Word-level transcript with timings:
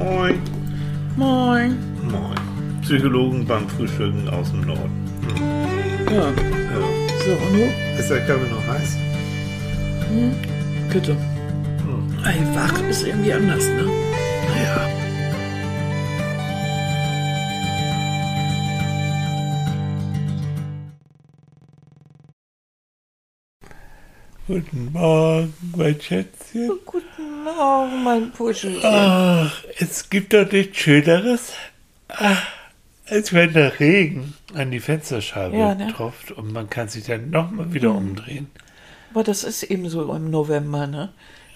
Moin. 0.00 0.40
Moin. 1.16 1.76
Moin. 2.10 2.80
Psychologen 2.80 3.44
beim 3.46 3.68
Frühstücken 3.68 4.26
aus 4.30 4.50
dem 4.50 4.62
Norden. 4.62 4.90
Ja. 6.10 6.22
Ja. 6.24 6.30
So, 7.24 7.32
und 7.32 7.52
du? 7.52 8.00
Ist 8.00 8.08
der 8.08 8.20
Kaffee 8.26 8.50
noch 8.50 8.66
heiß? 8.66 8.96
Bitte. 10.90 11.12
Hm. 11.12 12.16
Ey, 12.24 12.40
wach 12.56 12.88
ist 12.88 13.06
irgendwie 13.06 13.32
anders, 13.34 13.66
ne? 13.66 14.09
Guten 24.54 24.90
Morgen, 24.92 25.54
mein 25.76 26.00
Schätzchen. 26.00 26.72
Guten 26.84 27.44
Morgen, 27.44 28.02
mein 28.02 28.32
Puschelchen. 28.32 28.80
Ach, 28.82 29.62
es 29.78 30.10
gibt 30.10 30.32
doch 30.32 30.50
nichts 30.50 30.76
Schöneres, 30.76 31.52
ach, 32.08 32.42
als 33.08 33.32
wenn 33.32 33.52
der 33.52 33.78
Regen 33.78 34.34
an 34.52 34.72
die 34.72 34.80
Fensterscheibe 34.80 35.56
Ja, 35.56 35.76
ne? 35.76 35.92
tropft 35.92 36.32
und 36.32 36.52
man 36.52 36.68
kann 36.68 36.88
sich 36.88 37.04
dann 37.04 37.30
nochmal 37.30 37.72
wieder 37.72 37.94
umdrehen. 37.94 38.50
Aber 39.14 39.22
das 39.22 39.44
ist 39.44 39.62
eben 39.62 39.88
so 39.88 40.12
im 40.12 40.30
November, 40.32 40.88
ne? 40.88 41.10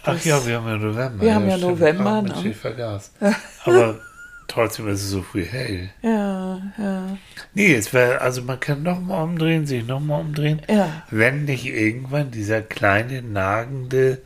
Ach 0.05 0.13
Das- 0.15 0.25
ja, 0.25 0.47
wir 0.47 0.59
haben 0.59 0.69
ja 0.69 0.77
November. 0.77 1.21
Wir 1.25 1.35
haben 1.35 1.49
ja 1.49 1.57
stimmt. 1.57 1.81
November, 1.81 2.15
Ach, 2.19 2.23
Mensch, 2.23 2.45
ne? 2.45 2.51
ich 2.51 2.57
vergaß. 2.57 3.11
Aber 3.65 4.01
trotzdem 4.49 4.89
ist 4.89 5.03
es 5.03 5.11
so 5.11 5.23
früh 5.23 5.45
hell. 5.45 5.91
Ja, 6.03 6.61
ja. 6.79 7.19
Nee, 7.55 7.75
es 7.75 7.93
wäre, 7.93 8.21
also 8.21 8.43
man 8.43 8.61
kann 8.61 8.83
nochmal 8.83 9.23
umdrehen, 9.25 9.67
sich 9.67 9.87
nochmal 9.87 10.21
umdrehen, 10.21 10.63
Ja. 10.69 11.03
wenn 11.11 11.45
nicht 11.45 11.67
irgendwann 11.67 12.31
dieser 12.31 12.63
kleine 12.63 13.23
nagende 13.23 14.23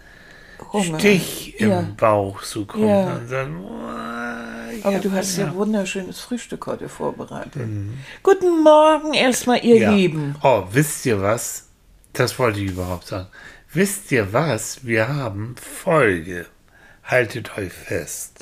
Hunger. 0.72 0.98
Stich 0.98 1.60
im 1.60 1.70
Ja. 1.70 1.84
Bauch 1.96 2.42
so 2.42 2.64
kommt 2.66 2.84
Ja. 2.84 3.14
und 3.14 3.62
"Boah, 3.62 4.36
ich 4.76 4.84
Aber 4.84 4.98
du 4.98 5.12
hast 5.12 5.36
ja 5.38 5.44
Hunger." 5.46 5.56
wunderschönes 5.56 6.20
Frühstück 6.20 6.66
heute 6.66 6.88
vorbereitet. 6.88 7.62
Guten 8.22 8.62
Morgen 8.62 9.14
erstmal, 9.14 9.64
ihr 9.64 9.88
Mhm. 9.90 9.96
Lieben. 9.96 10.36
Oh, 10.42 10.64
wisst 10.72 11.06
ihr 11.06 11.20
was? 11.22 11.68
Das 12.12 12.38
wollte 12.38 12.60
ich 12.60 12.70
überhaupt 12.72 13.06
sagen. 13.06 13.28
Wisst 13.72 14.10
ihr 14.12 14.32
was? 14.32 14.84
Wir 14.84 15.08
haben 15.08 15.54
Folge. 15.56 16.46
Haltet 17.04 17.56
euch 17.56 17.72
fest. 17.72 18.37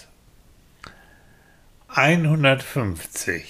150. 1.97 3.42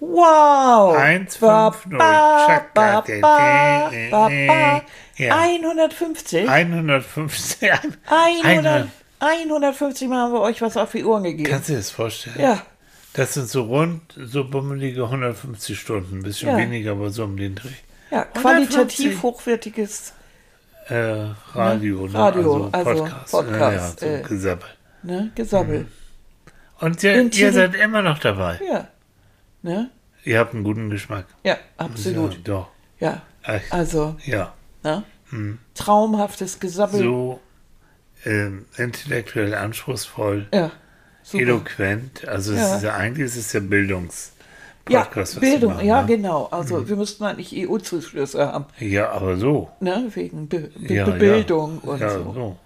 Wow. 0.00 0.94
150. 0.96 1.40
Ba, 1.40 1.98
ba, 1.98 2.46
Chaka, 2.46 2.70
ba, 2.74 3.04
ba, 3.20 3.90
ba, 4.10 4.28
ba. 4.28 4.82
Ja. 5.16 5.38
150? 5.44 6.48
150. 6.48 7.70
100, 8.10 8.88
150 9.20 10.08
Mal 10.08 10.18
haben 10.18 10.32
wir 10.32 10.40
euch 10.40 10.60
was 10.60 10.76
auf 10.76 10.90
die 10.92 11.04
Ohren 11.04 11.22
gegeben. 11.22 11.48
Kannst 11.48 11.68
du 11.68 11.72
dir 11.74 11.78
das 11.78 11.90
vorstellen? 11.90 12.36
Ja, 12.40 12.62
Das 13.12 13.34
sind 13.34 13.48
so 13.48 13.62
rund, 13.62 14.02
so 14.16 14.44
bummelige 14.44 15.04
150 15.04 15.78
Stunden. 15.78 16.18
Ein 16.18 16.22
bisschen 16.22 16.48
Ja. 16.50 16.56
weniger, 16.58 16.90
aber 16.92 17.10
so 17.10 17.24
um 17.24 17.36
den 17.36 17.54
Dreh. 17.54 17.68
ja, 18.10 18.26
150. 18.34 18.42
qualitativ 18.42 19.22
hochwertiges 19.22 20.12
Äh, 20.88 21.28
Radio, 21.54 22.06
ne? 22.08 22.18
Radio, 22.18 22.68
also 22.72 23.04
Podcast. 23.04 23.30
Podcast, 23.30 24.02
Ja, 24.02 24.08
ja, 24.08 24.14
äh. 24.18 24.22
so 24.22 24.28
Gesabbel. 24.28 24.68
ne, 25.04 25.30
Gesabbel. 25.34 25.86
Und 26.80 27.02
ihr, 27.02 27.32
ihr 27.32 27.52
seid 27.52 27.74
immer 27.74 28.02
noch 28.02 28.18
dabei. 28.18 28.60
Ja. 28.68 28.88
Ne? 29.62 29.90
Ihr 30.24 30.38
habt 30.38 30.54
einen 30.54 30.64
guten 30.64 30.90
Geschmack. 30.90 31.26
Ja, 31.44 31.56
absolut. 31.76 32.32
Ja, 32.34 32.38
doch. 32.44 32.68
Ja. 33.00 33.22
Echt. 33.42 33.72
Also, 33.72 34.16
Ja. 34.24 34.52
ne? 34.82 35.04
Traumhaftes 35.74 36.60
Gesabbel. 36.60 37.00
So 37.02 37.40
ähm, 38.24 38.66
intellektuell 38.76 39.54
anspruchsvoll, 39.54 40.46
Ja. 40.52 40.70
Super. 41.22 41.42
eloquent. 41.42 42.26
Also 42.28 42.52
es 42.52 42.58
Ja. 42.60 42.76
ist 42.76 42.82
ja 42.84 42.94
eigentlich 42.94 43.26
ist 43.26 43.36
es 43.36 43.52
ja 43.52 43.60
Bildungs. 43.60 44.32
Ja, 44.88 45.00
Podcast, 45.04 45.36
was 45.36 45.40
Bildung, 45.40 45.74
machen, 45.74 45.86
ja, 45.86 46.02
ne? 46.02 46.06
genau. 46.08 46.44
Also, 46.50 46.86
wir 46.86 46.96
müssten 46.96 47.24
eigentlich 47.24 47.54
EU-Zuschlüsse 47.56 48.46
haben, 48.52 48.66
Ja, 48.78 49.10
aber 49.12 49.36
so. 49.38 49.70
ne? 49.80 50.10
Wegen 50.14 50.46
Be 50.48 50.70
Be 50.76 50.94
Ja, 50.94 51.08
Bildung 51.08 51.80
ja. 51.84 51.90
und 51.90 52.00
ja, 52.00 52.10
so. 52.10 52.32
so. 52.34 52.56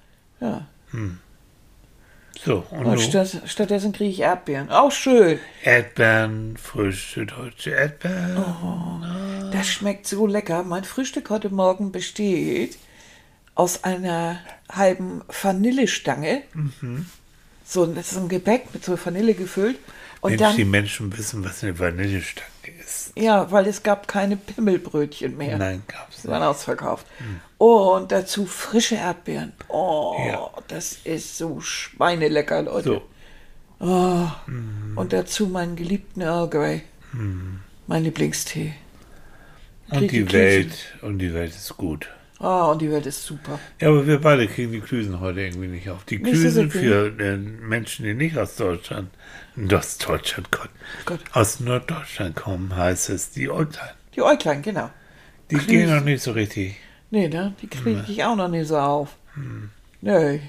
Ja. 0.40 0.66
So, 2.44 2.64
und, 2.70 2.86
Und 2.86 3.00
statt, 3.00 3.42
stattdessen 3.46 3.92
kriege 3.92 4.10
ich 4.10 4.20
Erdbeeren. 4.20 4.70
Auch 4.70 4.92
schön. 4.92 5.38
Erdbeeren, 5.64 6.56
frische 6.56 7.26
deutsche 7.26 7.70
Erdbeeren. 7.70 8.36
Oh. 8.38 9.50
Das 9.52 9.66
schmeckt 9.66 10.06
so 10.06 10.26
lecker. 10.26 10.62
Mein 10.62 10.84
Frühstück 10.84 11.30
heute 11.30 11.50
Morgen 11.50 11.90
besteht 11.90 12.78
aus 13.54 13.82
einer 13.82 14.38
halben 14.70 15.22
Vanillestange. 15.42 16.42
Mhm. 16.54 17.06
So, 17.64 17.86
das 17.86 18.12
ist 18.12 18.18
ein 18.18 18.28
Gebäck 18.28 18.72
mit 18.72 18.84
so 18.84 18.96
Vanille 19.02 19.34
gefüllt. 19.34 19.78
Und 20.20 20.30
Mensch, 20.38 20.54
die 20.56 20.62
dann, 20.62 20.70
Menschen 20.70 21.18
wissen, 21.18 21.44
was 21.44 21.62
eine 21.62 21.78
Vanillestange 21.78 22.48
ist. 22.80 23.12
ja, 23.16 23.50
weil 23.50 23.66
es 23.66 23.82
gab 23.82 24.08
keine 24.08 24.36
Pimmelbrötchen 24.36 25.36
mehr. 25.36 25.58
Nein, 25.58 25.82
gab's 25.88 26.22
Sie 26.22 26.28
waren 26.28 26.40
nicht. 26.40 26.48
ausverkauft. 26.48 27.06
Und 27.58 28.12
dazu 28.12 28.46
frische 28.46 28.96
Erdbeeren. 28.96 29.52
Oh, 29.68 30.16
Ja. 30.26 30.50
das 30.68 30.92
ist 31.04 31.36
so 31.38 31.60
schweinelecker, 31.60 32.62
Leute. 32.62 32.88
So, 32.88 33.02
Oh. 33.80 34.26
Und 34.96 35.12
dazu 35.12 35.46
meinen 35.46 35.76
geliebten 35.76 36.20
Earl 36.22 36.48
Grey. 36.50 36.82
Mein 37.86 38.02
Lieblingstee. 38.04 38.74
und 39.90 39.98
Krieg 40.00 40.10
die 40.10 40.24
die 40.24 40.32
Welt, 40.32 40.72
und 41.02 41.18
die 41.20 41.32
Welt 41.32 41.54
ist 41.54 41.76
gut. 41.76 42.08
Oh, 42.40 42.70
und 42.70 42.80
die 42.80 42.90
Welt 42.90 43.04
ist 43.06 43.24
super. 43.24 43.58
Ja, 43.80 43.88
aber 43.88 44.06
wir 44.06 44.20
beide 44.20 44.46
kriegen 44.46 44.70
die 44.70 44.80
Klüsen 44.80 45.18
heute 45.18 45.40
irgendwie 45.40 45.66
nicht 45.66 45.90
auf. 45.90 46.04
Die 46.04 46.20
Klüsen 46.20 46.70
wirklich. 46.72 46.84
für 46.84 47.06
äh, 47.18 47.36
Menschen, 47.36 48.04
die 48.04 48.14
nicht 48.14 48.38
aus 48.38 48.54
Deutschland, 48.54 49.10
aus 49.72 49.98
Deutschland 49.98 50.52
kommen, 50.52 50.70
Gott. 51.04 51.20
aus 51.32 51.58
Norddeutschland 51.58 52.36
kommen, 52.36 52.76
heißt 52.76 53.10
es 53.10 53.32
die 53.32 53.50
Äuglein. 53.50 53.90
Die 54.14 54.22
Äuglein, 54.22 54.62
genau. 54.62 54.90
Die 55.50 55.56
Klüsen. 55.56 55.68
gehen 55.68 55.94
noch 55.96 56.04
nicht 56.04 56.22
so 56.22 56.30
richtig. 56.30 56.76
Nee, 57.10 57.28
ne? 57.28 57.54
Die 57.60 57.66
kriege 57.66 58.04
ich 58.06 58.22
auch 58.22 58.36
noch 58.36 58.48
nicht 58.48 58.68
so 58.68 58.78
auf. 58.78 59.16
Hm. 59.34 59.70
Nee. 60.00 60.40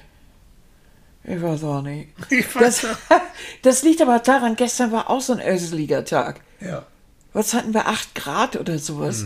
Ich 1.24 1.42
weiß 1.42 1.64
auch 1.64 1.82
nicht. 1.82 2.10
Ich 2.30 2.46
Das, 2.54 2.86
das 3.62 3.84
liegt 3.84 4.02
aber 4.02 4.20
daran, 4.20 4.56
gestern 4.56 4.92
war 4.92 5.10
auch 5.10 5.22
so 5.22 5.34
ein 5.34 5.42
öseliger 5.42 6.06
Tag. 6.06 6.42
ja. 6.60 6.86
Was 7.32 7.54
hatten 7.54 7.76
wir? 7.76 7.88
Acht 7.88 8.16
Grad 8.16 8.56
oder 8.56 8.80
sowas. 8.80 9.24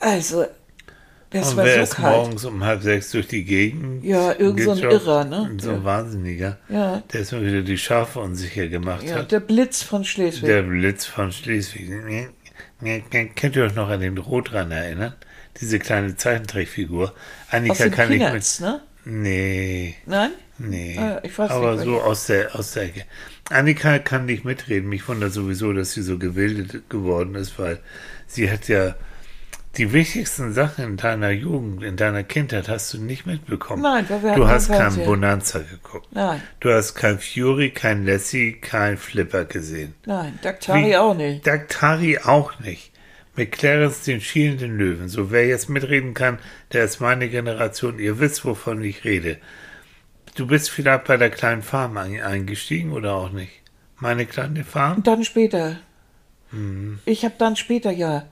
Also, 0.00 0.46
das 1.30 1.50
Und 1.50 1.56
war 1.58 1.64
wer 1.64 1.76
so 1.76 1.82
ist 1.82 1.94
kalt. 1.96 2.16
morgens 2.16 2.44
um 2.44 2.64
halb 2.64 2.82
sechs 2.82 3.10
durch 3.10 3.26
die 3.28 3.44
Gegend? 3.44 4.04
Ja, 4.04 4.32
irgend 4.38 4.62
so 4.62 4.70
ein? 4.72 4.78
Irrer, 4.78 5.24
ne? 5.24 5.50
So 5.58 5.70
ein 5.70 5.76
Ja. 5.78 5.84
Wahnsinniger. 5.84 6.58
Ja. 6.68 7.02
Der 7.12 7.20
ist 7.20 7.32
mal 7.32 7.44
wieder 7.44 7.62
die 7.62 7.78
Schafe 7.78 8.20
unsicher 8.20 8.68
gemacht 8.68 9.02
Ja, 9.04 9.16
hat. 9.16 9.32
der 9.32 9.40
Blitz 9.40 9.82
von 9.82 10.04
Schleswig. 10.04 10.44
Der 10.46 10.62
Blitz 10.62 11.04
von 11.06 11.32
Schleswig. 11.32 11.90
Könnt 13.34 13.56
ihr 13.56 13.64
euch 13.64 13.74
noch 13.74 13.88
an 13.88 14.00
den 14.00 14.18
Rotran 14.18 14.70
erinnern? 14.70 15.14
Diese 15.60 15.78
kleine 15.78 16.16
Zeichentrickfigur. 16.16 17.04
Aus 17.08 17.14
Annika 17.50 17.84
den 17.84 17.92
kann 17.92 18.04
ich 18.12 18.18
mit. 18.18 18.26
Peanuts, 18.28 18.60
ne? 18.60 18.80
Nee. 19.04 19.94
Nein? 20.04 20.30
Nee, 20.58 20.96
Ah, 20.98 21.20
ich 21.22 21.38
weiß 21.38 21.50
aber 21.50 21.74
nicht, 21.74 21.84
so 21.84 22.00
aus 22.00 22.26
der, 22.26 22.54
aus 22.56 22.72
der 22.72 22.84
Ecke. 22.84 23.04
Annika 23.50 23.98
kann 23.98 24.24
nicht 24.26 24.44
mitreden. 24.44 24.88
Mich 24.88 25.06
wundert 25.06 25.32
sowieso, 25.32 25.72
dass 25.72 25.92
sie 25.92 26.02
so 26.02 26.18
gebildet 26.18 26.88
geworden 26.88 27.34
ist, 27.34 27.58
weil 27.58 27.78
sie 28.26 28.50
hat 28.50 28.66
ja 28.68 28.94
die 29.78 29.92
wichtigsten 29.92 30.52
Sachen 30.52 30.84
in 30.84 30.96
deiner 30.96 31.30
Jugend, 31.30 31.82
in 31.82 31.96
deiner 31.96 32.22
Kindheit 32.22 32.68
hast 32.68 32.92
du 32.94 32.98
nicht 32.98 33.26
mitbekommen. 33.26 33.82
Nein, 33.82 34.06
wir 34.08 34.34
du 34.34 34.48
hast 34.48 34.68
keinen 34.68 34.96
kein. 34.96 35.04
Bonanza 35.04 35.58
geguckt. 35.60 36.08
Nein, 36.12 36.42
Du 36.60 36.70
hast 36.72 36.94
kein 36.94 37.18
Fury, 37.18 37.70
kein 37.70 38.06
Lassie, 38.06 38.52
kein 38.54 38.96
Flipper 38.96 39.44
gesehen. 39.44 39.94
nein. 40.06 40.38
Daktari 40.42 40.96
auch 40.96 41.14
nicht. 41.14 41.46
Daktari 41.46 42.18
auch 42.18 42.58
nicht. 42.60 42.92
Mit 43.36 43.52
Clarence 43.52 44.02
den 44.04 44.22
schielenden 44.22 44.78
Löwen. 44.78 45.08
So, 45.10 45.30
wer 45.30 45.46
jetzt 45.46 45.68
mitreden 45.68 46.14
kann, 46.14 46.38
der 46.72 46.84
ist 46.84 47.00
meine 47.00 47.28
Generation. 47.28 47.98
Ihr 47.98 48.18
wisst, 48.18 48.44
wovon 48.46 48.82
ich 48.82 49.04
rede. 49.04 49.36
Du 50.36 50.46
bist 50.46 50.70
vielleicht 50.70 51.04
bei 51.04 51.16
der 51.18 51.28
kleinen 51.30 51.60
Farm 51.62 51.98
ein- 51.98 52.22
eingestiegen 52.22 52.92
oder 52.92 53.14
auch 53.14 53.30
nicht? 53.30 53.52
Meine 53.98 54.24
kleine 54.26 54.64
Farm? 54.64 54.96
Und 54.98 55.06
dann 55.06 55.22
später. 55.24 55.76
Mhm. 56.50 56.98
Ich 57.04 57.24
habe 57.26 57.34
dann 57.38 57.56
später 57.56 57.90
ja 57.90 58.24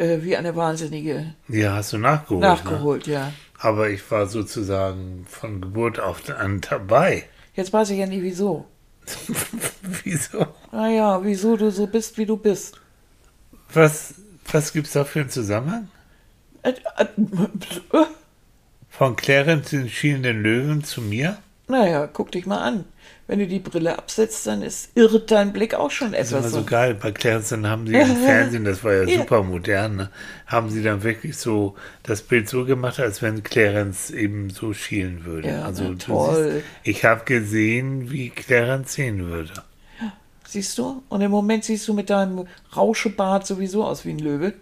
äh, 0.00 0.22
wie 0.22 0.36
eine 0.36 0.56
Wahnsinnige 0.56 1.34
Ja, 1.48 1.74
hast 1.74 1.92
du 1.92 1.98
nachgeholt. 1.98 2.40
Ne? 2.40 2.48
nachgeholt, 2.48 3.06
ja. 3.06 3.32
Aber 3.58 3.90
ich 3.90 4.10
war 4.10 4.26
sozusagen 4.26 5.26
von 5.28 5.60
Geburt 5.60 6.00
auf 6.00 6.28
an 6.30 6.62
dabei. 6.62 7.24
Jetzt 7.54 7.72
weiß 7.72 7.90
ich 7.90 7.98
ja 7.98 8.06
nie 8.06 8.22
wieso. 8.22 8.66
Wieso? 10.04 10.46
Naja, 10.70 11.20
wieso 11.24 11.56
du 11.56 11.70
so 11.72 11.86
bist, 11.86 12.16
wie 12.16 12.26
du 12.26 12.36
bist. 12.36 12.78
Was, 13.72 14.14
was 14.52 14.72
gibt's 14.72 14.92
da 14.92 15.04
für 15.04 15.20
einen 15.20 15.30
Zusammenhang? 15.30 15.88
Äh, 16.62 16.74
äh, 16.96 17.04
äh, 17.04 18.04
Von 18.88 19.16
Clarence 19.16 19.70
den 19.70 19.88
schielenden 19.88 20.42
Löwen 20.42 20.84
zu 20.84 21.00
mir? 21.00 21.38
Naja, 21.66 22.06
guck 22.06 22.30
dich 22.30 22.46
mal 22.46 22.58
an. 22.60 22.84
Wenn 23.30 23.38
du 23.38 23.46
die 23.46 23.60
Brille 23.60 23.96
absetzt, 23.96 24.44
dann 24.48 24.60
ist, 24.62 24.90
irrt 24.96 25.30
dein 25.30 25.52
Blick 25.52 25.72
auch 25.76 25.92
schon 25.92 26.10
Das 26.10 26.22
ist 26.22 26.32
etwas. 26.32 26.40
immer 26.46 26.50
so 26.50 26.58
so. 26.58 26.64
geil. 26.66 26.94
Bei 27.00 27.12
Clarence 27.12 27.50
dann 27.50 27.64
haben 27.68 27.86
sie 27.86 27.94
im 27.94 28.16
Fernsehen, 28.26 28.64
das 28.64 28.82
war 28.82 28.92
ja, 28.92 29.04
Ja. 29.04 29.18
super 29.20 29.44
modern, 29.44 29.94
ne? 29.94 30.10
haben 30.48 30.68
sie 30.68 30.82
dann 30.82 31.04
wirklich 31.04 31.36
so 31.36 31.76
das 32.02 32.22
Bild 32.22 32.48
so 32.48 32.64
gemacht, 32.64 32.98
als 32.98 33.22
wenn 33.22 33.44
Clarence 33.44 34.10
eben 34.10 34.50
so 34.50 34.72
schielen 34.74 35.24
würde. 35.24 35.46
Ja, 35.48 35.62
also 35.64 35.94
toll. 35.94 36.54
Siehst, 36.54 36.64
ich 36.82 37.04
habe 37.04 37.24
gesehen, 37.24 38.10
wie 38.10 38.30
Clarence 38.30 38.94
sehen 38.94 39.24
würde. 39.26 39.52
siehst 40.44 40.76
du? 40.78 41.04
Und 41.08 41.20
im 41.20 41.30
Moment 41.30 41.62
siehst 41.62 41.86
du 41.86 41.94
mit 41.94 42.10
deinem 42.10 42.46
Rauschebart 42.76 43.46
sowieso 43.46 43.84
aus 43.84 44.04
wie 44.04 44.10
ein 44.10 44.18
Löwe. 44.18 44.54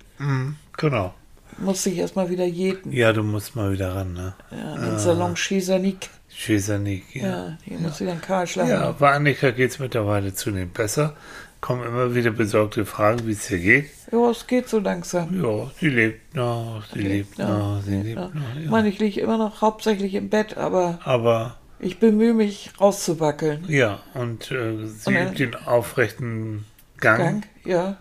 Genau. 0.76 1.14
Musst 1.56 1.86
dich 1.86 1.96
erstmal 1.96 2.28
wieder 2.28 2.44
jäten. 2.44 2.92
Ja, 2.92 3.14
du 3.14 3.22
musst 3.22 3.56
mal 3.56 3.72
wieder 3.72 3.94
ran, 3.94 4.12
ne? 4.12 4.34
Ja, 4.50 4.76
den 4.76 4.98
Salon 4.98 5.34
Chesanik. 5.36 6.10
Chesanik, 6.42 7.16
ja. 7.16 7.26
Ja, 7.26 7.58
hier 7.64 7.78
muss 7.80 8.00
wieder 8.00 8.12
ein 8.12 8.20
Karl 8.20 8.46
schlagen. 8.46 8.70
Ja, 8.70 8.92
bei 8.92 9.10
Annika 9.12 9.50
geht 9.50 9.72
es 9.72 9.78
mittlerweile 9.80 10.32
zunehmend 10.32 10.72
besser. 10.72 11.14
Kommen 11.60 11.84
immer 11.84 12.14
wieder 12.14 12.30
besorgte 12.30 12.86
Fragen, 12.86 13.26
wie 13.26 13.32
es 13.32 13.50
ihr 13.50 13.58
geht. 13.58 13.86
Ja, 14.12 14.30
es 14.30 14.46
geht 14.46 14.68
so 14.68 14.78
langsam. 14.78 15.42
Ja, 15.42 15.68
sie 15.80 15.88
lebt 15.88 16.36
noch, 16.36 16.84
sie 16.94 17.00
lebt 17.00 17.38
noch, 17.38 17.82
sie 17.84 17.96
lebt 18.02 18.16
Ja. 18.18 18.28
noch. 18.28 18.56
Ich 18.56 18.64
Ja. 18.66 18.70
meine, 18.70 18.88
ich 18.88 19.00
liege 19.00 19.20
immer 19.20 19.36
noch 19.36 19.60
hauptsächlich 19.60 20.14
im 20.14 20.28
Bett, 20.28 20.56
aber 20.56 21.00
Aber 21.02 21.56
ich 21.80 21.98
bemühe 21.98 22.34
mich 22.34 22.70
rauszuwackeln. 22.80 23.64
ja, 23.66 23.98
und 24.14 24.52
äh, 24.52 24.86
sie 24.86 25.08
Und 25.08 25.14
dann- 25.14 25.28
übt 25.32 25.38
den 25.44 25.54
aufrechten 25.56 26.64
Gang. 27.00 27.18
Gang, 27.18 27.42
ja. 27.64 27.96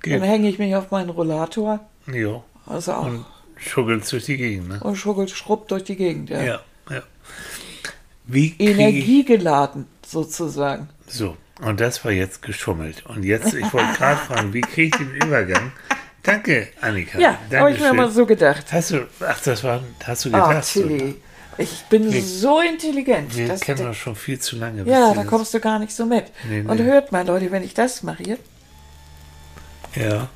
Geht. 0.00 0.14
Dann 0.14 0.22
hänge 0.22 0.48
ich 0.48 0.60
mich 0.60 0.76
auf 0.76 0.92
meinen 0.92 1.10
Rollator. 1.10 1.80
Ja, 2.12 2.44
Also 2.66 2.92
auch. 2.92 3.06
und 3.06 3.24
schuggelt 3.56 4.10
durch 4.12 4.26
die 4.26 4.36
Gegend, 4.36 4.68
ne? 4.68 4.80
Und 4.80 4.94
schuggelt, 4.94 5.30
schrubbt 5.30 5.72
durch 5.72 5.82
die 5.82 5.96
Gegend. 5.96 6.30
Ja, 6.30 6.40
ja. 6.42 6.60
Wie 8.26 8.54
Energiegeladen, 8.58 9.86
sozusagen. 10.06 10.88
So, 11.06 11.36
und 11.60 11.80
das 11.80 12.04
war 12.04 12.12
jetzt 12.12 12.42
geschummelt. 12.42 13.04
Und 13.06 13.22
jetzt, 13.24 13.52
ich 13.54 13.72
wollte 13.72 13.92
gerade 13.98 14.20
fragen, 14.20 14.52
wie 14.52 14.60
kriege 14.62 14.96
ich 14.96 14.96
den 14.96 15.14
Übergang? 15.26 15.72
Danke, 16.22 16.68
Annika. 16.80 17.18
Ja, 17.18 17.38
habe 17.52 17.72
ich 17.72 17.80
mir 17.80 17.92
mal 17.92 18.10
so 18.10 18.24
gedacht. 18.24 18.64
Hast 18.72 18.92
du, 18.92 19.06
ach, 19.20 19.40
das 19.42 19.62
war, 19.62 19.82
hast 20.04 20.24
du 20.24 20.32
Ah, 20.32 20.48
gedacht? 20.48 20.64
so. 20.64 20.82
Tilly, 20.82 21.16
ich 21.58 21.84
bin 21.90 22.10
Wir- 22.10 22.22
so 22.22 22.60
intelligent. 22.62 23.36
Wir 23.36 23.54
kennen 23.56 23.86
uns 23.88 23.98
schon 23.98 24.16
viel 24.16 24.38
zu 24.38 24.56
lange. 24.56 24.84
ja, 24.90 25.12
da 25.12 25.24
kommst 25.24 25.52
du 25.52 25.60
gar 25.60 25.78
nicht 25.78 25.92
so 25.92 26.06
mit. 26.06 26.24
Nee, 26.48 26.62
Und 26.62 26.78
nee. 26.78 26.84
hört 26.84 27.12
mal, 27.12 27.26
Leute, 27.26 27.50
wenn 27.52 27.62
ich 27.62 27.74
das 27.74 28.02
mache 28.02 28.22
hier, 28.22 28.38
Ja. 29.94 30.28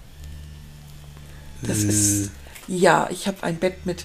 das 1.62 1.78
ist, 1.78 2.30
ja, 2.68 3.08
ich 3.10 3.26
habe 3.26 3.42
ein 3.42 3.56
Bett 3.56 3.86
mit 3.86 4.04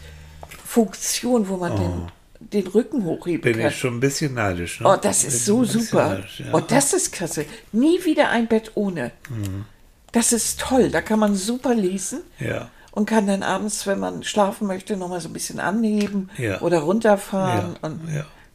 Funktion, 0.65 1.49
wo 1.49 1.57
man 1.57 1.75
den, 1.75 2.11
den 2.51 2.67
Rücken 2.67 3.03
hochheben. 3.05 3.41
Bin 3.41 3.59
kann. 3.59 3.69
ich 3.69 3.77
schon 3.77 3.95
ein 3.95 3.99
bisschen 3.99 4.33
neidisch. 4.33 4.79
Ne? 4.79 4.87
Oh, 4.87 4.97
das 5.01 5.23
ist 5.23 5.45
so 5.45 5.63
super. 5.63 6.09
neidisch, 6.09 6.39
ja. 6.41 6.53
Oh, 6.53 6.59
das 6.59 6.93
ist 6.93 7.11
klasse. 7.11 7.45
Nie 7.71 8.03
wieder 8.05 8.29
ein 8.29 8.47
Bett 8.47 8.71
ohne. 8.75 9.11
Mhm. 9.29 9.65
Das 10.11 10.31
ist 10.33 10.59
toll. 10.59 10.89
Da 10.89 11.01
kann 11.01 11.19
man 11.19 11.35
super 11.35 11.73
lesen 11.73 12.21
ja. 12.39 12.69
und 12.91 13.07
kann 13.07 13.25
dann 13.27 13.41
abends, 13.43 13.87
wenn 13.87 13.99
man 13.99 14.23
schlafen 14.23 14.67
möchte, 14.67 14.95
nochmal 14.97 15.21
so 15.21 15.29
ein 15.29 15.33
bisschen 15.33 15.59
anheben 15.59 16.29
Ja. 16.37 16.61
oder 16.61 16.79
runterfahren. 16.79 17.75
Ja, 17.81 17.87
Und. 17.87 18.01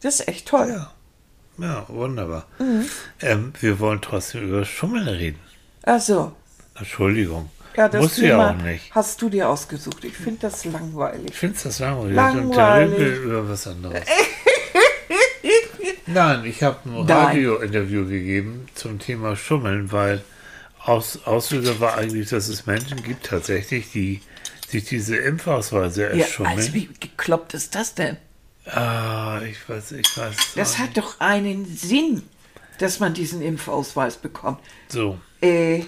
Das 0.00 0.20
ist 0.20 0.28
echt 0.28 0.46
toll. 0.46 0.68
Ja. 0.68 0.92
Ja, 1.60 1.84
wunderbar. 1.88 2.46
Mhm. 2.60 2.84
Ähm, 3.20 3.52
wir 3.60 3.80
wollen 3.80 4.00
trotzdem 4.00 4.48
über 4.48 4.64
Schummeln 4.64 5.08
reden. 5.08 5.40
Ach 5.84 6.00
so. 6.00 6.32
Entschuldigung. 6.76 7.50
Ja, 7.78 7.88
das 7.88 8.02
Muss 8.02 8.16
ja 8.16 8.30
Thema 8.30 8.50
auch 8.50 8.56
nicht. 8.62 8.92
hast 8.92 9.22
du 9.22 9.28
dir 9.28 9.48
ausgesucht. 9.48 10.04
Ich 10.04 10.16
finde 10.16 10.40
das 10.40 10.64
langweilig. 10.64 11.30
Ich 11.30 11.36
finde 11.36 11.56
das 11.62 11.78
langweilig. 11.78 12.16
Langweilig. 12.16 12.92
Und 12.92 12.98
der 12.98 13.20
über 13.22 13.48
was 13.48 13.66
anderes. 13.68 14.02
Nein, 16.06 16.44
ich 16.44 16.62
habe 16.62 16.78
ein. 16.88 17.08
Radio-Interview 17.08 18.06
gegeben 18.06 18.66
zum 18.74 18.98
Thema 18.98 19.36
Schummeln, 19.36 19.92
weil 19.92 20.22
aus, 20.84 21.20
Auslöser 21.24 21.80
war 21.80 21.96
eigentlich, 21.96 22.30
dass 22.30 22.48
es 22.48 22.66
Menschen 22.66 23.02
gibt 23.02 23.26
tatsächlich, 23.26 23.92
die 23.92 24.22
sich 24.66 24.84
diese 24.84 25.16
Impfausweise 25.16 26.04
Ja, 26.04 26.08
erschummeln. 26.24 26.58
also 26.58 26.74
wie 26.74 26.88
gekloppt 26.98 27.54
ist 27.54 27.74
das 27.74 27.94
denn? 27.94 28.16
ah, 28.66 29.40
ich 29.48 29.66
weiß, 29.68 29.92
ich 29.92 30.16
weiß. 30.18 30.34
Das 30.56 30.78
hat 30.78 30.96
doch 30.96 31.20
einen 31.20 31.64
Sinn, 31.64 32.22
dass 32.78 33.00
man 33.00 33.14
diesen 33.14 33.40
Impfausweis 33.40 34.16
bekommt. 34.16 34.60
so. 34.88 35.18
Äh, 35.40 35.84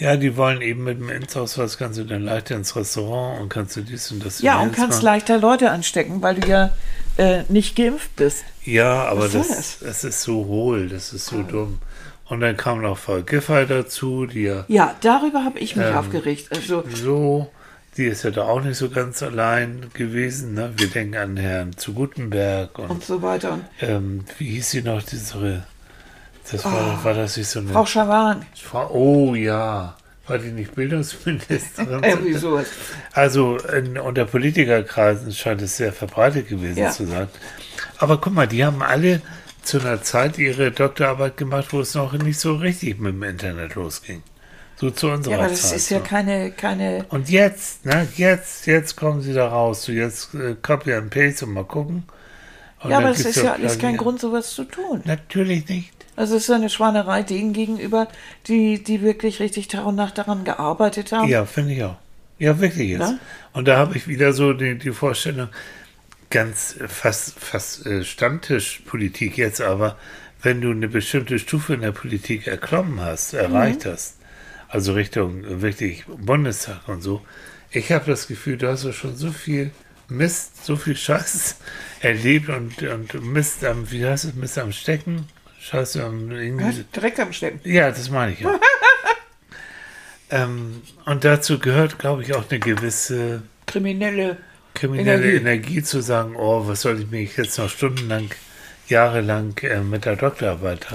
Ja, 0.00 0.16
die 0.16 0.36
wollen 0.36 0.62
eben 0.62 0.82
mit 0.84 0.98
dem 0.98 1.10
Impfausweis 1.10 1.76
kannst 1.76 1.98
du 1.98 2.04
dann 2.04 2.24
leichter 2.24 2.56
ins 2.56 2.74
Restaurant 2.74 3.40
und 3.40 3.48
kannst 3.50 3.76
du 3.76 3.82
dies 3.82 4.10
und 4.10 4.24
das. 4.24 4.40
ja, 4.40 4.58
und 4.58 4.72
kannst 4.72 4.98
machen. 4.98 5.04
leichter 5.04 5.38
Leute 5.38 5.70
anstecken, 5.70 6.22
weil 6.22 6.36
du 6.36 6.48
ja 6.48 6.70
äh, 7.18 7.42
nicht 7.50 7.76
geimpft 7.76 8.16
bist. 8.16 8.42
Ja, 8.64 9.04
aber 9.04 9.28
das, 9.28 9.78
das 9.80 10.04
ist 10.04 10.22
so 10.22 10.46
hohl, 10.46 10.88
das 10.88 11.12
ist 11.12 11.26
so 11.26 11.42
dumm. 11.42 11.78
Und 12.30 12.40
dann 12.40 12.56
kam 12.56 12.80
noch 12.80 12.96
Frau 12.96 13.20
Giffey 13.22 13.66
dazu, 13.66 14.24
die 14.26 14.42
ja 14.44 14.64
Ja, 14.68 14.94
darüber 15.02 15.44
habe 15.44 15.58
ich 15.58 15.76
mich 15.76 15.86
Ähm, 15.86 15.96
aufgeregt. 15.96 16.48
Also, 16.54 16.82
so, 16.94 17.50
die 17.96 18.04
ist 18.06 18.22
ja 18.22 18.30
da 18.30 18.44
auch 18.44 18.62
nicht 18.62 18.76
so 18.78 18.88
ganz 18.88 19.22
allein 19.22 19.90
gewesen. 19.94 20.54
Ne? 20.54 20.72
Wir 20.76 20.86
denken 20.86 21.16
an 21.16 21.36
Herrn 21.36 21.76
zu 21.76 21.92
Gutenberg 21.92 22.78
und, 22.78 22.88
und 22.90 23.04
so 23.04 23.20
weiter. 23.20 23.58
Ähm, 23.80 24.24
wie 24.38 24.48
hieß 24.50 24.70
sie 24.70 24.82
noch, 24.82 25.02
diese, 25.02 25.64
das 26.52 26.64
war, 26.64 27.04
war 27.04 27.14
das 27.14 27.36
nicht 27.36 27.48
so 27.48 27.60
eine 27.60 27.68
Frau 27.72 27.86
Schawan, 27.86 28.44
oh 28.92 29.34
ja, 29.34 29.96
war 30.26 30.38
die 30.38 30.50
nicht 30.52 30.74
Bildungsministerin? 30.74 32.02
irgendwie 32.04 32.34
sowas. 32.34 32.66
Also 33.12 33.58
in, 33.58 33.98
unter 33.98 34.24
Politikerkreisen 34.24 35.32
scheint 35.32 35.62
es 35.62 35.76
sehr 35.76 35.92
verbreitet 35.92 36.48
gewesen 36.48 36.78
Ja. 36.78 36.90
zu 36.90 37.06
sein. 37.06 37.28
Aber 37.98 38.18
guck 38.20 38.32
mal, 38.34 38.46
die 38.46 38.64
haben 38.64 38.82
alle 38.82 39.20
zu 39.62 39.80
einer 39.80 40.02
Zeit 40.02 40.38
ihre 40.38 40.70
Doktorarbeit 40.70 41.36
gemacht, 41.36 41.68
wo 41.72 41.80
es 41.80 41.94
noch 41.94 42.12
nicht 42.14 42.38
so 42.40 42.54
richtig 42.56 42.98
mit 42.98 43.12
dem 43.14 43.22
Internet 43.22 43.74
losging. 43.74 44.22
So 44.76 44.90
zu 44.90 45.08
unserer 45.10 45.32
Ja, 45.34 45.38
aber 45.40 45.48
das 45.48 45.68
Zeit. 45.68 45.76
ist 45.76 45.90
ja 45.90 45.98
so. 45.98 46.04
keine, 46.04 46.50
keine. 46.52 47.04
Und 47.10 47.28
jetzt, 47.28 47.84
ne, 47.84 48.08
jetzt, 48.16 48.66
jetzt 48.66 48.96
kommen 48.96 49.20
sie 49.20 49.34
da 49.34 49.48
raus. 49.48 49.82
So 49.82 49.92
jetzt 49.92 50.34
äh, 50.34 50.54
Copy 50.62 50.94
and 50.94 51.10
Paste 51.10 51.44
und 51.44 51.52
mal 51.52 51.64
gucken. 51.64 52.04
Und 52.82 52.90
Ja, 52.90 52.98
aber 52.98 53.08
das 53.08 53.20
ist 53.20 53.36
ja 53.36 53.52
alles 53.52 53.78
kein. 53.78 53.98
Grund, 53.98 54.20
sowas 54.20 54.54
zu 54.54 54.64
tun. 54.64 55.02
Natürlich 55.04 55.68
nicht. 55.68 55.92
Also 56.20 56.36
es 56.36 56.42
ist 56.42 56.50
eine 56.50 56.68
Schwanerei 56.68 57.22
denen 57.22 57.54
gegenüber, 57.54 58.06
die, 58.46 58.84
die 58.84 59.00
wirklich 59.00 59.40
richtig 59.40 59.68
Tag 59.68 59.86
und 59.86 59.94
Nacht 59.94 60.18
daran 60.18 60.44
gearbeitet 60.44 61.12
haben. 61.12 61.26
Ja, 61.30 61.46
finde 61.46 61.72
ich 61.72 61.82
auch. 61.82 61.96
Ja, 62.38 62.60
wirklich 62.60 62.90
jetzt. 62.90 63.00
Ja? 63.00 63.18
Und 63.54 63.66
da 63.68 63.78
habe 63.78 63.96
ich 63.96 64.06
wieder 64.06 64.34
so 64.34 64.52
die, 64.52 64.76
die 64.76 64.90
Vorstellung, 64.90 65.48
ganz 66.28 66.76
fast, 66.88 67.40
fast 67.40 67.86
äh, 67.86 68.04
Stammtischpolitik 68.04 69.38
jetzt, 69.38 69.62
aber 69.62 69.96
wenn 70.42 70.60
du 70.60 70.70
eine 70.70 70.88
bestimmte 70.88 71.38
Stufe 71.38 71.72
in 71.72 71.80
der 71.80 71.92
Politik 71.92 72.46
erklommen 72.46 73.00
hast, 73.00 73.32
erreicht 73.32 73.86
Mhm. 73.86 73.92
hast, 73.92 74.18
also 74.68 74.92
Richtung 74.92 75.42
äh, 75.44 75.62
wirklich 75.62 76.04
Bundestag 76.06 76.86
und 76.86 77.00
so, 77.00 77.22
ich 77.70 77.90
habe 77.92 78.04
das 78.04 78.28
Gefühl, 78.28 78.58
du 78.58 78.68
hast 78.68 78.84
ja 78.84 78.92
schon 78.92 79.16
so 79.16 79.32
viel 79.32 79.70
Mist, 80.08 80.66
so 80.66 80.76
viel 80.76 80.98
Scheiß 80.98 81.56
erlebt 82.00 82.50
und, 82.50 82.82
und 82.82 83.24
Mist 83.24 83.64
am, 83.64 83.90
wie 83.90 84.04
heißt 84.04 84.26
es, 84.26 84.34
Mist 84.34 84.58
am 84.58 84.72
Stecken, 84.72 85.26
Scheiße 85.60 86.00
irgendwie. 86.00 86.64
Was? 86.64 86.90
Direkt 86.94 87.20
am 87.20 87.32
Stecken. 87.32 87.60
Ja, 87.64 87.90
das 87.90 88.10
meine 88.10 88.32
ich 88.32 88.40
ja. 88.40 88.58
ähm, 90.30 90.82
und 91.04 91.24
dazu 91.24 91.58
gehört, 91.58 91.98
glaube 91.98 92.22
ich, 92.22 92.34
auch 92.34 92.50
eine 92.50 92.58
gewisse 92.58 93.42
Kriminelle. 93.66 94.38
kriminelle 94.74 95.22
Energie. 95.22 95.36
Energie. 95.36 95.82
zu 95.82 96.00
sagen, 96.00 96.34
oh, 96.36 96.66
was 96.66 96.80
soll 96.80 97.00
ich 97.00 97.10
mich 97.10 97.36
jetzt 97.36 97.58
noch 97.58 97.68
stundenlang, 97.68 98.30
jahrelang 98.88 99.56
äh, 99.62 99.80
mit 99.80 100.06
der 100.06 100.16
Doktorarbeit 100.16 100.86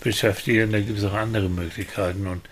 beschäftigen? 0.00 0.72
Da 0.72 0.80
gibt 0.80 0.98
es 0.98 1.04
auch 1.04 1.14
andere 1.14 1.48
Möglichkeiten. 1.48 2.26
Und 2.26 2.42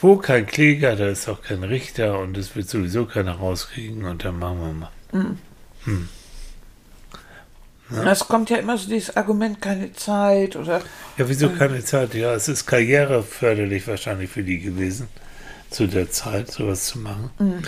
wo 0.00 0.16
kein 0.16 0.46
Kläger, 0.46 0.96
da 0.96 1.08
ist 1.08 1.28
auch 1.28 1.42
kein 1.42 1.62
Richter 1.62 2.18
und 2.18 2.38
es 2.38 2.56
wird 2.56 2.70
sowieso 2.70 3.04
keiner 3.04 3.32
rauskriegen 3.32 4.04
und 4.04 4.24
dann 4.24 4.38
machen 4.38 4.60
wir 4.60 4.72
mal. 4.72 4.90
Es 8.06 8.20
kommt 8.20 8.50
ja 8.50 8.58
immer 8.58 8.76
so 8.78 8.88
dieses 8.88 9.16
Argument, 9.16 9.60
keine 9.60 9.92
Zeit 9.92 10.56
oder. 10.56 10.80
Ja, 11.18 11.28
wieso 11.28 11.50
keine 11.50 11.84
Zeit? 11.84 12.14
Ja, 12.14 12.34
es 12.34 12.48
ist 12.48 12.66
karriereförderlich 12.66 13.86
wahrscheinlich 13.86 14.30
für 14.30 14.42
die 14.42 14.60
gewesen, 14.60 15.08
zu 15.70 15.86
der 15.86 16.10
Zeit 16.10 16.50
sowas 16.50 16.86
zu 16.86 16.98
machen. 16.98 17.30
Mhm. 17.38 17.62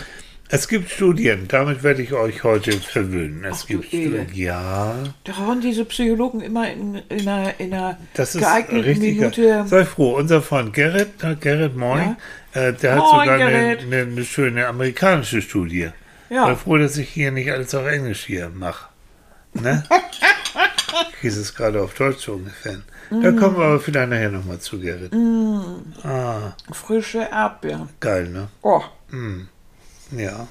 Es 0.49 0.69
gibt 0.69 0.91
Studien, 0.91 1.49
damit 1.49 1.83
werde 1.83 2.03
ich 2.03 2.13
euch 2.13 2.45
heute 2.45 2.73
verwöhnen. 2.73 3.45
Es 3.45 3.63
Ach, 3.63 3.67
gibt. 3.67 3.87
Studien, 3.87 4.27
ja, 4.35 4.95
Da 5.25 5.39
hauen 5.39 5.61
diese 5.61 5.85
Psychologen 5.87 6.41
immer 6.43 6.71
in, 6.71 7.01
in 7.09 7.29
einer, 7.29 7.59
in 7.59 7.73
einer 7.73 7.99
das 8.13 8.35
ist 8.35 8.43
geeigneten 8.43 8.85
richtig. 8.85 9.19
Minute. 9.19 9.65
Sei 9.67 9.85
froh, 9.85 10.17
unser 10.17 10.43
Freund 10.43 10.75
Gerrit, 10.75 11.09
na, 11.23 11.35
Gerrit, 11.35 11.77
moin, 11.77 12.17
äh, 12.53 12.73
der 12.75 12.93
hat 12.93 12.99
Moin, 12.99 13.21
sogar 13.21 13.35
eine, 13.35 13.79
eine, 13.79 13.97
eine 14.03 14.25
schöne 14.25 14.67
amerikanische 14.67 15.41
Studie. 15.41 15.89
Ja. 16.29 16.47
Sei 16.47 16.57
froh, 16.57 16.77
dass 16.77 16.99
ich 16.99 17.09
hier 17.09 17.33
nicht 17.33 17.51
alles 17.51 17.75
auf 17.75 17.87
Englisch 17.87 18.25
hier 18.27 18.51
mache. 18.55 18.94
Ne? 19.55 19.83
ich 21.13 21.21
hieß 21.21 21.37
es 21.39 21.55
gerade 21.55 21.81
auf 21.83 21.95
Deutsch 21.95 22.25
so 22.27 22.35
ungefähr. 22.35 22.79
Da 23.11 23.31
Mm. 23.31 23.37
kommen 23.37 23.57
wir 23.57 23.65
aber 23.65 23.81
vielleicht 23.81 24.11
nachher 24.11 24.31
nochmal 24.31 24.59
zu, 24.59 24.81
Gerrit. 24.81 25.13
Ah, 26.03 26.55
Frische 26.73 27.29
Erdbeeren. 27.31 27.89
geil, 28.01 28.29
ne? 28.29 28.49
Oh, 28.63 28.83
Ja, 30.11 30.49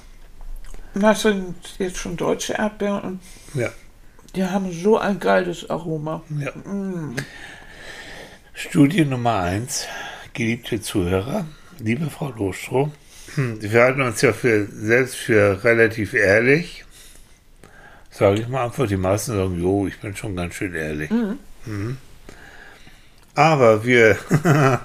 das 0.94 1.22
sind 1.22 1.54
jetzt 1.78 1.98
schon 1.98 2.16
deutsche 2.16 2.54
Erdbeeren 2.54 3.00
und 3.02 3.20
ja, 3.60 3.70
die 4.34 4.44
haben 4.44 4.72
so 4.72 4.96
ein 4.98 5.18
geiles 5.20 5.68
Aroma. 5.68 6.22
ja. 6.38 6.50
Studie 8.54 9.04
Nummer 9.04 9.40
eins, 9.40 9.86
geliebte 10.32 10.80
Zuhörer, 10.80 11.44
liebe 11.80 12.08
Frau 12.08 12.30
Lohstroh, 12.30 12.90
hm, 13.34 13.60
wir 13.60 13.82
halten 13.82 14.02
uns 14.02 14.20
ja 14.22 14.32
für, 14.32 14.66
selbst 14.66 15.16
für 15.16 15.64
relativ 15.64 16.14
ehrlich. 16.14 16.84
Sage 18.16 18.42
ich 18.42 18.48
mal 18.48 18.66
einfach, 18.66 18.86
die 18.86 18.96
meisten 18.96 19.32
sagen, 19.32 19.60
jo, 19.60 19.88
ich 19.88 19.98
bin 19.98 20.14
schon 20.14 20.36
ganz 20.36 20.54
schön 20.54 20.72
ehrlich. 20.72 21.10
Mhm. 21.10 21.96
Aber 23.34 23.84
wir, 23.84 24.16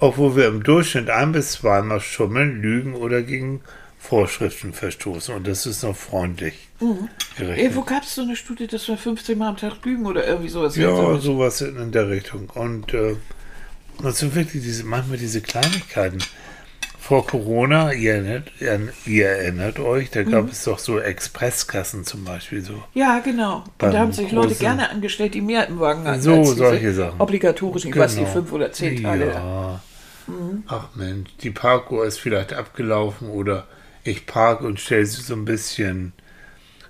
wo 0.00 0.34
wir 0.34 0.48
im 0.48 0.62
Durchschnitt 0.62 1.10
ein 1.10 1.32
bis 1.32 1.52
zweimal 1.52 2.00
schummeln, 2.00 2.62
lügen 2.62 2.94
oder 2.94 3.20
gegen 3.20 3.60
Vorschriften 3.98 4.72
verstoßen. 4.72 5.34
Und 5.34 5.46
das 5.46 5.66
ist 5.66 5.82
noch 5.82 5.94
freundlich. 5.94 6.68
Mhm. 6.80 7.08
Ey, 7.38 7.74
wo 7.74 7.82
gab 7.82 8.04
es 8.04 8.14
so 8.14 8.22
eine 8.22 8.36
Studie, 8.36 8.66
dass 8.66 8.88
wir 8.88 8.96
15 8.96 9.36
Mal 9.36 9.48
am 9.48 9.56
Tag 9.58 9.84
lügen 9.84 10.06
oder 10.06 10.26
irgendwie 10.26 10.48
sowas? 10.48 10.76
Ja, 10.76 11.18
sowas 11.18 11.60
in 11.60 11.92
der 11.92 12.08
Richtung. 12.08 12.48
Und 12.54 12.94
äh, 12.94 13.16
das 14.02 14.20
sind 14.20 14.34
wirklich 14.34 14.62
diese, 14.62 14.84
manchmal 14.84 15.18
diese 15.18 15.42
Kleinigkeiten. 15.42 16.20
Vor 17.06 17.24
Corona, 17.24 17.92
ihr 17.92 18.14
erinnert, 18.14 18.50
ihr 19.06 19.28
erinnert 19.28 19.78
euch, 19.78 20.10
da 20.10 20.24
gab 20.24 20.46
mhm. 20.46 20.50
es 20.50 20.64
doch 20.64 20.80
so 20.80 20.98
Expresskassen 20.98 22.02
zum 22.02 22.24
Beispiel 22.24 22.62
so. 22.62 22.82
Ja, 22.94 23.20
genau. 23.20 23.58
Und 23.80 23.94
da 23.94 23.96
haben 23.96 24.12
sich 24.12 24.32
Leute 24.32 24.56
gerne 24.56 24.90
angestellt, 24.90 25.34
die 25.34 25.40
mehr 25.40 25.68
im 25.68 25.78
Wagen 25.78 26.04
hatten. 26.04 26.20
So, 26.20 26.42
solche 26.42 26.92
Sachen. 26.92 27.20
Obligatorisch, 27.20 27.84
ich 27.84 27.92
genau. 27.92 28.04
weiß 28.04 28.16
nicht, 28.16 28.28
fünf 28.28 28.50
oder 28.50 28.72
zehn 28.72 29.04
Tage. 29.04 29.28
Ja. 29.28 29.80
Mhm. 30.26 30.64
Ach 30.66 30.88
Mensch, 30.96 31.30
die 31.42 31.50
Parkuhr 31.50 32.04
ist 32.06 32.18
vielleicht 32.18 32.52
abgelaufen 32.52 33.28
oder 33.30 33.68
ich 34.02 34.26
parke 34.26 34.66
und 34.66 34.80
stelle 34.80 35.06
sie 35.06 35.22
so 35.22 35.34
ein 35.34 35.44
bisschen, 35.44 36.12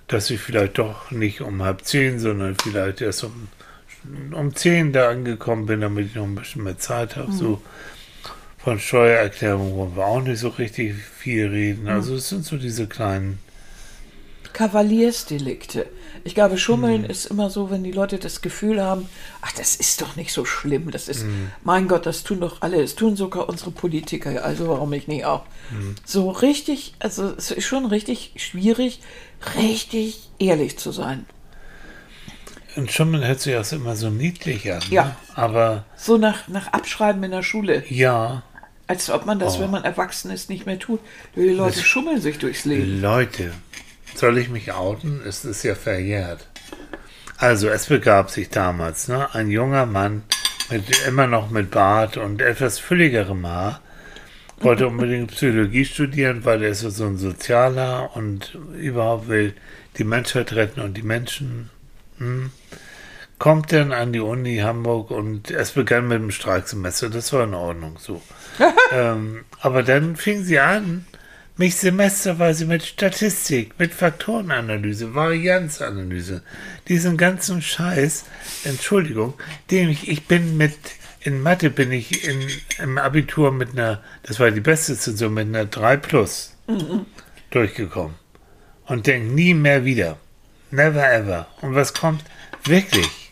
dass 0.07 0.31
ich 0.31 0.39
vielleicht 0.39 0.79
doch 0.79 1.11
nicht 1.11 1.41
um 1.41 1.61
halb 1.61 1.85
zehn, 1.85 2.17
sondern 2.17 2.55
vielleicht 2.55 3.01
erst 3.01 3.23
um, 3.23 3.49
um 4.33 4.55
zehn 4.55 4.93
da 4.93 5.09
angekommen 5.09 5.67
bin, 5.67 5.81
damit 5.81 6.07
ich 6.07 6.15
noch 6.15 6.23
ein 6.23 6.33
bisschen 6.33 6.63
mehr 6.63 6.79
Zeit 6.79 7.17
habe. 7.17 7.29
Mhm. 7.29 7.37
So 7.37 7.61
von 8.67 8.81
Steuererklärung 8.81 9.77
wollen 9.77 9.95
wir 9.95 10.05
auch 10.05 10.21
nicht 10.21 10.39
so 10.39 10.49
richtig 10.49 10.93
viel 10.95 11.47
reden. 11.47 11.83
Mhm. 11.83 11.87
Also 11.87 12.15
es 12.15 12.27
sind 12.27 12.43
so 12.43 12.57
diese 12.57 12.85
kleinen 12.85 13.39
Kavaliersdelikte. 14.51 15.85
Ich 16.25 16.35
glaube, 16.35 16.57
Schummeln 16.57 17.03
hm. 17.03 17.09
ist 17.09 17.27
immer 17.27 17.49
so, 17.49 17.71
wenn 17.71 17.85
die 17.85 17.93
Leute 17.93 18.17
das 18.17 18.41
Gefühl 18.41 18.83
haben, 18.83 19.07
ach, 19.41 19.53
das 19.53 19.77
ist 19.77 20.01
doch 20.01 20.17
nicht 20.17 20.33
so 20.33 20.43
schlimm. 20.43 20.91
Das 20.91 21.07
ist, 21.07 21.21
hm. 21.21 21.49
mein 21.63 21.87
Gott, 21.87 22.05
das 22.05 22.23
tun 22.23 22.41
doch 22.41 22.61
alle. 22.61 22.81
Es 22.81 22.95
tun 22.95 23.15
sogar 23.15 23.47
unsere 23.47 23.71
Politiker. 23.71 24.43
Also 24.43 24.67
warum 24.67 24.91
ich 24.91 25.07
nicht 25.07 25.23
auch? 25.23 25.45
Hm. 25.69 25.95
So 26.03 26.29
richtig, 26.29 26.93
also 26.99 27.35
es 27.37 27.51
ist 27.51 27.65
schon 27.65 27.85
richtig 27.85 28.33
schwierig, 28.35 28.99
richtig 29.57 30.27
ehrlich 30.39 30.77
zu 30.77 30.91
sein. 30.91 31.25
Und 32.75 32.91
Schummeln 32.91 33.25
hört 33.25 33.39
sich 33.39 33.55
auch 33.55 33.71
immer 33.71 33.95
so 33.95 34.09
niedlich 34.09 34.69
an. 34.73 34.81
Ja. 34.89 35.03
Ne? 35.05 35.15
Aber. 35.35 35.85
So 35.95 36.17
nach, 36.17 36.49
nach 36.49 36.73
Abschreiben 36.73 37.23
in 37.23 37.31
der 37.31 37.43
Schule. 37.43 37.85
Ja. 37.87 38.43
Als 38.87 39.09
ob 39.09 39.25
man 39.25 39.37
das, 39.37 39.57
oh. 39.57 39.61
wenn 39.61 39.71
man 39.71 39.83
erwachsen 39.83 40.31
ist, 40.31 40.49
nicht 40.49 40.65
mehr 40.65 40.79
tut. 40.79 40.99
Die 41.35 41.49
Leute 41.49 41.75
das 41.75 41.85
schummeln 41.85 42.21
sich 42.21 42.39
durchs 42.39 42.65
Leben. 42.65 43.01
Leute, 43.01 43.51
soll 44.15 44.37
ich 44.37 44.49
mich 44.49 44.71
outen? 44.71 45.21
Es 45.25 45.43
ist 45.43 45.63
ja 45.63 45.75
verjährt. 45.75 46.47
Also, 47.37 47.67
es 47.67 47.87
begab 47.87 48.31
sich 48.31 48.49
damals, 48.49 49.07
ne? 49.07 49.33
Ein 49.33 49.51
junger 49.51 49.85
Mann, 49.85 50.23
mit, 50.69 50.83
immer 51.05 51.27
noch 51.27 51.49
mit 51.49 51.69
Bart 51.69 52.17
und 52.17 52.41
etwas 52.41 52.79
fülligerem 52.79 53.45
Haar, 53.45 53.81
wollte 54.59 54.87
unbedingt 54.87 55.31
Psychologie 55.31 55.85
studieren, 55.85 56.45
weil 56.45 56.63
er 56.63 56.69
ist 56.69 56.81
so 56.81 57.05
ein 57.05 57.17
Sozialer 57.17 58.15
und 58.15 58.57
überhaupt 58.73 59.27
will 59.27 59.53
die 59.97 60.05
Menschheit 60.05 60.53
retten 60.53 60.79
und 60.79 60.95
die 60.95 61.03
Menschen. 61.03 61.69
Hm 62.17 62.51
kommt 63.39 63.71
dann 63.71 63.91
an 63.91 64.13
die 64.13 64.19
Uni 64.19 64.57
Hamburg 64.57 65.11
und 65.11 65.51
es 65.51 65.71
begann 65.71 66.07
mit 66.07 66.19
dem 66.19 66.31
Streiksemester. 66.31 67.09
Das 67.09 67.31
war 67.33 67.43
in 67.43 67.53
Ordnung 67.53 67.97
so. 67.99 68.21
ähm, 68.91 69.45
aber 69.59 69.83
dann 69.83 70.15
fing 70.15 70.43
sie 70.43 70.59
an, 70.59 71.05
mich 71.55 71.75
semesterweise 71.75 72.65
mit 72.65 72.83
Statistik, 72.83 73.73
mit 73.79 73.93
Faktorenanalyse, 73.93 75.15
Varianzanalyse, 75.15 76.43
diesen 76.87 77.17
ganzen 77.17 77.61
Scheiß, 77.61 78.25
Entschuldigung, 78.63 79.33
den 79.71 79.89
ich, 79.89 80.07
ich 80.07 80.25
bin 80.27 80.57
mit, 80.57 80.75
in 81.19 81.41
Mathe 81.41 81.69
bin 81.69 81.91
ich 81.91 82.27
in, 82.27 82.47
im 82.81 82.97
Abitur 82.97 83.51
mit 83.51 83.71
einer, 83.71 84.03
das 84.23 84.39
war 84.39 84.51
die 84.51 84.61
beste 84.61 84.97
Zensur, 84.97 85.29
mit 85.29 85.47
einer 85.47 85.65
3 85.65 85.97
plus 85.97 86.55
mhm. 86.67 87.05
durchgekommen. 87.49 88.15
Und 88.85 89.05
denk 89.05 89.33
nie 89.33 89.53
mehr 89.53 89.83
wieder. 89.83 90.17
Never 90.71 91.11
ever. 91.11 91.47
Und 91.61 91.75
was 91.75 91.93
kommt? 91.93 92.23
Wirklich 92.63 93.26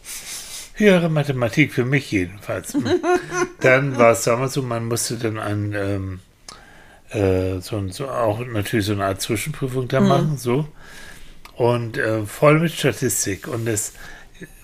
höhere 0.75 1.09
Mathematik 1.09 1.73
für 1.73 1.85
mich 1.85 2.11
jedenfalls. 2.11 2.77
dann 3.61 3.97
war 3.97 4.11
es 4.11 4.23
damals 4.23 4.53
so, 4.53 4.61
man 4.61 4.85
musste 4.85 5.17
dann 5.17 5.39
ein, 5.39 5.73
ähm, 5.73 6.19
äh, 7.09 7.59
so, 7.61 7.87
so, 7.89 8.09
auch 8.09 8.45
natürlich 8.45 8.85
so 8.85 8.93
eine 8.93 9.05
Art 9.05 9.21
Zwischenprüfung 9.21 9.87
da 9.87 9.99
mhm. 10.01 10.07
machen, 10.07 10.37
so. 10.37 10.67
Und 11.55 11.97
äh, 11.97 12.25
voll 12.25 12.59
mit 12.59 12.73
Statistik. 12.73 13.47
Und 13.47 13.67
es 13.67 13.93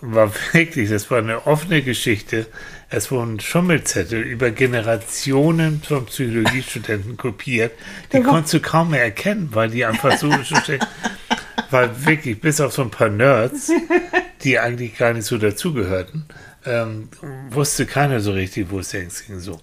war 0.01 0.31
wirklich, 0.51 0.89
das 0.89 1.09
war 1.09 1.19
eine 1.19 1.47
offene 1.47 1.81
Geschichte. 1.81 2.47
Es 2.89 3.09
wurden 3.09 3.39
Schummelzettel 3.39 4.21
über 4.21 4.51
Generationen 4.51 5.81
von 5.81 6.05
Psychologiestudenten 6.07 7.15
kopiert. 7.15 7.71
Die 8.11 8.21
konntest 8.21 8.53
du 8.53 8.59
kaum 8.59 8.89
mehr 8.91 9.03
erkennen, 9.03 9.49
weil 9.53 9.69
die 9.69 9.85
einfach 9.85 10.17
so 10.17 10.29
weil 11.71 12.05
wirklich 12.05 12.39
bis 12.39 12.61
auf 12.61 12.73
so 12.73 12.81
ein 12.81 12.91
paar 12.91 13.09
Nerds 13.09 13.71
die 14.43 14.59
eigentlich 14.59 14.97
gar 14.97 15.13
nicht 15.13 15.25
so 15.25 15.37
dazugehörten, 15.37 16.25
ähm, 16.65 17.09
wusste 17.49 17.85
keiner 17.85 18.19
so 18.19 18.31
richtig, 18.31 18.67
wo 18.69 18.79
es 18.79 18.93
längst 18.93 19.27
ging. 19.27 19.39
So. 19.39 19.59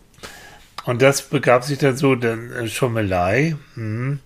Und 0.84 1.02
das 1.02 1.22
begab 1.22 1.64
sich 1.64 1.78
dann 1.78 1.96
so, 1.96 2.14
dann 2.14 2.52
äh, 2.52 2.68
Schommelei. 2.68 3.56
Hm. 3.74 4.20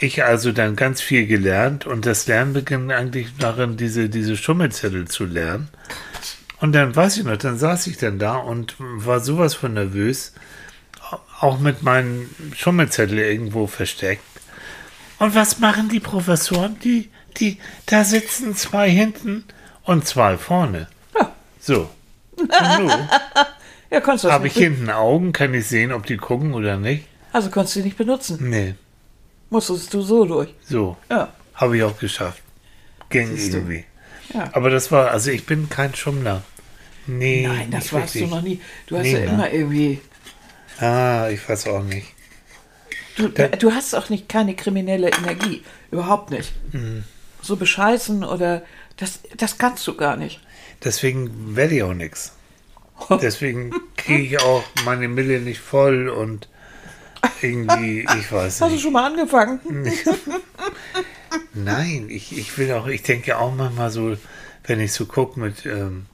Ich 0.00 0.24
also 0.24 0.50
dann 0.50 0.74
ganz 0.74 1.00
viel 1.00 1.26
gelernt 1.26 1.86
und 1.86 2.04
das 2.04 2.26
Lernen 2.26 2.52
begann 2.52 2.90
eigentlich 2.90 3.28
darin, 3.38 3.76
diese, 3.76 4.08
diese 4.08 4.36
Schummelzettel 4.36 5.06
zu 5.06 5.24
lernen. 5.24 5.68
Und 6.60 6.72
dann 6.72 6.94
weiß 6.96 7.18
ich 7.18 7.24
noch, 7.24 7.36
dann 7.36 7.58
saß 7.58 7.86
ich 7.86 7.96
dann 7.98 8.18
da 8.18 8.36
und 8.36 8.74
war 8.78 9.20
sowas 9.20 9.54
von 9.54 9.74
nervös, 9.74 10.34
auch 11.38 11.60
mit 11.60 11.82
meinen 11.82 12.28
Schummelzettel 12.56 13.18
irgendwo 13.18 13.68
versteckt. 13.68 14.24
Und 15.24 15.34
was 15.34 15.58
machen 15.58 15.88
die 15.88 16.00
Professoren? 16.00 16.78
Die, 16.80 17.08
die, 17.38 17.56
da 17.86 18.04
sitzen 18.04 18.54
zwei 18.54 18.90
hinten 18.90 19.44
und 19.84 20.06
zwei 20.06 20.36
vorne. 20.36 20.86
Ja. 21.18 21.32
So. 21.58 21.88
Und 22.36 22.50
ja, 23.90 24.00
kannst 24.02 24.24
du 24.24 24.30
Habe 24.30 24.48
ich 24.48 24.52
hinten 24.52 24.90
Augen? 24.90 25.32
Kann 25.32 25.54
ich 25.54 25.66
sehen, 25.66 25.92
ob 25.92 26.04
die 26.04 26.18
gucken 26.18 26.52
oder 26.52 26.76
nicht? 26.76 27.06
Also 27.32 27.48
konntest 27.48 27.76
du 27.76 27.80
die 27.80 27.86
nicht 27.86 27.96
benutzen? 27.96 28.50
Nee. 28.50 28.74
Musstest 29.48 29.94
du 29.94 30.02
so 30.02 30.26
durch? 30.26 30.50
So. 30.62 30.98
Ja. 31.10 31.32
Habe 31.54 31.78
ich 31.78 31.82
auch 31.84 31.98
geschafft. 31.98 32.42
Ging 33.08 33.34
irgendwie. 33.34 33.86
Ja. 34.34 34.50
Aber 34.52 34.68
das 34.68 34.92
war, 34.92 35.10
also 35.10 35.30
ich 35.30 35.46
bin 35.46 35.70
kein 35.70 35.94
Schummler. 35.94 36.42
Nee. 37.06 37.46
Nein, 37.48 37.70
das 37.70 37.94
warst 37.94 38.14
richtig. 38.14 38.28
du 38.28 38.36
noch 38.36 38.42
nie. 38.42 38.60
Du 38.88 38.98
hast 38.98 39.04
nee, 39.04 39.14
ja 39.14 39.20
ne? 39.20 39.24
immer 39.24 39.50
irgendwie. 39.50 40.02
Ah, 40.80 41.30
ich 41.30 41.48
weiß 41.48 41.68
auch 41.68 41.82
nicht. 41.82 42.08
Du, 43.16 43.28
du 43.28 43.72
hast 43.72 43.94
auch 43.94 44.10
nicht 44.10 44.28
keine 44.28 44.54
kriminelle 44.54 45.10
Energie. 45.10 45.62
Überhaupt 45.90 46.30
nicht. 46.30 46.52
Mhm. 46.72 47.04
So 47.42 47.56
bescheißen 47.56 48.24
oder 48.24 48.62
das, 48.96 49.20
das 49.36 49.58
kannst 49.58 49.86
du 49.86 49.94
gar 49.94 50.16
nicht. 50.16 50.40
Deswegen 50.82 51.56
werde 51.56 51.76
ich 51.76 51.82
auch 51.82 51.94
nichts. 51.94 52.32
Deswegen 53.20 53.72
kriege 53.96 54.22
ich 54.22 54.40
auch 54.40 54.64
meine 54.84 55.08
Mille 55.08 55.40
nicht 55.40 55.60
voll 55.60 56.08
und 56.08 56.48
irgendwie, 57.42 58.00
ich 58.00 58.32
weiß 58.32 58.60
nicht. 58.60 58.60
Hast 58.60 58.74
du 58.74 58.78
schon 58.78 58.92
mal 58.92 59.06
angefangen? 59.06 59.60
Nein, 61.54 62.06
ich, 62.08 62.36
ich 62.36 62.56
will 62.58 62.72
auch, 62.72 62.86
ich 62.86 63.02
denke 63.02 63.38
auch 63.38 63.54
manchmal 63.54 63.90
so, 63.90 64.16
wenn 64.64 64.80
ich 64.80 64.92
so 64.92 65.06
gucke 65.06 65.40
mit, 65.40 65.66
ähm, 65.66 66.06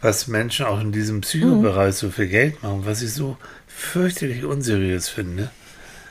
was 0.00 0.28
Menschen 0.28 0.66
auch 0.66 0.80
in 0.80 0.92
diesem 0.92 1.20
Psychobereich 1.22 1.94
so 1.94 2.10
viel 2.10 2.28
Geld 2.28 2.62
machen, 2.62 2.82
was 2.84 3.02
ich 3.02 3.12
so 3.12 3.36
fürchterlich 3.66 4.44
unseriös 4.44 5.08
finde. 5.08 5.50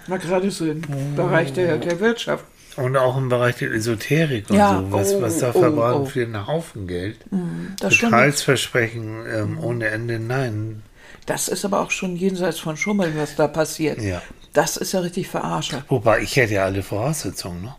Na, 0.10 0.18
gerade 0.18 0.50
so 0.52 0.66
im 0.66 0.82
oh. 0.90 1.16
Bereich 1.16 1.54
der, 1.54 1.78
der 1.78 2.00
Wirtschaft. 2.00 2.46
Und 2.76 2.96
auch 2.98 3.18
im 3.18 3.30
Bereich 3.30 3.58
der 3.58 3.72
Esoterik 3.72 4.50
und 4.50 4.56
ja, 4.56 4.80
so, 4.80 4.92
was, 4.92 5.14
oh, 5.14 5.22
was 5.22 5.40
da 5.40 5.52
oh, 5.54 5.60
verbraten 5.60 6.02
oh. 6.02 6.06
für 6.06 6.24
einen 6.24 6.48
Haufen 6.48 6.88
Geld. 6.88 7.20
Mm, 7.32 7.76
Detailsversprechen 7.82 9.26
ähm, 9.28 9.60
ohne 9.60 9.88
Ende, 9.88 10.20
nein. 10.20 10.84
Das 11.26 11.48
ist 11.48 11.66
aber 11.66 11.82
auch 11.82 11.92
schon 11.92 12.16
jenseits 12.16 12.60
von 12.60 12.78
Schummeln, 12.78 13.14
was 13.18 13.36
da 13.36 13.48
passiert. 13.48 14.02
Ja. 14.02 14.22
Das 14.54 14.78
ist 14.78 14.94
ja 14.94 15.02
richtig 15.02 15.28
verarsche. 15.28 15.84
Wobei, 15.90 16.22
ich 16.22 16.36
hätte 16.36 16.56
ja 16.56 16.66
alle 16.66 16.82
Voraussetzungen, 16.82 17.62
ne? 17.62 17.76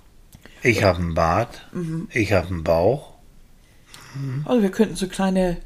Ich 0.63 0.85
habe 0.85 0.99
einen 0.99 1.15
Bart, 1.15 1.67
mhm. 1.73 2.09
ich 2.13 2.33
habe 2.33 2.49
einen 2.49 2.63
Bauch. 2.63 3.15
Mhm. 4.15 4.45
Also 4.45 4.63
wir 4.63 4.71
könnten 4.71 4.97
so 4.97 5.09
kleine 5.09 5.57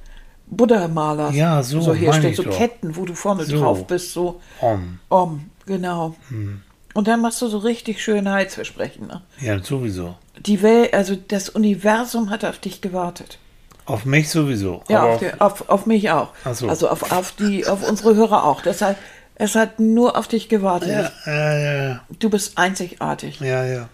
Buddha-Maler 0.47 1.31
ja, 1.33 1.63
so, 1.63 1.81
so 1.81 1.95
herstellen, 1.95 2.35
so 2.35 2.45
Ketten, 2.45 2.97
wo 2.97 3.05
du 3.05 3.15
vorne 3.15 3.45
so. 3.45 3.59
drauf 3.59 3.87
bist, 3.87 4.13
so. 4.13 4.41
Om. 4.61 4.99
Om, 5.09 5.51
genau. 5.67 6.17
Mhm. 6.31 6.63
Und 6.95 7.09
dann 7.09 7.21
machst 7.21 7.43
du 7.43 7.49
so 7.49 7.59
richtig 7.59 8.03
schöne 8.03 8.33
Heilsversprechen. 8.33 9.09
Ne? 9.09 9.23
Ja, 9.41 9.63
sowieso. 9.63 10.17
Die 10.39 10.63
Welt, 10.63 10.95
also 10.95 11.17
das 11.17 11.49
Universum 11.49 12.31
hat 12.31 12.45
auf 12.45 12.59
dich 12.59 12.81
gewartet. 12.81 13.39
Auf 13.87 14.07
mich 14.07 14.31
sowieso. 14.31 14.83
Ja, 14.89 15.03
auf, 15.03 15.23
auf, 15.23 15.41
auf, 15.41 15.69
auf, 15.69 15.87
mich 15.87 16.11
auch. 16.11 16.33
So. 16.53 16.69
Also 16.69 16.89
auf, 16.89 17.13
auf, 17.13 17.33
die, 17.33 17.67
auf 17.67 17.87
unsere 17.87 18.15
Hörer 18.15 18.45
auch. 18.45 18.63
Deshalb, 18.63 18.97
es 19.35 19.55
hat 19.57 19.79
nur 19.79 20.17
auf 20.17 20.29
dich 20.29 20.49
gewartet. 20.49 21.11
Ja, 21.27 21.33
ja, 21.33 21.85
ja. 21.89 22.01
Du 22.19 22.31
bist 22.31 22.57
einzigartig. 22.57 23.41
Ja, 23.41 23.65
ja. 23.65 23.89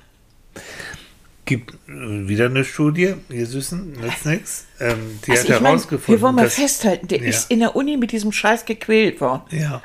Gibt 1.45 1.75
äh, 1.89 2.29
wieder 2.29 2.47
eine 2.47 2.65
Studie, 2.65 3.15
ihr 3.31 3.47
Süßen, 3.47 3.93
nützt 4.00 4.27
nichts. 4.27 4.67
Ähm, 4.79 5.19
die 5.27 5.33
also 5.33 5.55
hat 5.55 5.62
herausgefunden. 5.62 6.15
Wir 6.15 6.23
wollen 6.23 6.37
mal 6.37 6.50
festhalten, 6.50 7.09
der 7.09 7.23
ja. 7.23 7.29
ist 7.29 7.50
in 7.50 7.59
der 7.59 7.75
Uni 7.75 7.97
mit 7.97 8.12
diesem 8.12 8.31
Scheiß 8.31 8.67
gequält 8.67 9.21
worden. 9.21 9.43
Ja. 9.50 9.83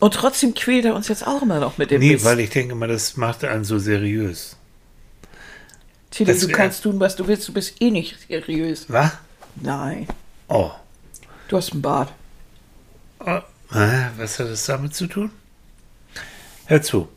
Und 0.00 0.14
trotzdem 0.14 0.54
quält 0.54 0.84
er 0.84 0.94
uns 0.94 1.08
jetzt 1.08 1.26
auch 1.26 1.42
immer 1.42 1.60
noch 1.60 1.78
mit 1.78 1.90
dem 1.90 2.00
Nee, 2.00 2.14
Witz. 2.14 2.24
weil 2.24 2.40
ich 2.40 2.50
denke 2.50 2.72
immer, 2.72 2.86
das 2.88 3.16
macht 3.16 3.44
einen 3.44 3.64
so 3.64 3.78
seriös. 3.78 4.56
Tilly, 6.10 6.32
das 6.32 6.40
du 6.42 6.48
kannst 6.48 6.82
tun, 6.82 7.00
was 7.00 7.16
du 7.16 7.26
willst, 7.26 7.48
du 7.48 7.52
bist 7.52 7.80
eh 7.80 7.90
nicht 7.90 8.16
seriös. 8.28 8.86
Was? 8.88 9.12
Nein, 9.56 10.06
Oh. 10.48 10.70
du 11.48 11.56
hast 11.56 11.72
einen 11.72 11.82
Bart. 11.82 12.12
oh. 13.20 13.40
Was 14.16 14.38
hat 14.38 14.48
das 14.48 14.66
damit 14.66 14.94
zu 14.94 15.06
tun? 15.08 15.30
Hör 16.66 16.80
zu. 16.82 17.08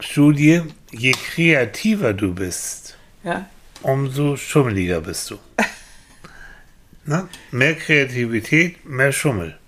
Studie, 0.00 0.62
je 0.90 1.12
kreativer 1.12 2.12
du 2.14 2.34
bist, 2.34 2.96
Ja, 3.22 3.46
umso 3.82 4.36
schummeliger 4.36 5.00
bist 5.02 5.30
du. 5.30 5.38
Na? 7.04 7.28
Mehr 7.52 7.74
Kreativität, 7.76 8.84
mehr 8.84 9.12
Schummel. 9.12 9.58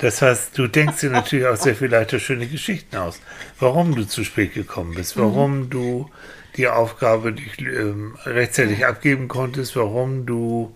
Das 0.00 0.22
heißt, 0.22 0.56
du 0.56 0.66
denkst 0.66 1.00
dir 1.00 1.10
natürlich 1.10 1.46
auch 1.46 1.56
sehr 1.56 1.76
viel 1.76 1.88
leichter 1.88 2.18
schöne 2.18 2.46
Geschichten 2.46 2.96
aus. 2.96 3.20
Warum 3.58 3.94
du 3.94 4.06
zu 4.06 4.24
spät 4.24 4.54
gekommen 4.54 4.94
bist, 4.94 5.16
warum 5.18 5.68
du 5.68 6.10
die 6.56 6.68
Aufgabe 6.68 7.32
nicht 7.32 7.60
ähm, 7.60 8.16
rechtzeitig 8.24 8.86
abgeben 8.86 9.28
konntest, 9.28 9.76
warum 9.76 10.26
du 10.26 10.74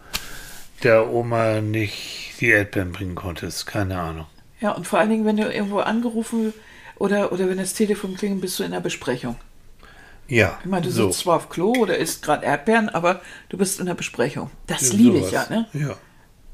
der 0.83 1.11
Oma 1.11 1.61
nicht 1.61 2.35
die 2.41 2.49
Erdbeeren 2.49 2.93
bringen 2.93 3.15
konntest. 3.15 3.67
Keine 3.67 3.99
Ahnung. 3.99 4.27
ja, 4.61 4.73
und 4.73 4.87
vor 4.87 4.99
allen 4.99 5.11
Dingen, 5.11 5.25
wenn 5.25 5.37
du 5.37 5.51
irgendwo 5.51 5.79
angerufen 5.79 6.53
oder, 6.97 7.33
oder 7.33 7.49
wenn 7.49 7.59
das 7.59 7.73
Telefon 7.75 8.17
klingelt, 8.17 8.43
bist 8.43 8.59
du 8.59 8.63
in 8.65 8.73
der 8.73 8.81
Besprechung. 8.81 9.37
Ja, 10.29 10.59
Ich 10.63 10.71
meine, 10.71 10.87
du 10.87 10.91
so. 10.91 11.07
sitzt 11.07 11.21
zwar 11.21 11.37
auf 11.37 11.49
Klo 11.49 11.73
oder 11.73 11.99
isst 11.99 12.23
gerade 12.23 12.47
Erdbeeren, 12.47 12.89
aber 12.89 13.21
du 13.49 13.59
bist 13.59 13.81
in 13.81 13.87
der 13.87 13.95
Besprechung. 13.95 14.51
Das 14.67 14.93
liebe 14.93 15.19
ich 15.19 15.31
ja, 15.31 15.45
sowas. 15.45 15.51
ne? 15.51 15.67
Ja. 15.73 15.97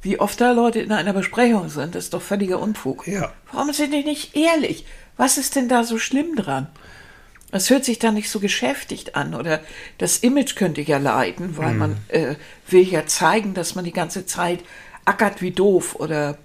Wie 0.02 0.18
oft 0.18 0.40
da 0.40 0.52
Leute 0.52 0.80
in 0.80 0.92
einer 0.92 1.12
Besprechung 1.12 1.68
sind, 1.68 1.94
ist 1.94 2.14
doch 2.14 2.22
völliger 2.22 2.58
Unfug. 2.58 3.06
Ja. 3.06 3.32
Warum 3.52 3.72
sind 3.72 3.92
die 3.92 4.02
nicht 4.02 4.34
ehrlich? 4.34 4.86
Was 5.16 5.36
ist 5.36 5.56
denn 5.56 5.68
da 5.68 5.84
so 5.84 5.98
schlimm 5.98 6.36
dran? 6.36 6.68
Es 7.52 7.68
hört 7.68 7.84
sich 7.84 7.98
da 7.98 8.12
nicht 8.12 8.30
so 8.30 8.40
geschäftigt 8.40 9.16
an 9.16 9.34
oder 9.34 9.60
das 9.98 10.18
Image 10.18 10.54
könnte 10.54 10.80
ja 10.80 10.98
leiden, 10.98 11.56
weil 11.56 11.74
man 11.74 11.96
äh, 12.08 12.36
will 12.68 12.88
ja 12.88 13.06
zeigen, 13.06 13.54
dass 13.54 13.74
man 13.74 13.84
die 13.84 13.92
ganze 13.92 14.24
Zeit 14.24 14.60
ackert 15.04 15.42
wie 15.42 15.50
doof 15.50 15.96
oder 15.96 16.38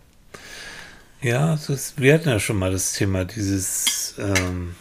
Ja, 1.22 1.58
das 1.68 1.94
wir 1.98 2.16
hatten 2.16 2.30
ja 2.30 2.40
schon 2.40 2.58
mal 2.58 2.72
das 2.72 2.94
Thema 2.94 3.24
dieses 3.24 4.16
ähm, 4.18 4.76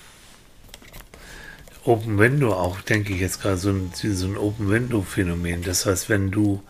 Open 1.84 2.18
Window 2.18 2.52
auch, 2.54 2.80
denke 2.80 3.12
ich 3.12 3.20
jetzt 3.20 3.42
gerade, 3.42 3.58
so 3.58 3.70
ein, 3.70 3.92
so 3.94 4.26
ein 4.26 4.38
Open 4.38 4.70
Window 4.70 5.02
Phänomen. 5.02 5.62
Das 5.62 5.84
heißt, 5.84 6.08
wenn 6.08 6.30
du 6.30 6.62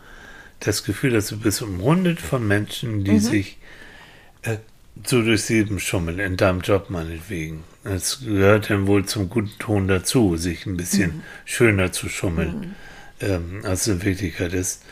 das 0.65 0.83
Gefühl 0.83 1.15
hast, 1.15 1.31
du 1.31 1.37
bist 1.37 1.61
umrundet 1.61 2.19
von 2.19 2.45
Menschen, 2.47 3.03
die 3.03 3.19
sich 3.19 3.57
äh, 4.41 4.57
so 5.05 5.21
durchs 5.21 5.49
Leben 5.49 5.79
schummeln, 5.79 6.19
in 6.19 6.37
deinem 6.37 6.61
Job 6.61 6.89
meinetwegen. 6.89 7.63
Es 7.83 8.21
gehört 8.21 8.69
dann 8.69 8.87
wohl 8.87 9.05
zum 9.05 9.29
guten 9.29 9.57
Ton 9.59 9.87
dazu, 9.87 10.37
sich 10.37 10.65
ein 10.65 10.77
bisschen 10.77 11.21
schöner 11.45 11.91
zu 11.91 12.09
schummeln, 12.09 12.75
ähm, 13.21 13.61
als 13.63 13.81
es 13.81 13.87
in 13.87 14.03
Wirklichkeit 14.03 14.53
ist. 14.53 14.83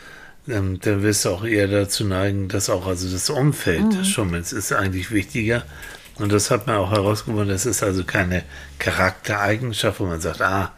Ähm, 0.46 0.78
dann 0.80 1.02
wirst 1.02 1.24
du 1.24 1.30
auch 1.30 1.44
eher 1.44 1.66
dazu 1.66 2.04
neigen, 2.04 2.48
dass 2.48 2.70
auch 2.70 2.86
also 2.86 3.10
das 3.10 3.30
Umfeld 3.30 3.94
des 3.94 4.08
Schummels 4.08 4.52
ist 4.52 4.72
eigentlich 4.72 5.10
wichtiger. 5.10 5.64
Und 6.16 6.30
das 6.30 6.50
hat 6.50 6.68
man 6.68 6.76
auch 6.76 6.92
herausgefunden, 6.92 7.48
das 7.48 7.66
ist 7.66 7.82
also 7.82 8.04
keine 8.04 8.44
Charaktereigenschaft, 8.78 9.98
wo 9.98 10.04
man 10.04 10.20
sagt, 10.20 10.40
ah, 10.42 10.72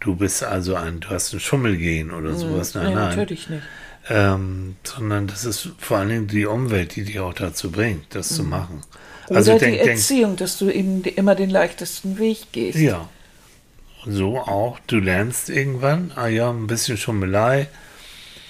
du 0.00 0.16
bist 0.16 0.42
also 0.42 0.74
ein, 0.74 0.98
du 0.98 1.10
hast 1.10 1.32
ein 1.32 1.38
Schummelgehen 1.38 2.10
oder 2.10 2.34
sowas. 2.34 2.74
Nein, 2.74 2.84
Nein, 2.86 2.94
nein. 2.94 3.08
natürlich 3.10 3.48
nicht. 3.48 3.62
Ähm, 4.12 4.74
sondern 4.82 5.28
das 5.28 5.44
ist 5.44 5.68
vor 5.78 5.98
allen 5.98 6.08
Dingen 6.08 6.26
die 6.26 6.44
Umwelt, 6.44 6.96
die 6.96 7.04
dich 7.04 7.20
auch 7.20 7.32
dazu 7.32 7.70
bringt, 7.70 8.12
das 8.14 8.28
zu 8.34 8.42
machen. 8.42 8.82
Oder 9.28 9.36
Also 9.36 9.52
die 9.52 9.58
denk, 9.60 9.76
denk, 9.78 9.88
Erziehung, 9.90 10.34
dass 10.36 10.58
du 10.58 10.68
eben 10.68 11.02
die- 11.04 11.10
immer 11.10 11.36
den 11.36 11.48
leichtesten 11.48 12.18
Weg 12.18 12.50
gehst. 12.52 12.78
ja. 12.78 13.08
So 14.06 14.38
auch, 14.38 14.78
du 14.86 14.96
lernst 14.98 15.50
irgendwann, 15.50 16.10
ah 16.16 16.26
ja, 16.26 16.50
ein 16.50 16.66
bisschen 16.66 16.96
Schummelei. 16.96 17.68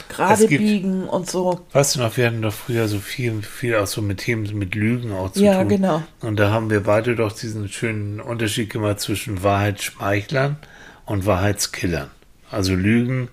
Gerade 0.08 0.46
gibt- 0.46 0.62
biegen 0.64 1.08
und 1.08 1.28
so. 1.28 1.60
Weißt 1.72 1.96
du 1.96 2.00
noch, 2.00 2.16
wir 2.16 2.26
hatten 2.28 2.40
doch 2.42 2.54
früher 2.54 2.88
so 2.88 2.98
viel, 3.00 3.42
viel 3.42 3.74
auch 3.76 3.86
so 3.88 4.00
mit 4.00 4.18
Themen, 4.18 4.44
mit 4.58 4.74
Lügen 4.74 5.12
auch 5.12 5.32
zu 5.32 5.44
Ja, 5.44 5.58
tun. 5.60 5.68
genau. 5.68 6.02
Und 6.20 6.38
da 6.38 6.50
haben 6.50 6.70
wir 6.70 6.80
beide 6.84 7.16
doch 7.16 7.32
diesen 7.32 7.68
schönen 7.68 8.20
Unterschied 8.20 8.70
gemacht 8.70 9.00
zwischen 9.00 9.42
Wahrheitsschmeichlern 9.42 10.56
und 11.04 11.26
Wahrheitskillern. 11.26 12.10
Also 12.50 12.74
Lügen, 12.74 13.28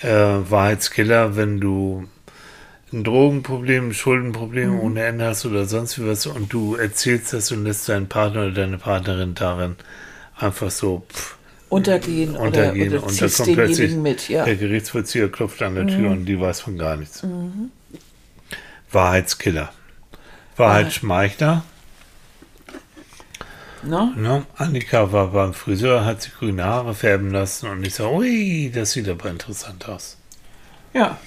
äh, 0.00 0.08
Wahrheitskiller, 0.08 1.36
wenn 1.36 1.60
du 1.60 2.04
ein 2.92 3.04
Drogenproblem, 3.04 3.88
ein 3.88 3.94
Schuldenproblem 3.94 4.70
Mhm. 4.74 4.80
ohne 4.80 5.04
Ende 5.04 5.26
hast 5.26 5.44
oder 5.44 5.66
sonst 5.66 5.98
wie 5.98 6.06
was 6.06 6.26
und 6.26 6.52
du 6.52 6.74
erzählst 6.76 7.32
das 7.32 7.52
und 7.52 7.64
lässt 7.64 7.88
deinen 7.88 8.08
Partner 8.08 8.42
oder 8.46 8.52
deine 8.52 8.78
Partnerin 8.78 9.34
darin 9.34 9.76
einfach 10.36 10.70
so 10.70 11.04
pff, 11.12 11.36
Untergehen, 11.68 12.34
untergehen 12.34 12.88
oder, 12.94 12.98
oder 13.02 13.06
und 13.08 13.20
da 13.20 13.28
kommt 13.28 13.52
plötzlich 13.52 13.94
mit, 13.94 14.28
ja. 14.30 14.40
Mhm. 14.42 14.46
der 14.46 14.56
Gerichtsvollzieher 14.56 15.28
klopft 15.30 15.60
an 15.62 15.74
der 15.74 15.86
Tür 15.86 16.10
und 16.12 16.24
die 16.24 16.40
weiß 16.40 16.60
von 16.62 16.78
gar 16.78 16.96
nichts. 16.96 17.22
Wahrheitskiller. 18.90 19.70
Wahrheitsschmeichler. 20.56 21.62
Ne? 23.82 24.12
Ne? 24.16 24.44
Annika 24.56 25.12
war 25.12 25.28
beim 25.28 25.54
Friseur, 25.54 26.04
hat 26.04 26.22
sich 26.22 26.34
grüne 26.34 26.64
Haare 26.64 26.94
färben 26.94 27.30
lassen 27.30 27.68
und 27.68 27.86
ich 27.86 27.94
sage, 27.94 28.12
ui, 28.12 28.70
das 28.74 28.92
sieht 28.92 29.08
aber 29.08 29.30
interessant 29.30 29.88
aus. 29.88 30.16
Ja, 30.94 31.18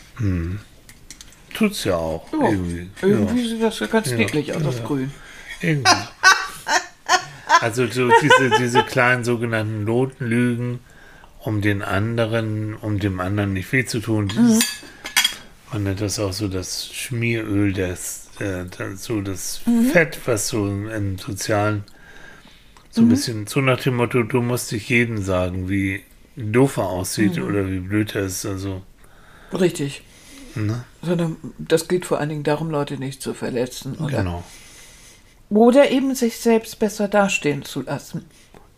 Tut's 1.54 1.84
ja 1.84 1.96
auch. 1.96 2.32
ja. 2.34 2.50
Irgendwie. 2.50 2.90
irgendwie 3.02 3.42
Ja, 3.44 3.48
sieht 3.50 3.64
das 3.64 3.80
ja 3.80 3.88
ganz 3.88 4.10
Ja, 4.12 4.18
niedlich 4.18 4.54
aus 4.56 4.62
ja, 4.64 4.72
ja. 4.72 4.86
grün. 4.86 5.12
irgendwie. 5.62 5.92
Also 7.60 7.86
so 7.86 8.10
diese, 8.22 8.50
diese 8.60 8.84
kleinen 8.84 9.24
sogenannten 9.24 9.84
Notenlügen, 9.84 10.80
um 11.40 11.62
den 11.62 11.84
anderen, 11.84 12.74
um 12.76 12.98
dem 12.98 13.20
anderen 13.20 13.54
nicht 13.54 13.72
weh 13.72 13.86
zu 13.86 14.00
tun. 14.00 14.30
Dieses, 14.30 14.64
Man 15.72 15.84
nennt 15.84 16.02
das 16.02 16.18
auch 16.18 16.34
so 16.34 16.48
das 16.48 16.88
Schmieröl, 16.92 17.74
das, 17.74 18.30
äh, 18.40 18.66
das 18.76 19.04
so 19.04 19.22
das 19.22 19.62
Fett, 19.92 20.18
was 20.26 20.48
so 20.48 20.66
im 20.68 21.20
Sozialen 21.20 21.84
so 22.92 23.02
ein 23.02 23.10
bisschen, 23.10 23.48
so 23.48 23.62
nach 23.62 23.80
dem 23.80 23.96
Motto, 23.96 24.24
du 24.24 24.42
musst 24.42 24.72
dich 24.72 24.90
jedem 24.90 25.22
sagen, 25.22 25.70
wie 25.70 26.04
doof 26.36 26.78
er 26.78 26.88
aussieht 26.90 27.40
oder 27.40 27.70
wie 27.70 27.80
blöd 27.80 28.16
er 28.16 28.24
ist. 28.24 28.46
Also, 28.46 28.82
Richtig. 29.54 30.04
ne? 30.56 30.84
Sondern 31.02 31.38
das 31.58 31.88
geht 31.88 32.06
vor 32.06 32.20
allen 32.20 32.30
Dingen 32.30 32.44
darum, 32.44 32.70
Leute 32.70 32.98
nicht 32.98 33.22
zu 33.22 33.34
verletzen. 33.34 33.96
Oder, 33.96 34.18
Genau. 34.18 34.44
oder 35.50 35.90
eben 35.92 36.16
sich 36.16 36.38
selbst 36.38 36.80
besser 36.80 37.08
dastehen 37.08 37.64
zu 37.64 37.82
lassen. 37.82 38.26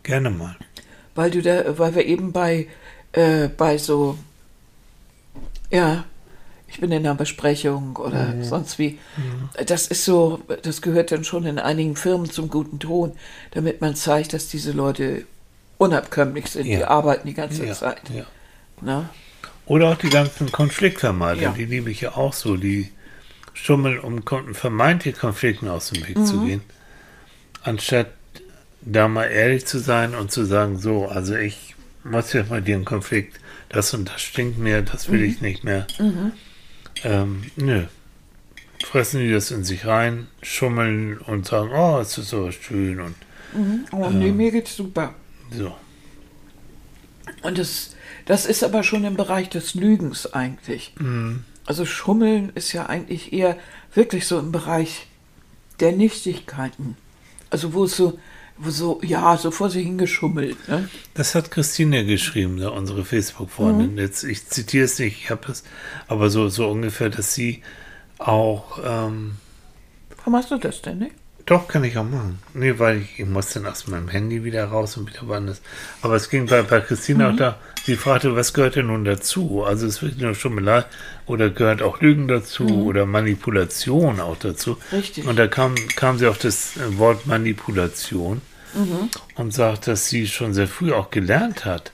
Gerne 0.02 0.30
mal. 0.30 0.56
Weil 1.14 1.30
du 1.30 1.42
da, 1.42 1.78
weil 1.78 1.94
wir 1.94 2.04
eben 2.06 2.32
bei, 2.32 2.66
äh, 3.12 3.48
bei 3.48 3.78
so, 3.78 4.18
ja, 5.70 6.04
ich 6.74 6.80
bin 6.80 6.90
in 6.90 7.06
einer 7.06 7.14
Besprechung 7.14 7.94
oder 7.96 8.24
Mhm. 8.34 8.42
sonst 8.44 8.78
wie. 8.80 8.98
Das 9.66 9.86
ist 9.86 10.04
so, 10.04 10.40
das 10.62 10.82
gehört 10.82 11.12
dann 11.12 11.22
schon 11.22 11.46
in 11.46 11.60
einigen 11.60 11.94
Firmen 11.94 12.28
zum 12.28 12.50
guten 12.50 12.80
Ton, 12.80 13.12
damit 13.52 13.80
man 13.80 13.94
zeigt, 13.94 14.32
dass 14.32 14.48
diese 14.48 14.72
Leute 14.72 15.24
unabkömmlich 15.78 16.48
sind. 16.48 16.64
Die 16.64 16.72
Ja. 16.72 16.88
arbeiten 16.88 17.28
die 17.28 17.34
ganze 17.34 17.64
Ja, 17.64 17.74
Zeit. 17.74 18.02
ja. 18.12 18.24
Ne? 18.80 19.08
Oder 19.66 19.90
auch 19.92 19.96
die 19.98 20.10
ganzen 20.10 20.50
Konfliktvermeider, 20.50 21.40
Ja. 21.42 21.52
die 21.52 21.64
liebe 21.64 21.90
ich 21.92 22.00
ja 22.00 22.16
auch 22.16 22.32
so, 22.32 22.56
die 22.56 22.90
schummeln, 23.52 24.00
um 24.00 24.22
vermeintliche 24.52 25.16
Konflikten 25.16 25.68
aus 25.68 25.90
dem 25.90 26.04
Weg 26.06 26.18
Mhm. 26.18 26.26
zu 26.26 26.40
gehen, 26.44 26.60
anstatt 27.62 28.08
da 28.80 29.06
mal 29.06 29.26
ehrlich 29.26 29.64
zu 29.64 29.78
sein 29.78 30.14
und 30.16 30.32
zu 30.32 30.44
sagen, 30.44 30.78
so, 30.78 31.06
also 31.06 31.36
ich 31.36 31.76
muss 32.02 32.32
jetzt 32.32 32.50
mal 32.50 32.60
dir 32.60 32.74
einen 32.74 32.84
Konflikt, 32.84 33.38
das 33.68 33.94
und 33.94 34.08
das 34.08 34.20
stinkt 34.20 34.58
mir, 34.58 34.82
das 34.82 35.08
will 35.08 35.20
Mhm. 35.20 35.24
ich 35.30 35.40
nicht 35.40 35.64
mehr. 35.64 35.86
Ähm, 37.04 37.44
nö. 37.56 37.84
Fressen 38.84 39.20
die 39.20 39.30
das 39.30 39.50
in 39.50 39.64
sich 39.64 39.86
rein, 39.86 40.26
schummeln 40.42 41.18
und 41.18 41.46
sagen, 41.46 41.70
oh, 41.72 41.98
es 42.00 42.18
ist 42.18 42.28
so 42.30 42.50
schön 42.50 43.00
und 43.00 43.14
Oh, 43.92 44.10
nee, 44.10 44.32
mir 44.32 44.50
geht's 44.50 44.74
super. 44.76 45.14
so. 45.56 45.72
Und 47.42 47.58
das, 47.58 47.94
das 48.26 48.46
ist 48.46 48.64
aber 48.64 48.82
schon 48.82 49.04
im 49.04 49.14
Bereich 49.16 49.48
des 49.48 49.74
Lügens 49.74 50.32
eigentlich. 50.32 50.92
Mhm. 50.98 51.44
Also 51.66 51.86
Schummeln 51.86 52.50
ist 52.54 52.72
ja 52.72 52.86
eigentlich 52.86 53.32
eher 53.32 53.56
wirklich 53.94 54.26
so 54.26 54.38
im 54.40 54.50
Bereich 54.50 55.06
der 55.80 55.92
Nichtigkeiten. 55.92 56.96
Also 57.50 57.74
wo 57.74 57.84
es 57.84 57.96
so, 57.96 58.18
so, 58.62 59.00
ja, 59.02 59.36
so 59.36 59.50
vor 59.50 59.70
sich 59.70 59.84
hingeschummelt. 59.84 60.68
Ne? 60.68 60.88
Das 61.14 61.34
hat 61.34 61.50
Christine 61.50 62.04
geschrieben, 62.04 62.56
ne, 62.56 62.70
unsere 62.70 63.04
Facebook-Freundin. 63.04 63.92
Mhm. 63.92 63.98
Jetzt, 63.98 64.24
ich 64.24 64.46
zitiere 64.46 64.84
es 64.84 64.98
nicht, 64.98 65.24
ich 65.24 65.30
habe 65.30 65.50
es, 65.50 65.64
aber 66.06 66.30
so, 66.30 66.48
so 66.48 66.68
ungefähr, 66.68 67.10
dass 67.10 67.34
sie 67.34 67.62
auch, 68.18 68.78
ähm, 68.84 69.36
Warum 70.18 70.36
hast 70.36 70.50
du 70.50 70.58
das 70.58 70.80
denn, 70.82 70.98
ne? 70.98 71.10
Doch, 71.46 71.68
kann 71.68 71.84
ich 71.84 71.98
auch 71.98 72.04
machen. 72.04 72.38
Nee, 72.54 72.78
weil 72.78 73.02
ich, 73.02 73.18
ich 73.20 73.26
muss 73.26 73.50
dann 73.50 73.66
aus 73.66 73.86
meinem 73.86 74.08
Handy 74.08 74.44
wieder 74.44 74.64
raus 74.64 74.96
und 74.96 75.10
wieder 75.12 75.28
woanders. 75.28 75.60
Aber 76.00 76.14
es 76.16 76.30
ging 76.30 76.46
bei, 76.46 76.62
bei 76.62 76.80
Christina 76.80 77.28
Mhm. 77.28 77.34
auch 77.34 77.38
da. 77.38 77.58
Sie 77.84 77.96
fragte, 77.96 78.34
was 78.34 78.54
gehört 78.54 78.76
denn 78.76 78.86
nun 78.86 79.04
dazu? 79.04 79.62
Also 79.62 79.86
es 79.86 80.00
wird 80.00 80.18
nur 80.18 80.34
Schummelei 80.34 80.84
oder 81.26 81.50
gehört 81.50 81.82
auch 81.82 82.00
Lügen 82.00 82.28
dazu 82.28 82.64
oder 82.86 83.04
Manipulation 83.04 84.20
auch 84.20 84.38
dazu. 84.38 84.78
Mhm. 84.90 84.96
Richtig. 84.96 85.26
Und 85.26 85.36
da 85.38 85.46
kam, 85.46 85.74
kam 85.96 86.16
sie 86.18 86.26
auf 86.28 86.38
das 86.38 86.78
äh, 86.78 86.96
Wort 86.98 87.26
Manipulation 87.26 88.40
Mhm. 88.74 89.08
und 89.36 89.54
sagt, 89.54 89.86
dass 89.86 90.08
sie 90.08 90.26
schon 90.26 90.52
sehr 90.54 90.66
früh 90.66 90.92
auch 90.92 91.10
gelernt 91.10 91.64
hat, 91.64 91.92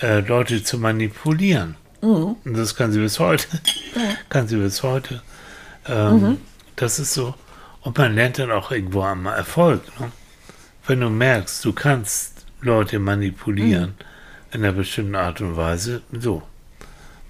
äh, 0.00 0.20
Leute 0.20 0.62
zu 0.62 0.78
manipulieren. 0.78 1.74
Mhm. 2.02 2.36
Und 2.44 2.56
das 2.56 2.76
kann 2.76 2.92
sie 2.92 3.00
bis 3.00 3.18
heute. 3.18 3.46
Kann 4.28 4.46
sie 4.46 4.56
bis 4.56 4.82
heute. 4.82 5.22
Ähm, 5.88 6.20
Mhm. 6.20 6.36
Das 6.76 6.98
ist 6.98 7.14
so. 7.14 7.34
Und 7.82 7.96
man 7.96 8.14
lernt 8.14 8.38
dann 8.38 8.50
auch 8.50 8.70
irgendwo 8.70 9.02
am 9.02 9.26
Erfolg. 9.26 9.82
Ne? 10.00 10.12
Wenn 10.86 11.00
du 11.00 11.08
merkst, 11.08 11.64
du 11.64 11.72
kannst 11.72 12.44
Leute 12.60 12.98
manipulieren 12.98 13.94
in 14.52 14.62
einer 14.64 14.72
bestimmten 14.72 15.14
Art 15.14 15.40
und 15.40 15.56
Weise, 15.56 16.02
so. 16.12 16.42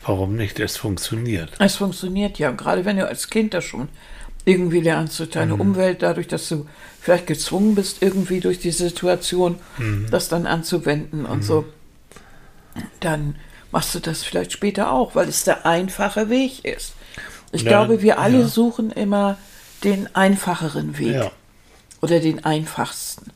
Warum 0.04 0.34
nicht? 0.34 0.58
Es 0.58 0.78
funktioniert. 0.78 1.50
Es 1.58 1.76
funktioniert 1.76 2.38
ja. 2.38 2.48
Und 2.48 2.56
gerade 2.56 2.84
wenn 2.86 2.96
du 2.96 3.06
als 3.06 3.28
Kind 3.28 3.52
das 3.52 3.64
schon 3.64 3.88
irgendwie 4.46 4.80
lernst 4.80 5.18
durch 5.20 5.28
deine 5.30 5.54
Umwelt, 5.54 6.00
dadurch, 6.00 6.26
dass 6.26 6.48
du 6.48 6.66
vielleicht 7.00 7.26
gezwungen 7.26 7.74
bist, 7.74 8.02
irgendwie 8.02 8.40
durch 8.40 8.58
die 8.58 8.70
Situation 8.70 9.56
das 10.10 10.28
dann 10.30 10.46
anzuwenden 10.46 11.26
und 11.26 11.44
so, 11.44 11.66
dann 13.00 13.36
machst 13.70 13.94
du 13.94 14.00
das 14.00 14.22
vielleicht 14.22 14.52
später 14.52 14.90
auch, 14.90 15.14
weil 15.14 15.28
es 15.28 15.44
der 15.44 15.66
einfache 15.66 16.30
Weg 16.30 16.64
ist. 16.64 16.94
Ich 17.52 17.62
Ja, 17.62 17.68
glaube, 17.68 18.00
wir 18.00 18.18
alle 18.18 18.40
ja. 18.40 18.46
suchen 18.46 18.90
immer 18.90 19.36
den 19.84 20.14
einfacheren 20.14 20.98
Weg 20.98 21.14
Ja. 21.14 21.30
oder 22.00 22.20
den 22.20 22.44
einfachsten. 22.44 23.32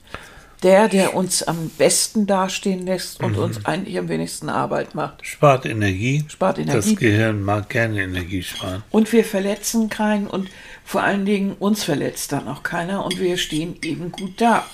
Der, 0.62 0.88
der 0.88 1.14
uns 1.14 1.42
am 1.42 1.68
besten 1.76 2.26
dastehen 2.26 2.86
lässt 2.86 3.20
und 3.22 3.32
Mhm. 3.32 3.38
uns 3.42 3.66
eigentlich 3.66 3.98
am 3.98 4.08
wenigsten 4.08 4.48
Arbeit 4.48 4.94
macht. 4.94 5.26
Spart 5.26 5.66
Energie. 5.66 6.24
Spart 6.28 6.58
Energie. 6.58 6.92
Das 6.92 6.96
Gehirn 6.98 7.42
mag 7.42 7.68
gerne 7.68 8.02
Energie 8.02 8.42
sparen. 8.42 8.82
Und 8.90 9.12
wir 9.12 9.24
verletzen 9.26 9.90
keinen 9.90 10.26
und 10.26 10.48
vor 10.82 11.02
allen 11.02 11.26
Dingen 11.26 11.52
uns 11.58 11.84
verletzt 11.84 12.32
dann 12.32 12.48
auch 12.48 12.62
keiner 12.62 13.04
und 13.04 13.20
wir 13.20 13.36
stehen 13.36 13.76
eben 13.82 14.10
gut 14.10 14.40
da. 14.40 14.64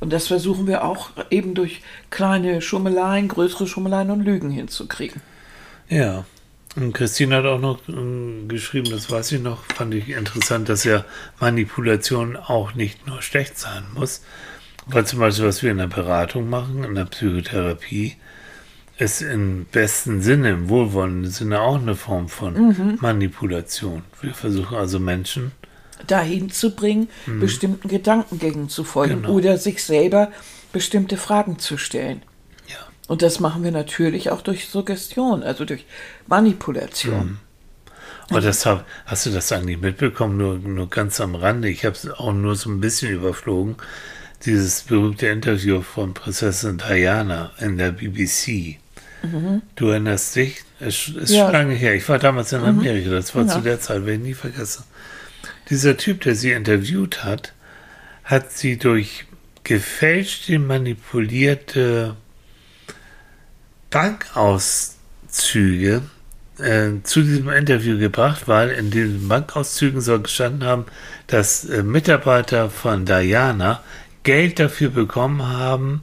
Und 0.00 0.12
das 0.12 0.26
versuchen 0.26 0.66
wir 0.66 0.84
auch 0.84 1.10
eben 1.30 1.54
durch 1.54 1.80
kleine 2.10 2.60
Schummeleien, 2.60 3.28
größere 3.28 3.66
Schummeleien 3.66 4.10
und 4.10 4.20
Lügen 4.20 4.50
hinzukriegen. 4.50 5.22
Ja. 5.88 6.24
Und 6.78 6.92
Christine 6.92 7.36
hat 7.36 7.44
auch 7.46 7.58
noch 7.60 7.80
ähm, 7.88 8.46
geschrieben, 8.48 8.90
das 8.90 9.10
weiß 9.10 9.32
ich 9.32 9.40
noch, 9.42 9.64
fand 9.74 9.94
ich 9.94 10.10
interessant, 10.10 10.68
dass 10.68 10.84
ja 10.84 11.04
Manipulation 11.40 12.36
auch 12.36 12.74
nicht 12.74 13.06
nur 13.06 13.20
schlecht 13.22 13.58
sein 13.58 13.84
muss. 13.94 14.22
Weil 14.86 15.04
zum 15.06 15.18
Beispiel, 15.18 15.46
was 15.46 15.62
wir 15.62 15.70
in 15.70 15.78
der 15.78 15.86
Beratung 15.88 16.48
machen, 16.48 16.84
in 16.84 16.94
der 16.94 17.04
Psychotherapie, 17.04 18.16
ist 18.96 19.22
im 19.22 19.66
besten 19.66 20.22
Sinne, 20.22 20.50
im 20.50 20.68
wohlwollenden 20.68 21.30
Sinne 21.30 21.60
auch 21.60 21.80
eine 21.80 21.94
Form 21.94 22.28
von 22.28 22.98
Manipulation. 23.00 24.02
Wir 24.22 24.34
versuchen 24.34 24.76
also 24.76 24.98
Menschen, 24.98 25.52
Dahin 26.06 26.48
zu 26.50 26.76
bringen, 26.76 27.08
bestimmten 27.40 27.88
Gedankengängen 27.88 28.68
zu 28.68 28.84
folgen 28.84 29.16
Mhm. 29.16 29.22
Genau. 29.22 29.34
oder 29.34 29.58
sich 29.58 29.82
selber 29.82 30.30
bestimmte 30.72 31.16
Fragen 31.16 31.58
zu 31.58 31.76
stellen. 31.76 32.22
Ja, 33.08 33.12
Und 33.12 33.22
das 33.22 33.40
machen 33.40 33.64
wir 33.64 33.70
natürlich 33.72 34.30
auch 34.30 34.42
durch 34.42 34.68
Suggestion, 34.68 35.42
also 35.42 35.64
durch 35.64 35.84
Manipulation. 36.26 37.26
Mhm. 37.26 37.38
Aber 38.30 38.40
das 38.42 38.66
hab, 38.66 38.84
hast 39.06 39.24
du 39.24 39.30
das 39.30 39.50
eigentlich 39.52 39.80
mitbekommen? 39.80 40.36
Nur, 40.36 40.58
nur 40.58 40.90
ganz 40.90 41.18
am 41.20 41.34
Rande. 41.34 41.70
Ich 41.70 41.86
habe 41.86 41.96
es 41.96 42.10
auch 42.10 42.32
nur 42.34 42.56
so 42.56 42.68
ein 42.68 42.80
bisschen 42.80 43.10
überflogen. 43.10 43.76
Dieses 44.44 44.82
berühmte 44.82 45.28
Interview 45.28 45.80
von 45.80 46.12
Prinzessin 46.14 46.78
Diana 46.78 47.52
in 47.58 47.78
der 47.78 47.90
BBC. 47.92 48.78
Du 49.74 49.88
erinnerst 49.88 50.36
dich? 50.36 50.62
Es 50.78 51.08
ist 51.08 51.30
Ja. 51.30 51.44
schon 51.46 51.52
lange 51.52 51.74
her. 51.74 51.94
Ich 51.94 52.08
war 52.08 52.18
damals 52.20 52.52
in 52.52 52.60
Amerika. 52.62 53.10
Das 53.10 53.34
war 53.34 53.42
Ja. 53.46 53.48
zu 53.48 53.60
der 53.62 53.80
Zeit, 53.80 54.06
werde 54.06 54.12
ich 54.12 54.20
nie 54.28 54.34
vergessen. 54.34 54.84
Dieser 55.70 55.96
Typ, 55.96 56.20
der 56.20 56.34
sie 56.36 56.52
interviewt 56.52 57.24
hat, 57.24 57.52
hat 58.24 58.52
sie 58.52 58.76
durch 58.76 59.24
gefälschte, 59.64 60.58
manipulierte 60.58 62.14
Bankauszüge 63.90 66.02
äh, 66.58 66.90
zu 67.02 67.22
diesem 67.22 67.48
Interview 67.48 67.98
gebracht, 67.98 68.42
weil 68.46 68.70
in 68.70 68.90
diesen 68.90 69.28
Bankauszügen 69.28 70.00
soll 70.00 70.22
gestanden 70.22 70.64
haben, 70.64 70.86
dass 71.26 71.64
äh, 71.64 71.82
Mitarbeiter 71.82 72.70
von 72.70 73.04
Diana 73.04 73.82
Geld 74.22 74.58
dafür 74.58 74.90
bekommen 74.90 75.42
haben, 75.42 76.02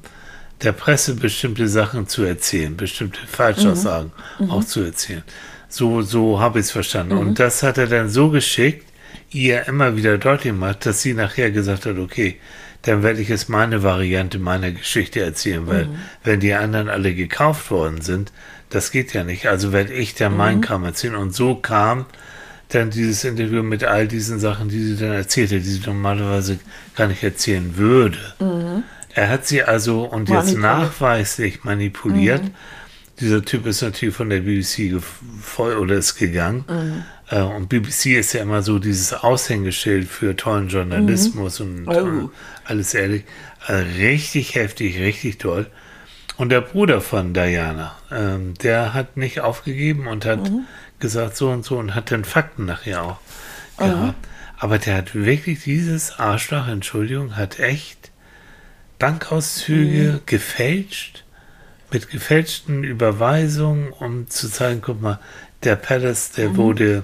der 0.61 0.71
Presse 0.71 1.15
bestimmte 1.15 1.67
Sachen 1.67 2.07
zu 2.07 2.23
erzählen, 2.23 2.75
bestimmte 2.75 3.19
Falschaussagen 3.27 4.11
auch 4.49 4.63
zu 4.63 4.81
erzählen. 4.81 5.23
So, 5.67 6.01
so 6.01 6.39
habe 6.39 6.59
ich 6.59 6.65
es 6.65 6.71
verstanden. 6.71 7.17
Und 7.17 7.39
das 7.39 7.61
hat 7.61 7.77
er 7.77 7.87
dann 7.87 8.09
so 8.09 8.29
geschickt, 8.29 8.85
ihr 9.31 9.67
immer 9.67 9.97
wieder 9.97 10.17
deutlich 10.17 10.53
gemacht, 10.53 10.85
dass 10.85 11.01
sie 11.01 11.13
nachher 11.13 11.51
gesagt 11.51 11.85
hat, 11.85 11.97
okay, 11.97 12.39
dann 12.85 13.01
werde 13.01 13.19
ich 13.19 13.29
jetzt 13.29 13.49
meine 13.49 13.81
Variante 13.81 14.37
meiner 14.37 14.71
Geschichte 14.71 15.19
erzählen, 15.19 15.65
weil 15.65 15.89
wenn 16.23 16.39
die 16.39 16.53
anderen 16.53 16.87
alle 16.87 17.15
gekauft 17.15 17.71
worden 17.71 18.01
sind, 18.01 18.31
das 18.69 18.91
geht 18.91 19.13
ja 19.13 19.23
nicht. 19.23 19.47
Also 19.47 19.73
werde 19.73 19.91
ich 19.93 20.13
dann 20.13 20.37
meinen 20.37 20.61
Kram 20.61 20.83
erzählen. 20.83 21.15
Und 21.15 21.33
so 21.33 21.55
kam 21.55 22.05
dann 22.69 22.91
dieses 22.91 23.23
Interview 23.23 23.63
mit 23.63 23.83
all 23.83 24.07
diesen 24.07 24.39
Sachen, 24.39 24.69
die 24.69 24.83
sie 24.83 24.97
dann 24.97 25.13
erzählte, 25.13 25.59
die 25.59 25.67
sie 25.67 25.81
normalerweise 25.83 26.59
gar 26.95 27.07
nicht 27.07 27.23
erzählen 27.23 27.75
würde. 27.75 28.19
Er 29.15 29.29
hat 29.29 29.47
sie 29.47 29.63
also 29.63 30.03
und 30.03 30.29
jetzt 30.29 30.55
nachweislich 30.55 31.63
manipuliert. 31.63 32.43
Dieser 33.19 33.43
Typ 33.43 33.65
ist 33.65 33.81
natürlich 33.81 34.13
von 34.15 34.29
der 34.29 34.41
BBC 34.41 35.01
voll 35.41 35.75
oder 35.77 35.95
ist 35.95 36.15
gegangen. 36.15 36.65
Äh, 37.29 37.41
und 37.41 37.69
BBC 37.69 38.17
ist 38.17 38.33
ja 38.33 38.41
immer 38.41 38.61
so 38.61 38.77
dieses 38.77 39.13
Aushängeschild 39.13 40.07
für 40.07 40.35
tollen 40.35 40.67
Journalismus 40.67 41.59
und 41.61 41.87
Oh. 41.87 42.29
alles 42.65 42.93
ehrlich. 42.93 43.23
Äh, 43.67 43.73
richtig 43.99 44.55
heftig, 44.55 44.99
richtig 44.99 45.37
toll. 45.37 45.67
Und 46.37 46.49
der 46.49 46.59
Bruder 46.61 46.99
von 46.99 47.33
Diana, 47.33 47.95
ähm, 48.11 48.53
der 48.61 48.93
hat 48.93 49.15
nicht 49.15 49.39
aufgegeben 49.39 50.07
und 50.07 50.25
hat 50.25 50.51
gesagt 50.99 51.37
so 51.37 51.49
und 51.49 51.63
so 51.63 51.77
und 51.77 51.95
hat 51.95 52.11
dann 52.11 52.25
Fakten 52.25 52.65
nachher 52.65 53.01
auch 53.03 53.19
gehabt. 53.77 54.27
Aber 54.57 54.77
der 54.77 54.95
hat 54.97 55.15
wirklich 55.15 55.63
dieses 55.63 56.19
Arschloch, 56.19 56.67
Entschuldigung, 56.67 57.37
hat 57.37 57.59
echt 57.59 58.11
Bankauszüge 58.99 60.21
gefälscht 60.25 61.24
mit 61.95 62.09
gefälschten 62.09 62.83
Überweisungen, 62.83 63.93
um 63.93 64.29
zu 64.29 64.51
zeigen, 64.51 64.81
guck 64.81 65.01
mal, 65.01 65.17
der 65.63 65.77
Palace, 65.77 66.31
der 66.31 66.57
wurde, 66.57 67.03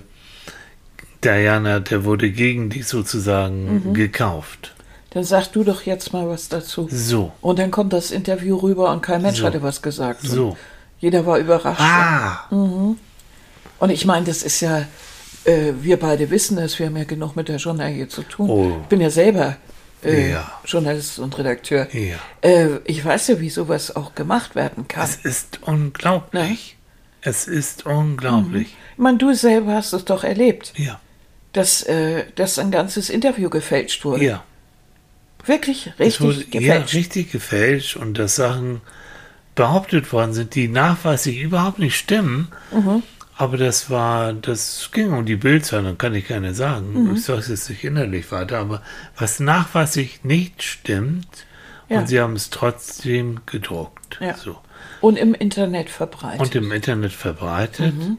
Diana, 1.24 1.80
der 1.80 2.04
wurde 2.04 2.30
gegen 2.30 2.70
dich 2.70 2.88
sozusagen 2.88 3.94
gekauft. 3.94 4.76
Dann 5.12 5.24
sag 5.24 5.48
du 5.54 5.64
doch 5.64 5.84
jetzt 5.84 6.12
mal 6.12 6.28
was 6.28 6.50
dazu. 6.50 6.90
So. 6.92 7.32
Und 7.40 7.58
dann 7.58 7.72
kommt 7.72 7.94
das 7.94 8.12
Interview 8.12 8.58
rüber 8.58 8.92
und 8.92 9.02
kein 9.02 9.22
Mensch 9.22 9.40
So. 9.40 9.46
hatte 9.46 9.64
was 9.64 9.82
gesagt. 9.82 10.24
So. 10.24 10.58
Jeder 11.00 11.26
war 11.26 11.38
überrascht. 11.38 11.80
Ah! 11.80 12.50
Und 12.50 13.90
ich 13.90 14.06
meine, 14.06 14.26
das 14.26 14.44
ist 14.44 14.60
ja, 14.60 14.86
äh, 15.46 15.72
wir 15.82 15.98
beide 15.98 16.30
wissen 16.30 16.58
das, 16.58 16.78
wir 16.80 16.88
haben 16.88 16.98
ja 16.98 17.06
genug 17.06 17.38
mit 17.38 17.48
der 17.48 17.58
Journalie 17.58 18.10
zu 18.10 18.24
tun. 18.24 18.50
Oh. 18.50 18.78
Ich 18.82 18.88
bin 18.88 19.00
ja 19.00 19.10
selber 19.10 19.56
äh, 20.04 20.32
Ja. 20.32 20.52
Journalist 20.66 21.20
und 21.20 21.38
Redakteur. 21.38 21.88
Ja. 21.96 22.18
Äh, 22.42 22.80
ich 22.86 23.04
weiß 23.04 23.28
ja, 23.30 23.40
wie 23.40 23.50
sowas 23.50 23.96
auch 23.96 24.16
gemacht 24.16 24.56
werden 24.56 24.88
kann. 24.88 25.04
Es 25.04 25.16
ist 25.18 25.60
unglaublich. 25.64 26.78
Es 27.22 27.48
ist 27.48 27.86
unglaublich. 27.86 28.76
Ich 28.94 28.98
meine, 28.98 29.18
du 29.18 29.34
selber 29.34 29.74
hast 29.76 29.94
es 29.94 30.06
doch 30.06 30.24
erlebt, 30.24 30.74
Ja. 30.78 31.00
dass, 31.54 31.84
äh, 31.84 32.24
dass 32.36 32.58
ein 32.60 32.72
ganzes 32.72 33.10
Interview 33.10 33.50
gefälscht 33.50 34.04
wurde. 34.06 34.24
Ja. 34.24 34.44
Wirklich 35.46 35.92
richtig 36.00 36.22
wurde, 36.22 36.44
ja, 36.52 36.60
gefälscht. 36.78 36.94
richtig 36.94 37.32
gefälscht 37.32 37.96
und 37.96 38.18
dass 38.20 38.36
Sachen 38.36 38.82
behauptet 39.56 40.12
worden 40.14 40.34
sind, 40.34 40.56
die 40.56 40.68
nachweislich 40.68 41.40
überhaupt 41.40 41.80
nicht 41.80 41.96
stimmen. 41.98 42.50
Mhm. 42.72 43.04
Aber 43.42 43.58
das 43.58 43.90
war, 43.90 44.34
das 44.34 44.90
ging 44.94 45.12
um 45.14 45.26
die 45.26 45.36
Bildzeitung, 45.36 45.98
kann 45.98 46.14
ich 46.14 46.28
gerne 46.28 46.54
sagen. 46.54 47.06
Mhm. 47.06 47.16
Ich 47.16 47.24
sage 47.24 47.40
es 47.40 47.48
jetzt 47.48 47.70
nicht 47.72 47.84
innerlich 47.84 48.32
weiter, 48.32 48.60
aber 48.60 48.84
was 49.18 49.40
nachweislich 49.40 50.24
nicht 50.24 50.62
stimmt, 50.62 51.48
Ja. 51.90 52.00
und 52.00 52.08
sie 52.08 52.20
haben 52.20 52.36
es 52.36 52.52
trotzdem 52.52 53.40
gedruckt. 53.48 54.20
Ja. 54.22 54.36
So. 54.36 54.58
Und 55.02 55.18
im 55.18 55.34
Internet 55.34 55.90
verbreitet. 55.90 56.40
Und 56.40 56.54
im 56.54 56.72
Internet 56.72 57.14
verbreitet. 57.14 57.96
Mhm. 57.98 58.18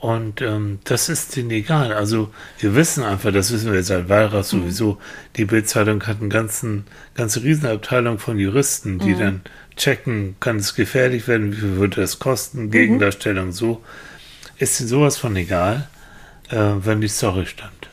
Und 0.00 0.42
ähm, 0.42 0.80
das 0.84 1.08
ist 1.08 1.34
denen 1.34 1.50
egal. 1.50 1.94
Also 1.94 2.30
wir 2.58 2.74
wissen 2.74 3.02
einfach, 3.04 3.32
das 3.32 3.50
wissen 3.50 3.72
wir 3.72 3.82
seit 3.82 4.10
Weilrath 4.10 4.52
Mhm. 4.52 4.60
sowieso, 4.60 4.98
die 5.36 5.46
Bildzeitung 5.46 6.02
hat 6.06 6.20
eine 6.20 6.28
ganzen, 6.28 6.84
ganze 7.14 7.42
Riesenabteilung 7.42 8.18
von 8.18 8.38
Juristen, 8.38 8.98
die 8.98 9.14
Mhm. 9.14 9.18
dann 9.18 9.40
checken, 9.76 10.36
kann 10.40 10.56
es 10.58 10.74
gefährlich 10.74 11.26
werden, 11.26 11.52
wie 11.52 11.56
viel 11.56 11.76
würde 11.76 12.02
das 12.02 12.18
kosten, 12.18 12.70
Gegendarstellung 12.70 13.52
so. 13.52 13.82
Ist 14.58 14.76
sowas 14.78 15.16
von 15.16 15.36
egal, 15.36 15.88
äh, 16.50 16.56
wenn 16.56 17.00
die 17.00 17.08
Story 17.08 17.46
stimmt. 17.46 17.88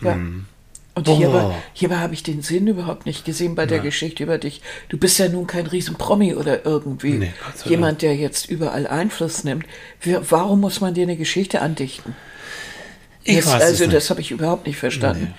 Ja. 0.00 0.14
Mhm. 0.14 0.46
Und 0.94 1.04
Boah. 1.04 1.16
hierbei, 1.16 1.54
hierbei 1.72 1.96
habe 1.96 2.12
ich 2.12 2.22
den 2.22 2.42
Sinn 2.42 2.66
überhaupt 2.66 3.06
nicht 3.06 3.24
gesehen 3.24 3.54
bei 3.54 3.64
der 3.64 3.78
Geschichte 3.78 4.24
über 4.24 4.36
dich. 4.36 4.60
Du 4.90 4.98
bist 4.98 5.18
ja 5.18 5.28
nun 5.28 5.46
kein 5.46 5.66
Riesenpromi 5.66 6.34
oder 6.34 6.66
irgendwie 6.66 7.12
Nee, 7.12 7.32
jemand, 7.64 8.02
der 8.02 8.14
jetzt 8.14 8.50
überall 8.50 8.86
Einfluss 8.86 9.42
nimmt. 9.42 9.64
Wir, 10.02 10.30
warum 10.30 10.60
muss 10.60 10.82
man 10.82 10.92
dir 10.92 11.04
eine 11.04 11.16
Geschichte 11.16 11.62
andichten? 11.62 12.14
Ich 13.24 13.36
das, 13.36 13.46
weiß 13.46 13.62
also 13.62 13.86
das 13.86 14.10
habe 14.10 14.20
ich 14.20 14.32
überhaupt 14.32 14.66
nicht 14.66 14.76
verstanden. 14.76 15.32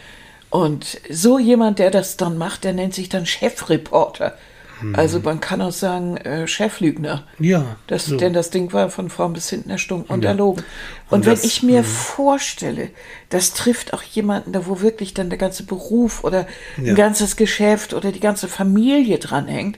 Und 0.49 0.99
so 1.09 1.37
jemand, 1.37 1.77
der 1.77 1.91
das 1.91 2.17
dann 2.17 2.37
macht, 2.37 2.63
der 2.63 2.73
nennt 2.73 2.95
sich 2.95 3.09
dann 3.09 3.27
Chefreporter. 3.27 4.35
Hm. 4.79 4.95
Also 4.95 5.19
man 5.19 5.39
kann 5.39 5.61
auch 5.61 5.71
sagen 5.71 6.17
äh, 6.17 6.47
Cheflügner. 6.47 7.23
Ja, 7.39 7.75
Das, 7.87 8.05
so. 8.05 8.17
Denn 8.17 8.33
das 8.33 8.49
Ding 8.49 8.73
war 8.73 8.89
von 8.89 9.09
vorn 9.09 9.33
bis 9.33 9.49
hinten 9.49 9.69
erstunken 9.69 10.13
und 10.13 10.25
erlogen. 10.25 10.63
Und, 11.09 11.19
Und 11.19 11.25
wenn 11.25 11.33
das- 11.35 11.43
ich 11.43 11.63
mir 11.63 11.83
vorstelle, 11.83 12.89
das 13.29 13.53
trifft 13.53 13.93
auch 13.93 14.03
jemanden, 14.03 14.51
da 14.53 14.65
wo 14.65 14.81
wirklich 14.81 15.13
dann 15.13 15.29
der 15.29 15.37
ganze 15.39 15.63
Beruf 15.63 16.23
oder 16.23 16.47
Ja. 16.81 16.91
ein 16.91 16.95
ganzes 16.95 17.35
Geschäft 17.35 17.93
oder 17.93 18.11
die 18.11 18.19
ganze 18.19 18.47
Familie 18.47 19.19
dranhängt, 19.19 19.77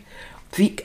wie, 0.54 0.78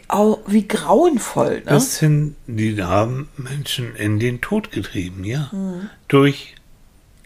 wie 0.47 0.67
grauenvoll. 0.67 1.63
Ne? 1.65 1.73
Bis 1.75 2.01
hin, 2.01 2.35
die 2.49 2.83
haben 2.83 3.29
Menschen 3.37 3.95
in 3.95 4.19
den 4.19 4.41
Tod 4.41 4.73
getrieben, 4.73 5.23
ja. 5.25 5.49
Mhm. 5.53 5.89
Durch 6.09 6.55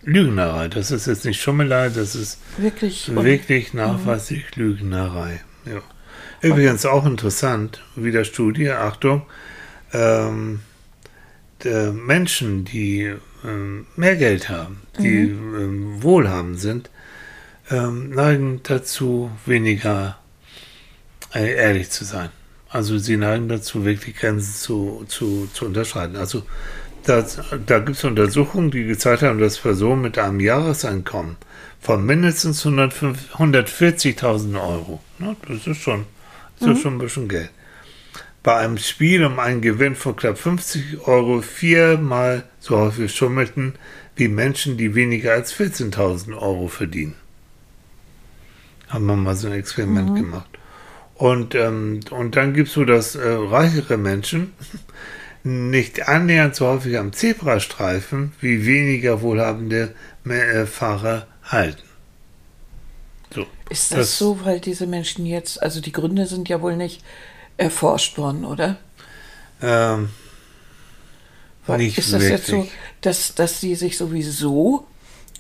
Lügnerei. 0.03 0.69
Das 0.69 0.91
ist 0.91 1.07
jetzt 1.07 1.25
nicht 1.25 1.41
Schummelei, 1.41 1.89
das 1.89 2.15
ist 2.15 2.39
wirklich. 2.59 3.11
Wirklich 3.15 3.73
nachweislich 3.73 4.55
Lügnerei. 4.57 5.41
Ja. 5.65 5.81
Übrigens 6.45 6.87
auch 6.87 7.07
interessant, 7.07 7.83
wieder 7.97 8.25
Studie, 8.25 8.71
Achtung, 8.71 9.23
ähm, 9.93 10.61
Menschen, 11.65 12.65
die 12.65 13.15
ähm, 13.45 13.87
mehr 13.97 14.17
Geld 14.17 14.51
haben, 14.51 14.83
die 14.99 15.31
ähm, 15.31 16.03
wohlhabend 16.03 16.61
sind, 16.61 16.91
ähm, 17.71 18.11
neigen 18.11 18.61
dazu, 18.63 19.31
weniger 19.47 20.19
äh, 21.35 21.55
ehrlich 21.55 21.91
zu 21.91 22.05
sein. 22.05 22.29
Also 22.69 22.99
sie 22.99 23.17
neigen 23.17 23.49
dazu, 23.49 23.85
wirklich 23.85 24.17
Grenzen 24.17 24.55
zu, 24.55 25.05
zu, 25.09 25.49
zu 25.53 25.67
unterscheiden. 25.67 26.17
Also 26.17 26.43
das, 27.05 27.39
da 27.67 27.79
gibt 27.79 27.97
es 27.97 28.05
Untersuchungen, 28.05 28.71
die 28.71 28.85
gezeigt 28.85 29.23
haben, 29.23 29.39
dass 29.39 29.59
Personen 29.59 30.03
mit 30.03 30.19
einem 30.19 30.41
Jahreseinkommen 30.41 31.37
von 31.81 32.05
mindestens 32.05 32.65
105 32.65 33.35
140.000 33.37 34.61
Euro, 34.61 35.01
ne, 35.19 35.37
das 35.47 35.67
ist 35.67 35.83
schon, 35.83 36.07
das 36.65 36.77
ist 36.77 36.83
schon 36.83 36.95
ein 36.95 36.99
bisschen 36.99 37.29
Geld, 37.29 37.51
bei 38.43 38.57
einem 38.57 38.79
Spiel 38.79 39.25
um 39.25 39.39
einen 39.39 39.61
Gewinn 39.61 39.97
von 39.97 40.17
knapp 40.17 40.39
50 40.39 41.07
Euro 41.07 41.41
viermal 41.41 42.45
so 42.61 42.79
häufig 42.79 43.15
schummelten 43.15 43.75
wie 44.17 44.29
Menschen, 44.29 44.77
die 44.77 44.95
weniger 44.95 45.33
als 45.33 45.55
14.000 45.55 46.37
Euro 46.37 46.69
verdienen. 46.69 47.15
Haben 48.89 49.07
wir 49.07 49.17
mal 49.17 49.35
so 49.35 49.49
ein 49.49 49.55
Experiment 49.55 50.15
gemacht. 50.15 50.59
Und, 51.15 51.55
ähm, 51.55 52.01
und 52.11 52.37
dann 52.37 52.55
gibt 52.55 52.69
es 52.69 52.75
so, 52.75 52.85
dass 52.85 53.15
äh, 53.15 53.29
reichere 53.29 53.97
Menschen 53.97 54.53
nicht 55.43 56.09
annähernd 56.09 56.55
so 56.55 56.67
häufig 56.67 56.99
am 56.99 57.13
Zebrastreifen 57.13 58.33
wie 58.41 58.67
weniger 58.67 59.23
wohlhabende 59.23 59.95
äh, 60.29 60.67
Fahrer 60.67 61.27
halten. 61.43 61.83
So. 63.35 63.47
ist 63.69 63.93
das, 63.93 64.19
so, 64.19 64.45
weil 64.45 64.61
diese 64.61 64.87
Menschen 64.87 65.27
jetzt, 65.27 65.63
also 65.63 65.81
die 65.81 65.93
Gründe 65.93 66.27
sind 66.27 66.49
ja 66.49 66.63
wohl 66.63 66.77
nicht 66.77 67.03
erforscht 67.57 68.17
worden, 68.19 68.45
oder? 68.45 68.77
Ähm, 69.63 70.11
Weil 71.67 71.79
Nicht 71.79 71.99
ist 71.99 72.13
das 72.13 72.23
jetzt 72.23 72.47
so, 72.47 72.57
wirklich. 72.57 72.73
dass, 73.01 73.35
dass 73.35 73.61
sie 73.61 73.75
sich 73.75 73.97
sowieso 73.97 74.87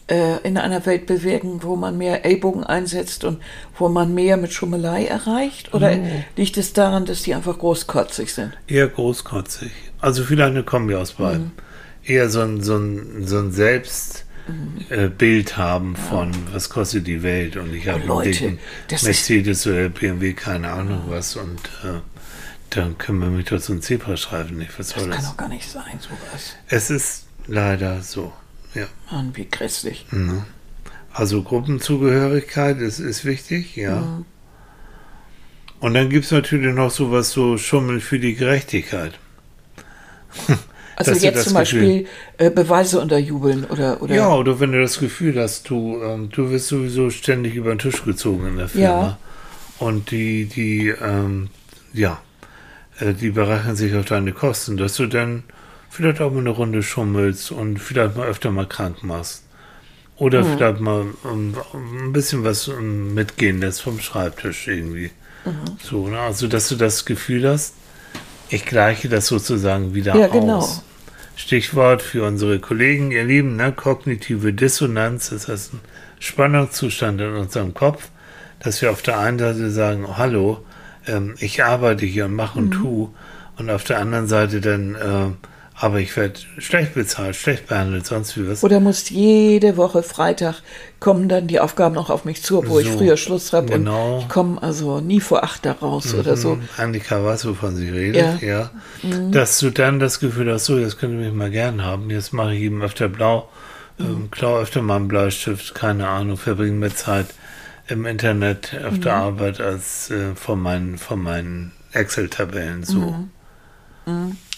äh, 0.07 0.39
in 0.43 0.57
einer 0.57 0.85
Welt 0.87 1.07
bewegen, 1.07 1.63
wo 1.63 1.77
man 1.77 1.99
mehr 1.99 2.25
Ellbogen 2.25 2.65
einsetzt 2.65 3.25
und 3.25 3.41
wo 3.79 3.89
man 3.89 4.15
mehr 4.15 4.37
mit 4.37 4.53
Schummelei 4.53 5.07
erreicht? 5.07 5.75
Oder 5.75 5.99
liegt 6.37 6.57
es 6.57 6.73
daran, 6.73 7.05
dass 7.07 7.23
die 7.23 7.35
einfach 7.35 7.59
großkotzig 7.59 8.33
sind? 8.33 8.53
eher 8.67 8.89
großkotzig. 8.89 9.71
Also 10.01 10.25
vielleicht 10.25 10.51
eine 10.51 10.63
Kombi 10.63 10.95
aus 10.95 11.13
beiden. 11.13 11.53
Eher 12.05 12.29
so 12.29 12.41
ein, 12.41 12.63
so 12.63 12.77
ein, 12.77 13.27
so 13.27 13.39
ein 13.39 13.51
Selbstbild 13.53 14.24
äh, 14.91 15.09
Bild 15.09 15.57
haben 15.57 15.97
von, 15.97 16.33
was 16.53 16.69
kostet 16.69 17.07
die 17.07 17.23
Welt 17.23 17.57
und 17.57 17.73
ich 17.75 17.89
habe 17.89 18.01
einen 18.01 18.09
Leute, 18.09 18.31
dicken 18.31 18.59
ist- 18.91 19.05
Mercedes 19.05 19.67
oder 19.67 19.89
BMW, 19.89 20.33
keine 20.35 20.71
Ahnung 20.71 21.05
was 21.09 21.37
und 21.37 21.61
äh, 21.85 22.01
dann 22.71 22.99
können 22.99 23.21
wir 23.21 23.29
mich 23.29 23.47
doch 23.47 23.61
so 23.61 23.73
einen 23.73 23.83
Zebrastreifen 23.83 24.59
nicht. 24.59 24.79
Was 24.79 24.89
Das 24.89 25.01
soll 25.01 25.11
kann 25.11 25.21
das? 25.21 25.31
doch 25.31 25.37
gar 25.37 25.49
nicht 25.49 25.69
sein, 25.71 25.99
sowas. 26.01 26.57
Es 26.69 26.91
ist 26.91 27.27
leider 27.47 28.03
so. 28.03 28.33
Ja. 28.75 28.87
Mann, 29.11 29.31
wie 29.37 29.45
grässlich. 29.49 30.05
Also 31.13 31.43
Gruppenzugehörigkeit 31.45 32.79
ist, 32.81 32.99
ist 32.99 33.25
wichtig, 33.25 33.77
ja. 33.77 34.25
Und 35.79 35.95
dann 35.95 36.11
gibt 36.11 36.25
es 36.25 36.33
natürlich 36.33 36.75
noch 36.75 36.91
sowas 36.91 37.31
so 37.31 37.57
Schummel 37.59 38.01
für 38.01 38.19
die 38.19 38.35
Gerechtigkeit. 38.35 39.19
Also 40.97 41.13
jetzt 41.13 41.45
zum 41.45 41.55
Beispiel 41.55 42.07
äh, 42.39 42.51
Beweise 42.51 43.01
unterjubeln 43.01 43.65
oder, 43.65 44.01
oder 44.03 44.15
Ja, 44.15 44.35
oder 44.35 44.61
wenn 44.61 44.73
du 44.73 44.81
das 44.81 44.99
Gefühl 44.99 45.41
hast, 45.41 45.69
du, 45.69 46.01
ähm, 46.03 46.31
du 46.31 46.51
wirst 46.51 46.69
sowieso 46.69 47.11
ständig 47.11 47.55
über 47.55 47.75
den 47.75 47.79
Tisch 47.79 48.05
gezogen 48.05 48.47
in 48.49 48.57
der 48.57 48.69
Firma. 48.69 48.87
Ja. 48.87 49.19
Und 49.79 50.11
die, 50.11 50.47
die, 50.47 50.89
ähm, 50.89 51.49
ja, 51.93 52.21
äh, 53.01 53.13
die 53.13 53.31
berechnen 53.31 53.77
sich 53.77 53.95
auf 53.95 54.05
deine 54.05 54.33
Kosten, 54.33 54.77
dass 54.77 54.97
du 54.97 55.07
dann 55.07 55.43
vielleicht 55.91 56.21
auch 56.21 56.31
mal 56.31 56.41
eine 56.41 56.51
Runde 56.51 56.83
schummelst 56.83 57.51
und 57.51 57.79
vielleicht 57.79 58.17
mal 58.17 58.27
öfter 58.27 58.51
mal 58.51 58.67
krank 58.67 59.03
machst. 59.03 59.43
Oder 60.17 60.45
vielleicht 60.45 60.81
mal 60.81 61.07
ähm, 61.25 61.55
ein 61.75 62.13
bisschen 62.13 62.45
was 62.45 62.69
ähm, 62.69 63.15
mitgehen 63.15 63.61
lässt 63.61 63.83
vom 63.83 63.99
Schreibtisch 63.99 64.69
irgendwie. 64.69 65.11
So, 65.83 66.09
ne? 66.09 66.19
Also, 66.19 66.47
dass 66.47 66.69
du 66.69 66.77
das 66.77 67.05
Gefühl 67.05 67.49
hast, 67.49 67.75
ich 68.49 68.65
gleiche 68.67 69.09
das 69.09 69.27
sozusagen 69.27 69.95
wieder 69.95 70.17
Ja, 70.17 70.27
genau. 70.29 70.59
aus. 70.59 70.83
Stichwort 71.37 72.03
für 72.03 72.25
unsere 72.25 72.61
Kollegen, 72.61 73.11
ihr 73.11 73.25
Lieben, 73.25 73.57
ne? 73.57 73.73
kognitive 73.73 74.53
Dissonanz, 74.53 75.31
das 75.31 75.49
heißt 75.49 75.75
ein 75.75 75.81
Spannungszustand 76.21 77.21
in 77.21 77.35
unserem 77.35 77.75
Kopf, 77.75 78.09
dass 78.61 78.81
wir 78.81 78.91
auf 78.91 79.03
der 79.03 79.19
einen 79.19 79.39
Seite 79.39 79.71
sagen, 79.71 80.05
oh, 80.09 80.17
hallo, 80.17 80.65
ähm, 81.07 81.35
ich 81.39 81.65
arbeite 81.65 82.07
hier 82.07 82.27
und 82.27 82.35
mache 82.35 82.59
und 82.59 82.71
tu, 82.71 83.13
und 83.57 83.71
auf 83.71 83.85
der 83.85 83.99
anderen 83.99 84.29
Seite 84.29 84.61
dann, 84.61 84.95
äh, 84.95 85.31
aber 85.77 85.99
ich 85.99 86.17
werde 86.17 86.39
schlecht 86.59 86.95
bezahlt, 86.95 87.35
schlecht 87.35 87.67
behandelt, 87.67 88.07
sonst 88.07 88.37
wie 88.37 88.49
was. 88.49 88.63
Oder 88.63 88.79
muss 88.79 89.11
jede 89.11 89.77
Woche 89.77 90.05
Freitag 90.05 90.63
kommen 91.01 91.29
dann 91.29 91.49
die 91.49 91.59
Aufgaben 91.59 91.97
noch 91.97 92.11
auf 92.11 92.25
mich 92.25 92.43
zu, 92.43 92.67
wo 92.69 92.79
ich 92.79 92.87
So, 92.87 92.99
früher 92.99 93.17
Schluss 93.17 93.53
habe 93.53 93.67
genau. 93.73 94.21
ich 94.21 94.29
komme 94.29 94.63
also 94.63 95.01
nie 95.01 95.21
vor 95.21 95.43
acht 95.43 95.67
da 95.67 95.73
raus 95.73 96.15
oder 96.15 96.37
so. 96.37 96.55
Mhm, 96.57 96.69
Annika 96.77 97.25
weiß, 97.25 97.47
wovon 97.47 97.75
sie 97.75 97.91
redet, 97.91 98.41
ja. 98.41 98.71
Ja. 99.03 99.19
Dass 99.33 99.59
du 99.59 99.71
dann 99.71 99.99
das 99.99 100.21
Gefühl 100.21 100.53
hast, 100.53 100.67
so, 100.67 100.79
jetzt 100.79 100.99
könnt 100.99 101.15
ihr 101.15 101.19
mich 101.19 101.35
mal 101.35 101.51
gern 101.51 101.83
haben, 101.83 102.09
jetzt 102.09 102.33
mache 102.33 102.55
ich 102.55 102.63
ihm 102.63 102.81
öfter 102.81 103.09
blau, 103.09 103.49
ähm, 103.99 104.29
klau 104.31 104.59
öfter 104.59 104.81
mal 104.81 104.97
einen 104.97 105.09
Bleistift, 105.09 105.75
keine 105.75 106.07
Ahnung, 106.07 106.37
verbringe 106.37 106.79
mehr 106.79 106.95
Zeit 106.95 107.27
im 107.89 108.07
Internet 108.07 108.77
auf 108.89 108.99
der 109.01 109.15
Arbeit 109.15 109.61
als 109.61 110.11
äh, 110.11 110.35
von 110.37 110.61
meinen, 110.61 110.99
von 110.99 111.21
meinen 111.21 111.73
Excel-Tabellen, 111.93 112.85
so. 112.85 113.27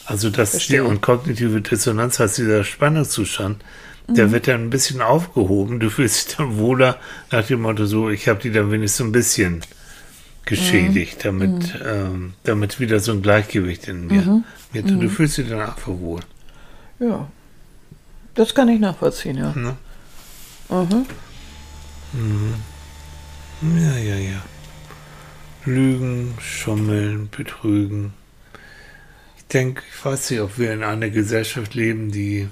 Also 0.07 0.31
das, 0.31 0.51
Verstehe. 0.51 0.85
und 0.85 1.01
kognitive 1.01 1.61
Dissonanz 1.61 2.21
heißt 2.21 2.39
dieser 2.39 2.65
Spannungszustand, 2.65 3.63
der 4.09 4.31
wird 4.31 4.47
dann 4.47 4.63
ein 4.63 4.71
bisschen 4.71 5.03
aufgehoben, 5.03 5.81
du 5.81 5.91
fühlst 5.91 6.29
dich 6.29 6.37
dann 6.37 6.59
wohler 6.59 6.97
nach 7.33 7.45
dem 7.45 7.63
Motto 7.63 7.87
so, 7.87 8.09
ich 8.09 8.29
habe 8.29 8.41
die 8.41 8.53
dann 8.53 8.71
wenigstens 8.71 9.07
ein 9.07 9.13
bisschen 9.13 9.63
geschädigt, 10.45 11.25
damit, 11.25 11.75
ähm, 11.85 12.35
damit 12.45 12.79
wieder 12.79 13.01
so 13.01 13.11
ein 13.11 13.21
Gleichgewicht 13.21 13.89
in 13.89 14.07
mir. 14.07 14.23
mir 14.73 14.83
Du 15.01 15.09
fühlst 15.09 15.39
dich 15.39 15.49
dann 15.49 15.61
einfach 15.61 15.89
wohl. 15.89 16.21
Ja. 17.01 17.29
Das 18.35 18.55
kann 18.55 18.69
ich 18.69 18.79
nachvollziehen, 18.79 19.39
ja. 19.39 19.53
Ne? 19.57 19.77
Mhm. 22.13 22.55
Ja, 23.77 23.97
ja, 23.97 24.17
ja. 24.17 24.43
Lügen, 25.65 26.35
schummeln, 26.41 27.29
betrügen. 27.37 28.13
Ich 29.49 29.53
denke, 29.53 29.83
ich 29.97 30.05
weiß 30.05 30.31
nicht, 30.31 30.41
ob 30.41 30.59
wir 30.59 30.73
in 30.73 30.83
einer 30.83 31.09
Gesellschaft 31.11 31.75
leben, 31.75 32.11
die. 32.11 32.49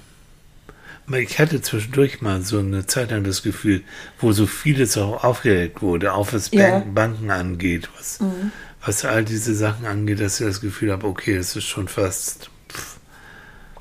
Ich 1.13 1.39
hatte 1.39 1.61
zwischendurch 1.61 2.23
mal 2.23 2.41
so 2.43 2.59
eine 2.61 2.87
Zeit 2.87 3.11
lang 3.11 3.25
das 3.25 3.43
Gefühl, 3.43 3.83
wo 4.21 4.33
so 4.33 4.47
vieles 4.47 4.97
auch 4.97 5.23
aufgeregt 5.23 5.83
wurde, 5.83 6.15
auch 6.15 6.33
was 6.33 6.51
Ja. 6.51 6.71
Bank 6.79 6.95
Banken 6.95 7.31
angeht, 7.31 7.91
was, 7.99 8.21
was 8.83 9.05
all 9.05 9.23
diese 9.23 9.55
Sachen 9.55 9.85
angeht, 9.87 10.21
dass 10.21 10.41
ich 10.41 10.47
das 10.47 10.63
Gefühl 10.63 10.93
habe, 10.93 11.07
okay, 11.07 11.37
es 11.37 11.57
ist 11.57 11.65
schon 11.65 11.89
fast. 11.89 12.49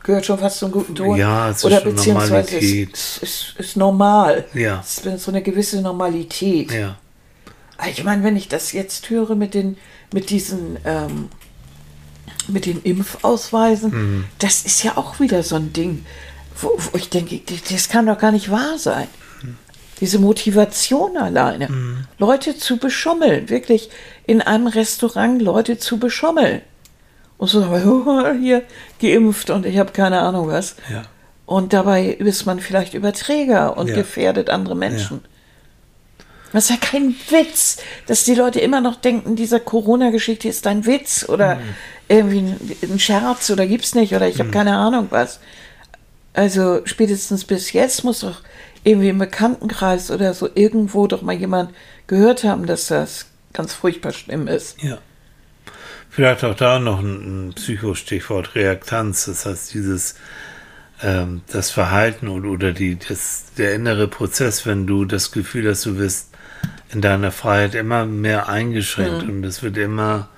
Gehört 0.04 0.26
schon 0.26 0.38
fast 0.38 0.58
zum 0.60 0.72
guten 0.74 0.96
Ton. 0.96 1.16
Ja, 1.18 1.50
es 1.50 1.58
ist 1.60 1.66
Oder 1.66 1.82
schon 1.82 1.96
Normalität. 1.96 2.94
es 2.94 3.18
ist, 3.20 3.24
ist, 3.24 3.56
ist 3.60 3.78
normal. 3.78 4.44
Ja. 4.54 4.82
Es 4.86 4.98
ist 5.06 5.24
so 5.24 5.32
eine 5.32 5.42
gewisse 5.42 5.82
Normalität. 5.82 6.74
Ja. 6.74 6.98
Ah, 7.78 7.88
Ich 7.90 8.04
meine, 8.04 8.22
wenn 8.26 8.36
ich 8.36 8.50
das 8.50 8.74
jetzt 8.74 9.10
höre 9.10 9.36
mit 9.36 9.54
den, 9.54 9.78
mit 10.14 10.30
diesen, 10.30 10.78
ähm, 10.84 11.30
mit 12.50 12.66
den 12.66 12.82
Impfausweisen, 12.82 13.92
Mhm. 13.92 14.26
das 14.40 14.64
ist 14.66 14.84
ja 14.84 14.98
auch 14.98 15.20
wieder 15.20 15.44
so 15.44 15.56
ein 15.56 15.74
Ding, 15.74 16.06
wo, 16.60 16.70
wo 16.78 16.98
ich 16.98 17.10
denke, 17.10 17.40
das 17.72 17.90
kann 17.90 18.06
doch 18.06 18.18
gar 18.18 18.32
nicht 18.32 18.50
wahr 18.52 18.78
sein. 18.78 19.08
diese 20.02 20.20
Motivation 20.20 21.16
alleine, 21.16 21.70
Leute 22.18 22.58
zu 22.58 22.76
beschummeln, 22.78 23.48
wirklich 23.50 23.90
in 24.26 24.42
einem 24.42 24.68
Restaurant 24.68 25.42
Leute 25.42 25.78
zu 25.78 25.98
beschummeln. 25.98 26.62
Und 27.38 27.48
so, 27.48 27.66
hier 28.42 28.64
geimpft 29.00 29.50
und 29.50 29.66
ich 29.66 29.78
habe 29.78 29.94
keine 29.94 30.20
Ahnung 30.20 30.48
was. 30.50 30.76
Ja. 30.92 31.04
Und 31.46 31.72
dabei 31.72 32.06
ist 32.08 32.46
man 32.46 32.60
vielleicht 32.60 32.96
Überträger 32.96 33.78
und 33.78 33.88
Ja. 33.90 33.96
gefährdet 33.96 34.50
andere 34.50 34.76
Menschen. 34.76 35.22
Das 36.54 36.66
ist 36.66 36.70
ja 36.70 36.78
kein 36.78 37.16
Witz, 37.30 37.78
dass 38.06 38.24
die 38.24 38.36
Leute 38.36 38.60
immer 38.60 38.80
noch 38.80 38.96
denken, 38.96 39.36
dieser 39.36 39.60
Corona-Geschichte 39.60 40.48
ist 40.48 40.68
ein 40.68 40.86
Witz 40.86 41.28
oder 41.28 41.60
irgendwie 42.08 42.40
ein, 42.40 42.58
ein 42.84 43.00
Scherz 43.00 43.50
oder 43.50 43.66
gibt's 43.66 43.96
nicht 43.96 44.14
oder 44.16 44.28
ich 44.28 44.40
habe 44.40 44.52
keine 44.52 44.78
Ahnung 44.78 45.08
was. 45.10 45.40
Also 46.34 46.82
spätestens 46.86 47.44
bis 47.44 47.74
jetzt 47.74 48.04
muss 48.04 48.20
doch 48.20 48.42
irgendwie 48.84 49.10
im 49.10 49.18
Bekanntenkreis 49.18 50.12
oder 50.12 50.34
so 50.34 50.50
irgendwo 50.54 51.08
doch 51.08 51.22
mal 51.22 51.36
jemand 51.36 51.72
gehört 52.08 52.44
haben, 52.44 52.66
dass 52.66 52.88
das 52.88 53.28
ganz 53.54 53.74
furchtbar 53.74 54.12
schlimm 54.12 54.48
ist. 54.48 54.82
Ja. 54.82 55.00
Vielleicht 56.10 56.44
auch 56.44 56.56
da 56.56 56.78
noch 56.78 57.00
ein, 57.00 57.48
ein 57.48 57.54
Psychostichwort 57.54 58.54
Reaktanz, 58.54 59.26
das 59.26 59.48
heißt 59.48 59.74
dieses 59.74 60.16
ähm, 61.02 61.42
das 61.48 61.72
Verhalten 61.72 62.28
oder, 62.28 62.50
oder 62.50 62.72
die, 62.72 62.98
das, 62.98 63.46
der 63.58 63.74
innere 63.74 64.08
Prozess, 64.08 64.66
wenn 64.66 64.86
du 64.86 65.06
das 65.06 65.32
Gefühl 65.32 65.70
hast, 65.70 65.86
du 65.86 65.98
wirst 65.98 66.33
in 66.94 67.02
deiner 67.02 67.32
Freiheit 67.32 67.76
immer 67.76 68.06
mehr 68.06 68.50
eingeschränkt 68.50 69.24
und 69.30 69.44
es 69.44 69.64
wird 69.64 69.78
immer, 69.78 70.30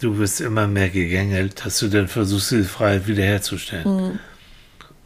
du 0.00 0.18
wirst 0.18 0.40
immer 0.40 0.66
mehr 0.66 0.88
gegängelt, 0.88 1.64
dass 1.64 1.78
du 1.78 1.88
dann 1.88 2.08
versuchst, 2.08 2.50
diese 2.52 2.64
Freiheit 2.64 3.06
wiederherzustellen. 3.06 4.18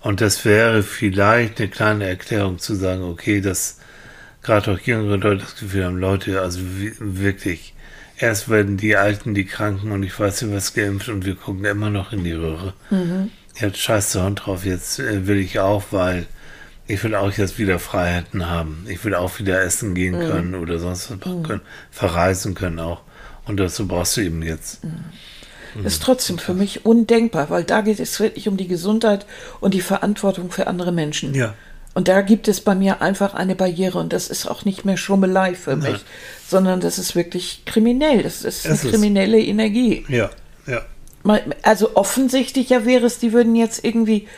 Und 0.00 0.20
das 0.20 0.44
wäre 0.44 0.82
vielleicht 0.82 1.58
eine 1.60 1.68
kleine 1.70 2.06
Erklärung 2.06 2.58
zu 2.58 2.74
sagen, 2.74 3.02
okay, 3.02 3.40
dass 3.40 3.78
gerade 4.42 4.72
auch 4.72 4.78
jüngere 4.80 5.16
Leute 5.16 5.38
das 5.42 5.56
Gefühl 5.56 5.84
haben, 5.86 5.96
Leute, 5.98 6.40
also 6.42 6.60
wi- 6.60 6.92
wirklich, 7.00 7.72
erst 8.18 8.48
werden 8.50 8.76
die 8.76 8.96
Alten, 8.96 9.34
die 9.34 9.46
Kranken 9.46 9.90
und 9.92 10.02
ich 10.02 10.18
weiß 10.20 10.42
nicht 10.42 10.54
was 10.54 10.74
geimpft 10.74 11.08
und 11.08 11.24
wir 11.24 11.34
gucken 11.34 11.64
immer 11.64 11.88
noch 11.90 12.12
in 12.12 12.22
die 12.22 12.32
Röhre. 12.32 12.74
Jetzt 13.58 13.78
scheiß 13.78 14.12
der 14.12 14.24
Hund 14.24 14.42
drauf, 14.44 14.66
jetzt 14.66 14.98
äh, 14.98 15.26
will 15.26 15.38
ich 15.38 15.58
auch, 15.60 15.84
weil 15.90 16.26
ich 16.86 17.02
will 17.02 17.14
auch 17.14 17.32
jetzt 17.32 17.58
wieder 17.58 17.78
Freiheiten 17.78 18.50
haben. 18.50 18.86
Ich 18.88 19.04
will 19.04 19.14
auch 19.14 19.38
wieder 19.38 19.62
essen 19.62 19.94
gehen 19.94 20.18
können 20.18 20.54
oder 20.54 20.78
sonst 20.78 21.10
was 21.10 21.18
machen 21.18 21.42
können, 21.42 21.60
verreisen 21.90 22.54
können 22.54 22.78
auch. 22.78 23.00
Und 23.46 23.58
dazu 23.58 23.86
brauchst 23.88 24.16
du 24.16 24.20
eben 24.22 24.42
jetzt. 24.42 24.80
ist 25.82 26.02
trotzdem 26.02 26.38
für 26.38 26.54
mich 26.54 26.84
undenkbar, 26.86 27.50
weil 27.50 27.64
da 27.64 27.80
geht 27.80 28.00
es 28.00 28.18
wirklich 28.20 28.48
um 28.48 28.56
die 28.56 28.68
Gesundheit 28.68 29.26
und 29.60 29.74
die 29.74 29.80
Verantwortung 29.80 30.50
für 30.50 30.66
andere 30.66 30.92
Menschen. 30.92 31.34
Ja. 31.34 31.54
Und 31.94 32.08
da 32.08 32.22
gibt 32.22 32.48
es 32.48 32.60
bei 32.60 32.74
mir 32.74 33.00
einfach 33.02 33.34
eine 33.34 33.54
Barriere 33.54 33.98
und 33.98 34.12
das 34.12 34.28
ist 34.28 34.46
auch 34.46 34.64
nicht 34.64 34.84
mehr 34.84 34.96
Schummelei 34.96 35.54
für 35.54 35.76
Nein. 35.76 35.92
mich, 35.92 36.04
sondern 36.46 36.80
das 36.80 36.98
ist 36.98 37.14
wirklich 37.14 37.62
kriminell. 37.66 38.22
Das 38.24 38.42
ist 38.42 38.66
eine 38.66 38.74
Es 38.74 38.84
ist- 38.84 38.90
kriminelle 38.90 39.40
Energie. 39.40 40.04
Ja, 40.08 40.30
ja. 40.66 40.82
Also 41.62 41.94
offensichtlich 41.96 42.68
ja 42.70 42.84
wäre 42.84 43.06
es, 43.06 43.18
die 43.18 43.32
würden 43.32 43.54
jetzt 43.54 43.84
irgendwie 43.84 44.28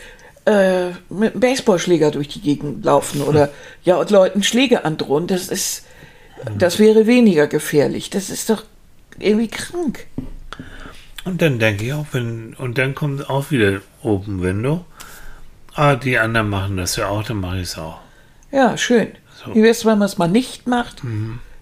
äh, 0.47 0.91
mit 1.11 1.33
einem 1.33 1.41
Baseballschläger 1.41 2.11
durch 2.11 2.29
die 2.29 2.41
Gegend 2.41 2.85
laufen 2.85 3.21
oder 3.21 3.51
ja 3.85 3.97
und 3.97 4.11
Leuten 4.11 4.43
Schläge 4.43 4.85
androhen. 4.85 5.27
Das 5.27 5.49
ist, 5.49 5.85
das 6.57 6.79
wäre 6.79 7.07
weniger 7.07 7.47
gefährlich. 7.47 8.11
Das 8.11 8.31
ist 8.31 8.49
doch 8.49 8.65
irgendwie 9.19 9.49
krank. 9.49 10.07
Und 11.25 11.43
dann 11.43 11.59
denke 11.59 11.85
ich 11.85 11.93
auch, 11.93 12.07
wenn, 12.13 12.55
und 12.55 12.79
dann 12.79 12.95
kommt 12.95 13.29
auch 13.29 13.51
wieder 13.51 13.81
Open 14.03 14.41
Window. 14.43 14.85
Ah, 15.75 15.97
die 15.97 16.19
anderen 16.19 16.49
machen 16.49 16.77
das 16.77 16.97
ja 16.97 17.09
auch, 17.09 17.25
dann 17.25 17.39
mache 17.39 17.57
ich 17.57 17.65
es 17.65 17.79
auch. 17.79 17.99
Ja, 18.53 18.79
schön. 18.79 19.09
So. 19.45 19.55
Wie 19.55 19.63
wär's, 19.63 19.85
wenn 19.85 19.99
man 19.99 20.07
es 20.07 20.17
mal 20.17 20.29
nicht 20.29 20.67
macht? 20.69 21.03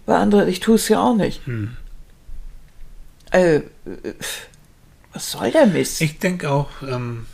Weil 0.06 0.16
andere, 0.16 0.48
ich 0.48 0.60
tue 0.60 0.74
es 0.74 0.88
ja 0.88 1.02
auch 1.02 1.16
nicht. 1.16 1.40
Äh, 3.32 3.56
äh, 3.56 3.62
was 5.12 5.32
soll 5.32 5.50
der 5.50 5.66
Mist? 5.66 6.00
Ich 6.02 6.18
denke 6.18 6.50
auch, 6.50 6.68
ähm, 6.86 7.26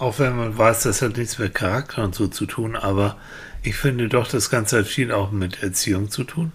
auch 0.00 0.18
wenn 0.18 0.34
man 0.36 0.56
weiß, 0.56 0.82
das 0.84 1.02
hat 1.02 1.16
nichts 1.16 1.38
mit 1.38 1.54
Charakter 1.54 2.02
und 2.02 2.14
so 2.14 2.26
zu 2.26 2.46
tun, 2.46 2.74
aber 2.74 3.16
ich 3.62 3.76
finde 3.76 4.08
doch, 4.08 4.26
das 4.26 4.50
Ganze 4.50 4.78
hat 4.78 4.86
viel 4.86 5.12
auch 5.12 5.30
mit 5.30 5.62
Erziehung 5.62 6.10
zu 6.10 6.24
tun. 6.24 6.52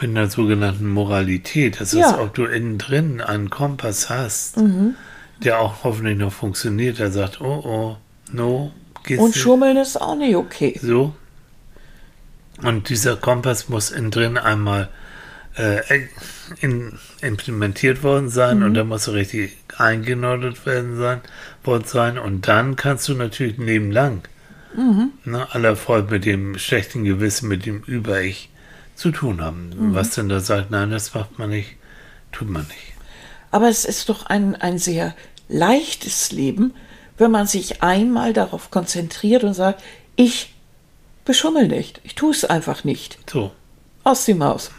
Mit 0.00 0.10
einer 0.10 0.28
sogenannten 0.28 0.88
Moralität. 0.88 1.80
Das 1.80 1.92
Ja. 1.92 2.08
heißt, 2.08 2.18
ob 2.18 2.34
du 2.34 2.44
innen 2.44 2.78
drin 2.78 3.20
einen 3.20 3.48
Kompass 3.48 4.10
hast, 4.10 4.56
der 5.42 5.58
auch 5.60 5.84
hoffentlich 5.84 6.18
noch 6.18 6.32
funktioniert, 6.32 6.98
der 6.98 7.10
sagt, 7.10 7.40
oh, 7.40 7.62
oh, 7.64 7.96
no, 8.32 8.72
geht's 9.04 9.20
Und 9.22 9.28
nicht. 9.28 9.38
Schummeln 9.38 9.76
ist 9.78 9.98
auch 10.00 10.16
nicht 10.16 10.36
okay. 10.36 10.78
So. 10.82 11.14
Und 12.62 12.88
dieser 12.88 13.16
Kompass 13.16 13.68
muss 13.68 13.90
innen 13.90 14.10
drin 14.10 14.36
einmal 14.36 14.88
äh, 15.56 15.80
in, 16.60 16.98
implementiert 17.20 18.02
worden 18.02 18.28
sein 18.28 18.62
und 18.62 18.74
dann 18.74 18.88
muss 18.88 19.06
er 19.08 19.14
richtig 19.14 19.56
eingenordet 19.76 20.64
werden 20.66 20.98
sein, 20.98 21.20
worden 21.62 21.84
sein. 21.86 22.18
Und 22.18 22.48
dann 22.48 22.76
kannst 22.76 23.08
du 23.08 23.14
natürlich 23.14 23.58
ein 23.58 23.66
Leben 23.66 23.90
lang 23.90 24.22
ne, 25.24 25.46
aller 25.52 25.76
Freude 25.76 26.10
mit 26.10 26.24
dem 26.24 26.58
schlechten 26.58 27.04
Gewissen, 27.04 27.48
mit 27.48 27.66
dem 27.66 27.82
Über-Ich 27.82 28.50
zu 28.94 29.10
tun 29.10 29.40
haben. 29.40 29.70
Was 29.94 30.10
denn 30.10 30.28
da 30.28 30.40
sagt, 30.40 30.70
nein, 30.70 30.90
das 30.90 31.14
macht 31.14 31.38
man 31.38 31.50
nicht, 31.50 31.76
tut 32.32 32.48
man 32.48 32.62
nicht. 32.62 32.94
Aber 33.50 33.68
es 33.68 33.84
ist 33.84 34.08
doch 34.08 34.26
ein, 34.26 34.56
ein 34.56 34.78
sehr 34.78 35.14
leichtes 35.48 36.32
Leben, 36.32 36.74
wenn 37.18 37.30
man 37.30 37.46
sich 37.46 37.82
einmal 37.82 38.32
darauf 38.32 38.70
konzentriert 38.70 39.44
und 39.44 39.54
sagt, 39.54 39.82
ich 40.16 40.52
beschummel 41.24 41.68
nicht. 41.68 42.00
Ich 42.04 42.14
tue 42.14 42.32
es 42.32 42.44
einfach 42.44 42.84
nicht. 42.84 43.18
So. 43.30 43.52
Aus 44.02 44.24
die 44.24 44.34
Maus. 44.34 44.70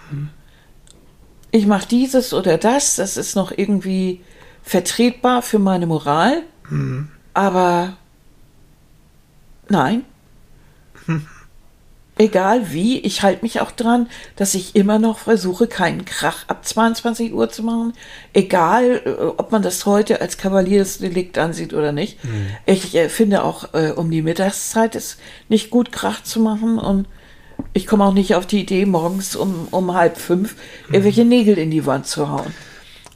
Ich 1.55 1.67
mache 1.67 1.87
dieses 1.87 2.33
oder 2.33 2.57
das, 2.57 2.97
das 2.97 3.15
ist 3.15 3.37
noch 3.37 3.53
irgendwie 3.55 4.19
vertretbar 4.61 5.41
für 5.41 5.57
meine 5.57 5.87
Moral, 5.87 6.41
aber 7.33 7.95
nein. 9.69 10.03
Egal 12.17 12.73
wie, 12.73 12.99
ich 12.99 13.23
halte 13.23 13.41
mich 13.43 13.61
auch 13.61 13.71
dran, 13.71 14.09
dass 14.35 14.53
ich 14.53 14.75
immer 14.75 14.99
noch 14.99 15.17
versuche, 15.17 15.67
keinen 15.67 16.03
Krach 16.03 16.43
ab 16.49 16.65
22 16.65 17.33
Uhr 17.33 17.49
zu 17.49 17.63
machen. 17.63 17.93
Egal, 18.33 19.01
äh, 19.05 19.09
ob 19.37 19.53
man 19.53 19.61
das 19.61 19.85
heute 19.85 20.19
als 20.19 20.37
Kavaliersdelikt 20.37 21.37
ansieht 21.37 21.73
oder 21.73 21.93
nicht. 21.93 22.19
Ich 22.65 22.95
äh, 22.95 23.07
finde 23.07 23.43
auch, 23.43 23.73
äh, 23.73 23.91
um 23.91 24.11
die 24.11 24.21
Mittagszeit 24.21 24.95
ist 24.95 25.19
nicht 25.47 25.69
gut, 25.69 25.93
Krach 25.93 26.21
zu 26.21 26.41
machen. 26.41 26.79
Und 26.79 27.07
ich 27.73 27.87
komme 27.87 28.03
auch 28.05 28.13
nicht 28.13 28.35
auf 28.35 28.45
die 28.45 28.61
Idee, 28.61 28.85
morgens 28.85 29.35
um, 29.35 29.67
um 29.71 29.93
halb 29.93 30.17
fünf 30.17 30.55
irgendwelche 30.89 31.25
Nägel 31.25 31.57
in 31.57 31.71
die 31.71 31.85
Wand 31.85 32.05
zu 32.07 32.29
hauen. 32.29 32.53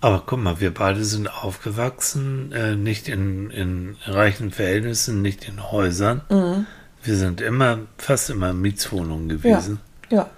Aber 0.01 0.23
guck 0.25 0.39
mal, 0.39 0.61
wir 0.61 0.73
beide 0.73 1.03
sind 1.03 1.27
aufgewachsen, 1.27 2.51
äh, 2.53 2.75
nicht 2.75 3.09
in, 3.09 3.49
in 3.51 3.97
reichen 4.05 4.51
Verhältnissen, 4.51 5.21
nicht 5.21 5.47
in 5.47 5.71
Häusern. 5.71 6.21
Wir 7.03 7.15
sind 7.15 7.41
immer, 7.41 7.79
fast 7.97 8.29
immer 8.29 8.51
in 8.51 8.61
Mietswohnungen 8.61 9.29
Ja. 9.29 9.35
gewesen. 9.35 9.79
Ja. 10.09 10.29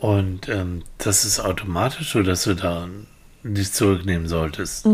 Und 0.00 0.48
ähm, 0.48 0.82
das 0.98 1.24
ist 1.24 1.40
automatisch 1.40 2.12
so, 2.12 2.22
dass 2.22 2.44
du 2.44 2.54
da 2.54 2.88
dich 3.42 3.72
zurücknehmen 3.72 4.28
solltest. 4.28 4.86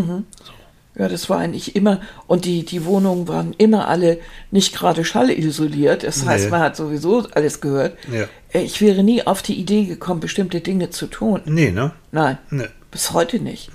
Ja, 0.94 1.08
das 1.08 1.30
war 1.30 1.38
eigentlich 1.38 1.74
immer, 1.74 2.02
und 2.26 2.44
die, 2.44 2.64
die 2.66 2.84
Wohnungen 2.84 3.26
waren 3.26 3.54
immer 3.56 3.88
alle 3.88 4.18
nicht 4.50 4.74
gerade 4.74 5.04
schallisoliert. 5.06 6.02
Das 6.04 6.26
heißt, 6.26 6.44
Nee. 6.44 6.50
man 6.50 6.60
hat 6.60 6.76
sowieso 6.76 7.26
alles 7.32 7.62
gehört. 7.62 7.96
Ja. 8.12 8.26
Äh, 8.52 8.64
Ich 8.64 8.80
wäre 8.82 9.02
nie 9.02 9.26
auf 9.26 9.40
die 9.42 9.58
Idee 9.58 9.86
gekommen, 9.86 10.20
bestimmte 10.20 10.60
Dinge 10.60 10.90
zu 10.90 11.06
tun. 11.06 11.40
Nee, 11.46 11.70
ne? 11.70 11.92
Nein, 12.10 12.36
Nee. 12.50 12.66
bis 12.90 13.12
heute 13.12 13.38
nicht. 13.38 13.70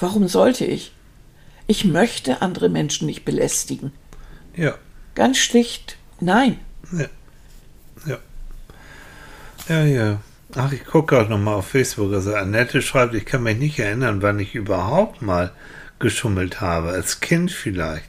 Warum 0.00 0.26
sollte 0.26 0.64
ich? 0.64 0.92
Ich 1.68 1.84
möchte 1.84 2.42
andere 2.42 2.68
Menschen 2.68 3.06
nicht 3.06 3.24
belästigen. 3.24 3.92
Ja. 4.56 4.74
Ganz 5.14 5.38
schlicht, 5.38 5.96
nein. 6.20 6.58
Ja. 6.92 7.06
Ja. 8.06 8.18
Ja, 9.68 9.84
ja. 9.84 10.20
Ach, 10.56 10.72
ich 10.72 10.84
gucke 10.84 11.18
auch 11.20 11.28
nochmal 11.28 11.54
auf 11.54 11.66
Facebook. 11.68 12.12
Also 12.12 12.34
Annette 12.34 12.82
schreibt, 12.82 13.14
ich 13.14 13.24
kann 13.24 13.42
mich 13.44 13.58
nicht 13.58 13.78
erinnern, 13.78 14.22
wann 14.22 14.38
ich 14.40 14.54
überhaupt 14.54 15.22
mal 15.22 15.52
geschummelt 16.04 16.60
habe. 16.60 16.90
Als 16.90 17.18
Kind 17.20 17.50
vielleicht. 17.50 18.04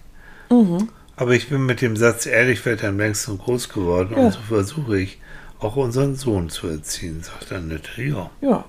Aber 1.18 1.32
ich 1.34 1.50
bin 1.50 1.66
mit 1.66 1.82
dem 1.82 1.96
Satz 1.98 2.26
ehrlich, 2.26 2.64
werde 2.66 2.88
am 2.88 2.98
längsten 3.00 3.38
groß 3.38 3.70
geworden 3.70 4.14
Ja. 4.16 4.26
und 4.26 4.34
so 4.34 4.40
versuche 4.48 5.00
ich 5.00 5.18
auch 5.60 5.76
unseren 5.76 6.16
Sohn 6.16 6.50
zu 6.50 6.68
erziehen, 6.68 7.24
sagt 7.24 7.52
Annette. 7.52 8.02
Ja. 8.04 8.30
Ja. 8.42 8.66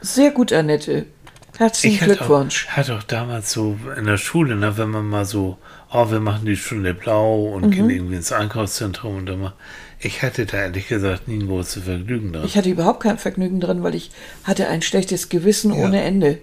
Sehr 0.00 0.30
gut, 0.30 0.52
Annette. 0.52 1.06
Herzlichen 1.58 2.00
hatte 2.00 2.14
Glückwunsch. 2.16 2.68
Auch, 2.70 2.76
hatte 2.76 2.94
auch 2.96 3.02
damals 3.02 3.52
so 3.52 3.76
in 3.98 4.06
der 4.06 4.16
Schule, 4.16 4.56
ne, 4.56 4.78
wenn 4.78 4.88
man 4.88 5.06
mal 5.06 5.24
so, 5.26 5.58
oh, 5.92 6.10
wir 6.10 6.20
machen 6.20 6.46
die 6.46 6.56
Stunde 6.56 6.94
blau 6.94 7.48
und 7.54 7.66
Mhm. 7.66 7.70
gehen 7.72 7.90
irgendwie 7.90 8.14
ins 8.14 8.32
Einkaufszentrum 8.32 9.16
und 9.16 9.26
dann 9.26 9.40
mal, 9.40 9.52
ich 9.98 10.22
hatte 10.22 10.46
da 10.46 10.56
ehrlich 10.58 10.88
gesagt 10.88 11.28
nie 11.28 11.38
ein 11.42 11.46
großes 11.48 11.82
Vergnügen 11.84 12.32
dran. 12.32 12.44
Ich 12.46 12.56
hatte 12.56 12.70
überhaupt 12.70 13.02
kein 13.02 13.18
Vergnügen 13.18 13.60
drin, 13.60 13.82
weil 13.82 13.94
ich 13.94 14.10
hatte 14.44 14.68
ein 14.68 14.80
schlechtes 14.80 15.28
Gewissen 15.28 15.74
Ja. 15.74 15.84
ohne 15.84 16.00
Ende. 16.02 16.38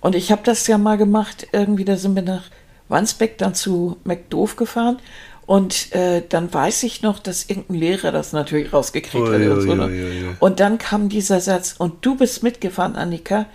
Und 0.00 0.14
ich 0.14 0.32
habe 0.32 0.42
das 0.44 0.66
ja 0.66 0.78
mal 0.78 0.96
gemacht, 0.96 1.46
irgendwie, 1.52 1.84
da 1.84 1.96
sind 1.96 2.14
wir 2.14 2.22
nach 2.22 2.44
Wandsbeck 2.88 3.38
dann 3.38 3.54
zu 3.54 3.98
McDoof 4.04 4.56
gefahren 4.56 4.98
Und 5.46 5.92
äh, 5.94 6.22
dann 6.28 6.52
weiß 6.52 6.82
ich 6.84 7.02
noch, 7.02 7.18
dass 7.18 7.48
irgendein 7.48 7.76
Lehrer 7.76 8.12
das 8.12 8.32
natürlich 8.32 8.72
rausgekriegt 8.72 9.26
hat. 9.28 9.34
Und, 9.34 9.60
so, 9.62 9.74
ne? 9.74 9.84
Uiuiuiui. 9.86 10.36
und 10.40 10.60
dann 10.60 10.78
kam 10.78 11.08
dieser 11.08 11.40
Satz, 11.40 11.74
und 11.78 12.04
du 12.06 12.14
bist 12.16 12.42
mitgefahren, 12.42 12.96
Annika. 12.96 13.46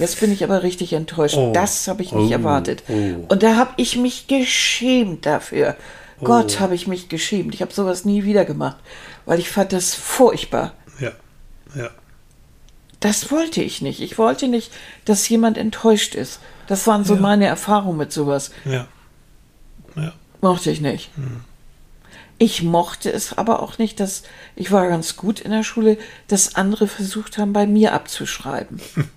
Jetzt 0.00 0.18
bin 0.20 0.32
ich 0.32 0.42
aber 0.42 0.62
richtig 0.62 0.94
enttäuscht. 0.94 1.36
Oh. 1.36 1.52
Das 1.52 1.86
habe 1.88 2.02
ich 2.02 2.12
nicht 2.12 2.30
Oh, 2.30 2.32
erwartet. 2.32 2.82
oh. 2.88 3.26
Und 3.28 3.42
da 3.42 3.56
habe 3.56 3.72
ich 3.76 3.96
mich 3.96 4.26
geschämt 4.26 5.26
dafür. 5.26 5.76
Gott, 6.24 6.60
habe 6.60 6.74
ich 6.74 6.86
mich 6.86 7.08
geschämt. 7.08 7.54
Ich 7.54 7.60
habe 7.62 7.72
sowas 7.72 8.04
nie 8.04 8.24
wieder 8.24 8.44
gemacht, 8.44 8.76
weil 9.26 9.38
ich 9.40 9.50
fand 9.50 9.72
das 9.72 9.94
furchtbar. 9.94 10.72
Ja, 11.00 11.10
ja. 11.74 11.90
Das 13.02 13.30
wollte 13.30 13.62
ich 13.62 13.82
nicht. 13.82 14.00
Ich 14.00 14.16
wollte 14.16 14.48
nicht, 14.48 14.72
dass 15.04 15.28
jemand 15.28 15.58
enttäuscht 15.58 16.14
ist. 16.14 16.40
Das 16.66 16.86
waren 16.86 17.04
so 17.04 17.14
Ja. 17.16 17.20
meine 17.20 17.46
Erfahrungen 17.46 17.98
mit 17.98 18.12
sowas. 18.12 18.52
Ja. 18.64 18.86
Ja. 19.96 20.12
Mochte 20.40 20.70
ich 20.70 20.80
nicht. 20.80 21.10
Ich 22.38 22.62
mochte 22.62 23.12
es 23.12 23.36
aber 23.36 23.60
auch 23.62 23.78
nicht, 23.78 24.00
dass 24.00 24.22
ich 24.56 24.72
war 24.72 24.88
ganz 24.88 25.16
gut 25.16 25.40
in 25.40 25.50
der 25.50 25.62
Schule, 25.64 25.98
dass 26.28 26.54
andere 26.54 26.88
versucht 26.88 27.38
haben, 27.38 27.52
bei 27.52 27.66
mir 27.66 27.92
abzuschreiben. 27.92 28.80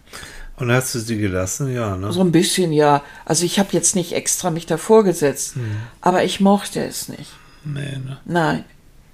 Und 0.57 0.71
hast 0.71 0.95
du 0.95 0.99
sie 0.99 1.17
gelassen? 1.17 1.73
Ja, 1.73 1.97
ne? 1.97 2.11
So 2.13 2.21
ein 2.21 2.31
bisschen, 2.31 2.71
ja. 2.71 3.03
Also 3.25 3.45
ich 3.45 3.59
habe 3.59 3.69
jetzt 3.73 3.95
nicht 3.95 4.13
extra 4.13 4.51
mich 4.51 4.65
davor 4.65 5.03
gesetzt, 5.03 5.55
aber 6.01 6.23
ich 6.23 6.39
mochte 6.39 6.83
es 6.83 7.09
nicht. 7.09 7.29
Nee, 7.65 7.97
ne? 7.97 8.17
Nein, 8.25 8.63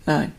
nein. 0.05 0.33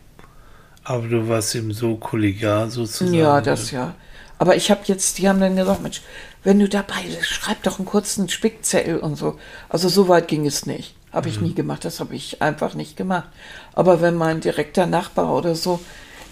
Aber 0.85 1.07
du 1.07 1.27
warst 1.27 1.55
eben 1.55 1.73
so 1.73 1.95
kollegial 1.97 2.69
sozusagen. 2.69 3.13
Ja, 3.13 3.41
das 3.41 3.71
ja. 3.71 3.95
Aber 4.43 4.57
ich 4.57 4.69
habe 4.69 4.81
jetzt, 4.87 5.19
die 5.19 5.29
haben 5.29 5.39
dann 5.39 5.55
gesagt, 5.55 5.81
Mensch, 5.81 6.01
wenn 6.43 6.59
du 6.59 6.67
dabei 6.67 7.01
bist, 7.05 7.27
schreib 7.27 7.63
doch 7.63 7.79
einen 7.79 7.85
kurzen 7.85 8.27
Spickzettel 8.27 8.97
und 8.97 9.15
so. 9.15 9.39
Also 9.69 9.87
so 9.87 10.09
weit 10.09 10.27
ging 10.27 10.45
es 10.45 10.65
nicht. 10.65 10.95
Habe 11.13 11.29
ich 11.29 11.39
nie 11.39 11.53
gemacht, 11.53 11.85
das 11.85 12.01
habe 12.01 12.13
ich 12.13 12.41
einfach 12.41 12.73
nicht 12.73 12.97
gemacht. 12.97 13.29
Aber 13.71 14.01
wenn 14.01 14.15
mein 14.15 14.41
direkter 14.41 14.85
Nachbar 14.85 15.33
oder 15.33 15.55
so 15.55 15.79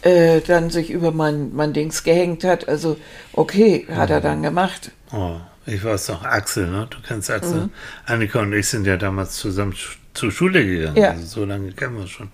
äh, 0.01 0.41
dann 0.41 0.72
sich 0.72 0.89
über 0.89 1.14
mein, 1.14 1.55
mein 1.55 1.72
Dings 1.72 2.03
gehängt 2.03 2.43
hat, 2.43 2.68
also 2.68 2.97
okay, 3.32 3.88
hat 3.89 4.09
er 4.09 4.20
dann 4.20 4.43
gemacht. 4.43 4.91
Oh, 5.14 5.38
ich 5.66 5.82
weiß 5.82 6.09
noch, 6.09 6.26
Axel, 6.26 6.68
ne? 6.68 6.88
Du 6.89 6.97
kennst 7.07 7.32
Axel. 7.32 7.62
Mhm. 7.62 7.70
Annika 8.07 8.41
und 8.41 8.51
ich 8.51 8.68
sind 8.68 8.86
ja 8.86 8.97
damals 8.97 9.38
zusammen 9.38 9.74
zur 10.14 10.34
Schule 10.34 10.66
gegangen. 10.66 10.97
Ja. 10.97 11.12
Also 11.12 11.26
so 11.28 11.45
lange 11.45 11.72
kennen 11.72 11.97
wir 11.97 12.07
schon. 12.07 12.28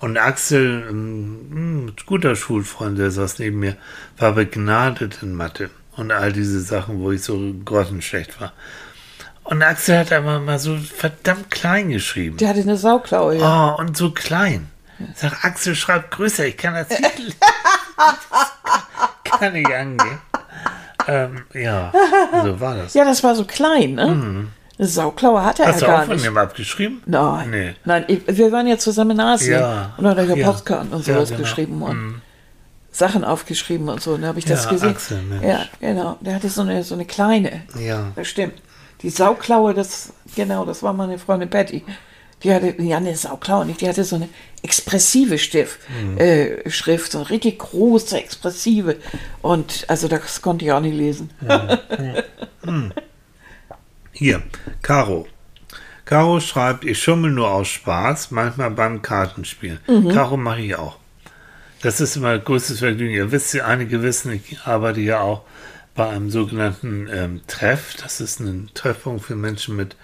Und 0.00 0.16
Axel, 0.16 0.88
ein, 0.88 1.92
guter 2.06 2.36
Schulfreund, 2.36 2.98
der 2.98 3.10
saß 3.10 3.38
neben 3.40 3.58
mir, 3.58 3.76
war 4.16 4.32
begnadet 4.32 5.18
in 5.22 5.34
Mathe 5.34 5.70
und 5.96 6.12
all 6.12 6.32
diese 6.32 6.60
Sachen, 6.60 7.00
wo 7.00 7.10
ich 7.10 7.22
so 7.22 7.38
grottenschlecht 7.64 8.40
war. 8.40 8.52
Und 9.42 9.62
Axel 9.62 9.98
hat 9.98 10.12
aber 10.12 10.40
mal 10.40 10.58
so 10.58 10.76
verdammt 10.76 11.50
klein 11.50 11.88
geschrieben. 11.88 12.36
Der 12.36 12.50
hatte 12.50 12.60
eine 12.60 12.76
Sauklaue, 12.76 13.38
ja. 13.38 13.74
Oh, 13.74 13.80
und 13.80 13.96
so 13.96 14.10
klein. 14.12 14.68
Ich 14.98 15.18
sag, 15.18 15.44
Axel, 15.44 15.74
schreib 15.74 16.10
größer, 16.10 16.46
ich 16.46 16.56
kann 16.56 16.74
das 16.74 16.88
nicht. 16.90 17.36
kann 19.24 19.52
nicht 19.52 19.72
angehen. 19.72 20.18
Ähm, 21.06 21.44
ja, 21.54 21.92
so 22.44 22.60
war 22.60 22.76
das. 22.76 22.94
Ja, 22.94 23.04
das 23.04 23.24
war 23.24 23.34
so 23.34 23.44
klein, 23.44 23.94
ne? 23.94 24.48
Eine 24.78 24.86
Sauklaue 24.88 25.44
hatte 25.44 25.62
Mhm. 25.62 25.66
Hast 25.66 25.80
du 25.82 25.86
er 25.86 25.92
auch 25.92 25.96
gar 25.98 26.04
von 26.06 26.14
nicht. 26.14 26.26
dem 26.26 26.36
abgeschrieben? 26.38 27.02
Nein, 27.06 27.50
Nee. 27.50 27.74
nein, 27.84 28.04
ich, 28.08 28.20
wir 28.28 28.52
waren 28.52 28.66
ja 28.68 28.78
zusammen 28.78 29.12
in 29.12 29.20
Asien 29.20 29.60
Ja, 29.60 29.94
und 29.96 30.04
dann 30.04 30.16
hat 30.16 30.28
er 30.28 30.36
ja. 30.36 30.46
Postkarten 30.46 30.92
und 30.92 31.06
Ja, 31.06 31.14
sowas 31.14 31.28
genau. 31.30 31.40
geschrieben 31.40 31.82
und 31.82 32.22
Sachen 32.92 33.24
aufgeschrieben 33.24 33.88
und 33.88 34.00
so. 34.00 34.12
Und 34.14 34.22
da 34.22 34.28
habe 34.28 34.38
ich 34.38 34.44
das 34.44 34.64
Ja, 34.66 34.70
gesehen. 34.70 34.90
Axel, 34.90 35.20
ja, 35.42 35.60
genau. 35.80 36.16
Der 36.20 36.34
hatte 36.36 36.48
so 36.48 36.62
eine, 36.62 36.82
so 36.84 36.94
eine 36.94 37.04
kleine. 37.04 37.62
Ja. 37.78 38.12
Das 38.16 38.28
stimmt. 38.28 38.54
Die 39.02 39.10
Sauklaue, 39.10 39.74
das, 39.74 40.12
genau, 40.34 40.64
das 40.64 40.82
war 40.82 40.92
meine 40.92 41.18
Freundin 41.18 41.50
Patty. 41.50 41.84
Die 42.44 42.52
hatte, 42.54 42.80
ja, 42.80 42.98
eine 42.98 43.16
Sauklaue 43.16 43.66
nicht, 43.66 43.80
die 43.80 43.88
hatte 43.88 44.04
so 44.04 44.14
eine 44.16 44.28
expressive 44.62 45.38
Stift, 45.38 45.80
Mhm. 45.90 46.18
äh, 46.18 46.70
Schrift, 46.70 47.10
so 47.12 47.18
eine 47.18 47.30
richtig 47.30 47.58
große, 47.58 48.16
expressive. 48.16 48.96
Und 49.42 49.84
also 49.88 50.06
das 50.08 50.40
konnte 50.40 50.64
ich 50.64 50.72
auch 50.72 50.80
nicht 50.80 50.94
lesen. 50.96 51.30
Hier, 54.18 54.42
Caro. 54.82 55.28
Caro 56.04 56.40
schreibt, 56.40 56.84
ich 56.84 57.00
schummel 57.00 57.30
nur 57.30 57.52
aus 57.52 57.68
Spaß, 57.68 58.32
manchmal 58.32 58.72
beim 58.72 59.00
Kartenspielen. 59.00 59.78
Mhm. 59.86 60.08
Caro 60.08 60.36
mache 60.36 60.60
ich 60.60 60.74
auch. 60.74 60.98
Das 61.82 62.00
ist 62.00 62.16
immer 62.16 62.36
größtes 62.36 62.80
Vergnügen. 62.80 63.14
Ihr 63.14 63.30
wisst 63.30 63.54
ja, 63.54 63.66
einige 63.66 64.02
wissen, 64.02 64.32
ich 64.32 64.58
arbeite 64.64 65.00
ja 65.00 65.20
auch 65.20 65.42
bei 65.94 66.08
einem 66.08 66.30
sogenannten 66.30 67.08
ähm, 67.12 67.42
Treff. 67.46 67.94
Das 68.02 68.20
ist 68.20 68.40
ein 68.40 68.70
Treffpunkt 68.74 69.24
für 69.24 69.36
Menschen 69.36 69.76
mit 69.76 69.94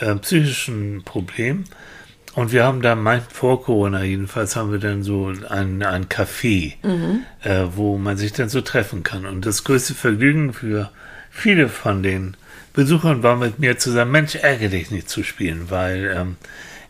äh, 0.00 0.16
psychischen 0.16 1.04
Problemen. 1.04 1.66
Und 2.34 2.50
wir 2.50 2.64
haben 2.64 2.82
da, 2.82 2.96
mein, 2.96 3.22
vor 3.22 3.62
Corona 3.62 4.02
jedenfalls, 4.02 4.56
haben 4.56 4.72
wir 4.72 4.80
dann 4.80 5.04
so 5.04 5.32
ein, 5.48 5.84
ein 5.84 6.08
Café, 6.08 6.74
äh, 7.44 7.66
wo 7.76 7.98
man 7.98 8.16
sich 8.16 8.32
dann 8.32 8.48
so 8.48 8.62
treffen 8.62 9.04
kann. 9.04 9.26
Und 9.26 9.46
das 9.46 9.62
größte 9.62 9.94
Vergnügen 9.94 10.54
für 10.54 10.90
viele 11.30 11.68
von 11.68 12.02
den 12.02 12.36
Besuchern 12.72 13.22
war 13.22 13.36
mit 13.36 13.58
mir 13.58 13.78
zusammen, 13.78 14.12
Mensch, 14.12 14.36
ärgere 14.36 14.68
dich 14.68 14.90
nicht 14.90 15.08
zu 15.08 15.22
spielen, 15.22 15.66
weil 15.70 16.14
ähm, 16.16 16.36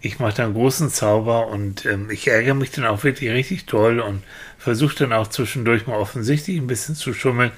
ich 0.03 0.19
mache 0.19 0.35
dann 0.37 0.53
großen 0.55 0.91
Zauber 0.91 1.49
und 1.49 1.85
ähm, 1.87 2.11
ich 2.11 2.29
ärgere 2.29 2.55
mich 2.55 2.71
dann 2.71 2.87
auch 2.87 3.03
wirklich 3.05 3.31
richtig 3.31 3.67
toll 3.67 4.01
und 4.01 4.23
versuche 4.59 4.97
dann 4.97 5.13
auch 5.13 5.29
zwischendurch 5.29 5.87
mal 5.87 5.97
offensichtlich 5.97 6.59
ein 6.59 6.67
bisschen 6.67 6.95
zu 6.95 7.15
schummeln. 7.15 7.51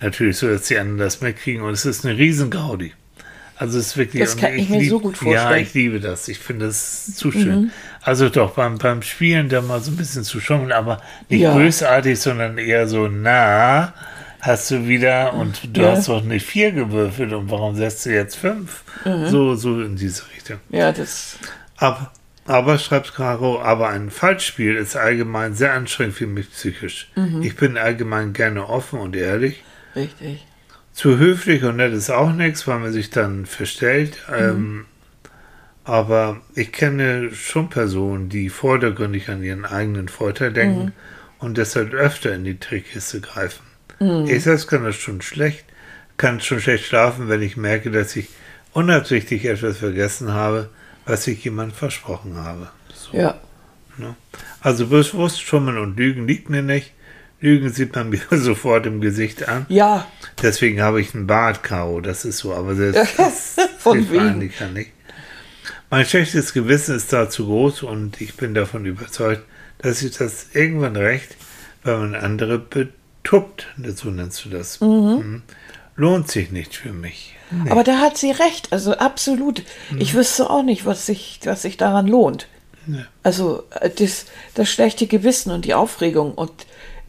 Natürlich 0.00 0.36
so, 0.38 0.48
dass 0.48 0.62
die 0.62 0.78
anderen 0.78 0.98
das 0.98 1.20
mitkriegen 1.20 1.62
und 1.62 1.72
es 1.72 1.86
ist 1.86 2.04
eine 2.04 2.18
riesen 2.18 2.50
Gaudi. 2.50 2.92
Also 3.56 3.78
es 3.78 3.88
ist 3.88 3.96
wirklich. 3.96 4.20
Das 4.22 4.36
kann 4.36 4.54
ich 4.54 4.68
mir 4.68 4.80
lieb- 4.80 4.90
so 4.90 4.98
gut 4.98 5.14
Ja, 5.16 5.22
vorstellen. 5.22 5.60
Mhm. 5.60 5.62
ich 5.66 5.74
liebe 5.74 6.00
das. 6.00 6.26
Ich 6.28 6.38
finde 6.40 6.66
das 6.66 7.14
zu 7.14 7.30
schön. 7.30 7.70
Also 8.00 8.28
doch, 8.28 8.52
beim, 8.54 8.78
beim 8.78 9.02
Spielen 9.02 9.48
da 9.48 9.60
mal 9.62 9.80
so 9.80 9.92
ein 9.92 9.96
bisschen 9.96 10.24
zu 10.24 10.40
schummeln, 10.40 10.72
aber 10.72 11.00
nicht 11.28 11.42
Ja. 11.42 11.54
bösartig, 11.54 12.18
sondern 12.18 12.58
eher 12.58 12.88
so, 12.88 13.06
na, 13.06 13.94
hast 14.42 14.70
du 14.70 14.86
wieder 14.86 15.32
und 15.32 15.74
du 15.76 15.80
Ja. 15.82 15.92
hast 15.92 16.08
doch 16.08 16.22
eine 16.22 16.38
vier 16.40 16.72
gewürfelt 16.72 17.32
und 17.32 17.50
warum 17.50 17.74
setzt 17.76 18.04
du 18.04 18.10
jetzt 18.10 18.36
fünf? 18.36 18.82
Mhm. 19.06 19.26
So, 19.28 19.54
so 19.54 19.80
in 19.80 19.96
diese 19.96 20.24
Richtung. 20.34 20.58
Ja, 20.68 20.92
das, 20.92 21.38
Aber, 21.78 22.12
aber 22.46 22.78
schreibt 22.78 23.14
Caro, 23.14 23.62
aber 23.62 23.88
ein 23.88 24.10
Falschspiel 24.10 24.76
ist 24.76 24.96
allgemein 24.96 25.54
sehr 25.54 25.72
anstrengend 25.72 26.16
für 26.16 26.26
mich 26.26 26.50
psychisch. 26.50 27.10
Mhm. 27.16 27.40
Ich 27.42 27.56
bin 27.56 27.78
allgemein 27.78 28.32
gerne 28.34 28.68
offen 28.68 28.98
und 28.98 29.16
ehrlich. 29.16 29.62
richtig. 29.96 30.44
Zu 30.92 31.16
höflich 31.16 31.62
und 31.64 31.76
nett 31.76 31.94
ist 31.94 32.10
auch 32.10 32.32
nichts, 32.32 32.66
weil 32.68 32.78
man 32.80 32.92
sich 32.92 33.08
dann 33.08 33.46
verstellt. 33.46 34.18
Ähm, 34.30 34.84
aber 35.84 36.40
ich 36.54 36.70
kenne 36.70 37.30
schon 37.32 37.70
Personen, 37.70 38.28
die 38.28 38.50
vordergründig 38.50 39.30
an 39.30 39.42
ihren 39.42 39.64
eigenen 39.64 40.08
Vorteil 40.08 40.52
denken 40.52 40.92
und 41.38 41.56
deshalb 41.58 41.94
öfter 41.94 42.34
in 42.34 42.44
die 42.44 42.58
Trickkiste 42.58 43.20
greifen. 43.22 43.62
Ich 44.00 44.42
selbst 44.44 44.66
kann 44.68 44.84
das 44.84 44.96
schon 44.96 45.22
schlecht, 45.22 45.64
kann 46.16 46.40
schon 46.40 46.60
schlecht 46.60 46.86
schlafen, 46.86 47.28
wenn 47.28 47.42
ich 47.42 47.56
merke, 47.56 47.90
dass 47.90 48.16
ich 48.16 48.28
unabsichtlich 48.72 49.44
etwas 49.44 49.78
vergessen 49.78 50.32
habe, 50.32 50.68
was 51.04 51.26
ich 51.26 51.44
jemandem 51.44 51.76
versprochen 51.76 52.36
habe. 52.36 52.68
So, 52.94 53.16
Ja. 53.16 53.40
ne? 53.98 54.16
Also 54.60 54.86
bewusst 54.86 55.40
schummeln 55.42 55.78
und 55.78 55.96
lügen 55.96 56.26
liegt 56.26 56.48
mir 56.50 56.62
nicht. 56.62 56.92
Lügen 57.40 57.70
sieht 57.70 57.94
man 57.94 58.08
mir 58.10 58.20
sofort 58.30 58.86
im 58.86 59.00
Gesicht 59.00 59.48
an. 59.48 59.66
Ja, 59.68 60.06
Deswegen 60.42 60.80
habe 60.82 61.00
ich 61.00 61.14
einen 61.14 61.26
Bart, 61.26 61.62
Caro. 61.62 62.00
Das 62.00 62.24
ist 62.24 62.38
so, 62.38 62.54
aber 62.54 62.74
selbst 62.74 63.18
das 63.18 63.56
Von 63.78 64.10
wegen. 64.10 64.20
Annika 64.20 64.66
nicht. 64.68 64.90
Mein 65.90 66.06
schlechtes 66.06 66.52
Gewissen 66.54 66.96
ist 66.96 67.12
da 67.12 67.28
zu 67.28 67.44
groß 67.46 67.82
und 67.82 68.20
ich 68.20 68.34
bin 68.36 68.54
davon 68.54 68.86
überzeugt, 68.86 69.42
dass 69.78 70.02
ich 70.02 70.16
das 70.16 70.46
irgendwann 70.54 70.96
recht, 70.96 71.36
weil 71.84 71.98
man 71.98 72.14
andere 72.14 72.58
betuppt, 73.22 73.66
so 73.96 74.10
nennst 74.10 74.44
du 74.44 74.48
das. 74.50 74.80
Mhm. 74.80 75.42
Lohnt 75.96 76.28
sich 76.30 76.50
nicht 76.50 76.74
für 76.74 76.92
mich. 76.92 77.34
aber 77.68 77.84
da 77.84 77.98
hat 77.98 78.16
sie 78.16 78.30
recht, 78.30 78.72
also 78.72 78.92
absolut. 78.96 79.62
Ich 79.98 80.14
wüsste 80.14 80.48
auch 80.48 80.62
nicht, 80.62 80.86
was 80.86 81.06
sich, 81.06 81.40
was 81.44 81.62
sich 81.62 81.76
daran 81.76 82.06
lohnt. 82.06 82.48
Nee. 82.86 83.04
Also 83.22 83.64
äh, 83.80 83.90
das, 83.90 84.26
das 84.54 84.68
schlechte 84.68 85.06
Gewissen 85.06 85.52
und 85.52 85.64
die 85.64 85.74
Aufregung 85.74 86.32
und 86.34 86.50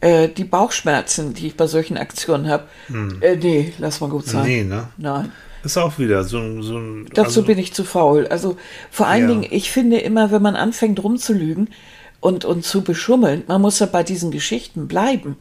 äh, 0.00 0.28
die 0.28 0.44
Bauchschmerzen, 0.44 1.34
die 1.34 1.48
ich 1.48 1.56
bei 1.56 1.66
solchen 1.66 1.96
Aktionen 1.96 2.48
habe, 2.48 2.64
äh, 3.22 3.36
nee, 3.36 3.72
lass 3.78 4.00
mal 4.00 4.10
gut 4.10 4.26
sein. 4.26 4.44
Nee, 4.46 4.62
ne? 4.64 4.88
Nein. 4.98 5.32
Ist 5.64 5.78
auch 5.78 5.98
wieder 5.98 6.22
so, 6.24 6.38
ein- 6.38 6.62
so 6.62 6.76
ein. 6.78 7.06
Dazu 7.06 7.40
also, 7.40 7.42
bin 7.44 7.58
ich 7.58 7.72
zu 7.72 7.84
faul. 7.84 8.26
Also 8.28 8.56
vor 8.90 9.06
allen 9.06 9.22
Ja. 9.22 9.28
Dingen, 9.28 9.46
ich 9.50 9.72
finde 9.72 9.98
immer, 9.98 10.30
wenn 10.30 10.42
man 10.42 10.56
anfängt 10.56 11.02
rumzulügen 11.02 11.70
und, 12.20 12.44
und 12.44 12.64
zu 12.64 12.82
beschummeln, 12.82 13.44
man 13.48 13.62
muss 13.62 13.78
ja 13.78 13.86
bei 13.86 14.02
diesen 14.04 14.30
Geschichten 14.30 14.86
bleiben. 14.88 15.36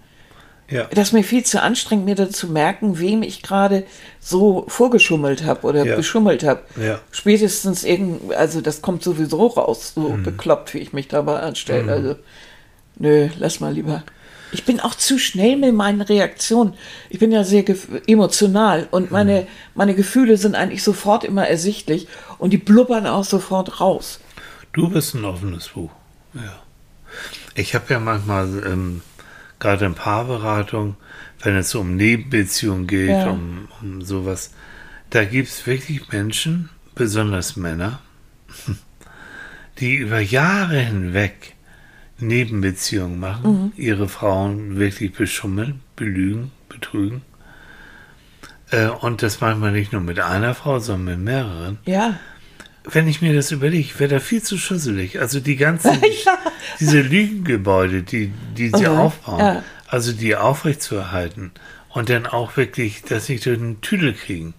Ja, 0.70 0.86
Das 0.86 1.10
ist 1.10 1.14
mir 1.14 1.24
viel 1.24 1.44
zu 1.44 1.62
anstrengend, 1.62 2.06
mir 2.06 2.16
dann 2.16 2.32
zu 2.32 2.48
merken, 2.48 2.98
wem 3.00 3.22
ich 3.22 3.44
gerade 3.44 3.86
so 4.20 4.66
vorgeschummelt 4.70 5.44
habe 5.44 5.68
oder 5.68 5.86
Ja. 5.86 5.96
beschummelt 5.98 6.44
habe. 6.44 6.62
Ja. 6.82 7.00
Spätestens 7.12 7.84
irgend, 7.84 8.34
also 8.34 8.62
das 8.62 8.82
kommt 8.82 9.04
sowieso 9.04 9.48
raus, 9.48 9.92
so 9.96 10.02
Mhm. 10.10 10.24
bekloppt, 10.24 10.74
wie 10.74 10.80
ich 10.80 10.94
mich 10.94 11.10
dabei 11.10 11.42
anstelle. 11.42 11.92
Also, 11.92 12.16
nö, 12.98 13.30
lass 13.38 13.60
mal 13.60 13.74
lieber. 13.74 14.04
Ich 14.54 14.64
bin 14.66 14.80
auch 14.80 14.96
zu 14.96 15.18
schnell 15.20 15.58
mit 15.58 15.74
meinen 15.74 16.02
Reaktionen. 16.02 16.76
Ich 17.10 17.20
bin 17.20 17.32
ja 17.32 17.44
sehr 17.44 17.66
emotional 18.08 18.88
und 18.92 19.06
Mhm. 19.06 19.12
meine, 19.12 19.48
meine 19.76 19.96
Gefühle 19.96 20.38
sind 20.38 20.56
eigentlich 20.56 20.84
sofort 20.84 21.24
immer 21.24 21.48
ersichtlich 21.48 22.08
und 22.38 22.52
die 22.52 22.58
blubbern 22.58 23.06
auch 23.06 23.24
sofort 23.26 23.82
raus. 23.82 24.20
Du 24.72 24.90
bist 24.90 25.14
ein 25.14 25.26
offenes 25.26 25.70
Buch. 25.70 25.92
Ja. 26.36 26.62
Ich 27.56 27.76
habe 27.76 27.86
ja 27.90 28.00
manchmal, 28.00 28.48
ähm, 28.66 29.02
gerade 29.64 29.86
in 29.86 29.96
Paarberatung, 29.96 30.96
wenn 31.42 31.56
es 31.56 31.74
um 31.74 31.96
Nebenbeziehungen 31.96 32.86
geht, 32.86 33.10
Ja. 33.10 33.30
um, 33.32 33.68
um 33.82 34.02
sowas, 34.02 34.54
da 35.10 35.24
gibt 35.26 35.48
es 35.48 35.66
wirklich 35.66 36.12
Menschen, 36.12 36.70
besonders 36.96 37.56
Männer, 37.56 38.00
die 39.80 39.96
über 39.96 40.20
Jahre 40.20 40.80
hinweg 40.80 41.54
Nebenbeziehungen 42.20 43.20
machen, 43.20 43.74
ihre 43.76 44.08
Frauen 44.08 44.78
wirklich 44.78 45.14
beschummeln, 45.14 45.82
belügen, 45.96 46.52
betrügen. 46.70 47.22
Äh, 48.70 48.88
und 48.88 49.24
das 49.24 49.42
manchmal 49.42 49.72
nicht 49.72 49.92
nur 49.92 50.02
mit 50.02 50.20
einer 50.20 50.54
Frau, 50.56 50.80
sondern 50.80 51.18
mit 51.18 51.26
mehreren. 51.26 51.80
Ja. 51.86 52.20
Wenn 52.86 53.08
ich 53.08 53.22
mir 53.22 53.34
das 53.34 53.52
überlege, 53.52 53.80
ich 53.82 54.00
wäre 54.00 54.16
da 54.16 54.20
viel 54.20 54.42
zu 54.44 54.58
schusselig. 54.58 55.20
Also 55.20 55.40
die 55.40 55.56
ganzen, 55.56 55.92
diese 56.80 57.02
Lügengebäude, 57.02 58.04
die, 58.04 58.32
die 58.58 58.70
sie 58.70 58.88
Mhm, 58.88 58.98
aufbauen, 59.00 59.40
ja. 59.40 59.64
also 59.88 60.12
die 60.12 60.36
aufrechtzuerhalten 60.36 61.52
und 61.90 62.10
dann 62.10 62.26
auch 62.26 62.58
wirklich, 62.58 63.04
dass 63.04 63.28
sie 63.28 63.40
durch 63.40 63.58
den 63.58 63.80
Tüdel 63.82 64.14
kriegen 64.14 64.54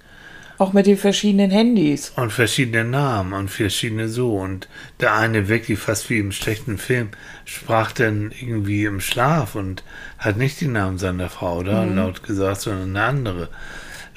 Auch 0.57 0.73
mit 0.73 0.87
den 0.87 0.97
verschiedenen 0.97 1.51
Handys. 1.51 2.13
und 2.17 2.33
verschiedene 2.33 2.85
Namen 2.85 3.33
und 3.35 3.51
verschiedene 3.51 4.09
so. 4.09 4.37
Und 4.39 4.69
der 5.01 5.15
eine 5.15 5.49
wirklich 5.49 5.79
fast 5.79 6.09
wie 6.09 6.19
im 6.19 6.33
schlechten 6.33 6.79
Film 6.79 7.09
sprach 7.45 7.93
dann 7.93 8.33
irgendwie 8.41 8.85
im 8.85 9.01
Schlaf 9.01 9.55
und 9.55 9.83
hat 10.17 10.37
nicht 10.39 10.61
den 10.63 10.73
Namen 10.73 10.97
seiner 10.99 11.29
Frau 11.29 11.63
da 11.63 11.85
laut 11.85 12.23
gesagt, 12.23 12.63
sondern 12.63 12.97
eine 12.97 13.03
andere. 13.05 13.49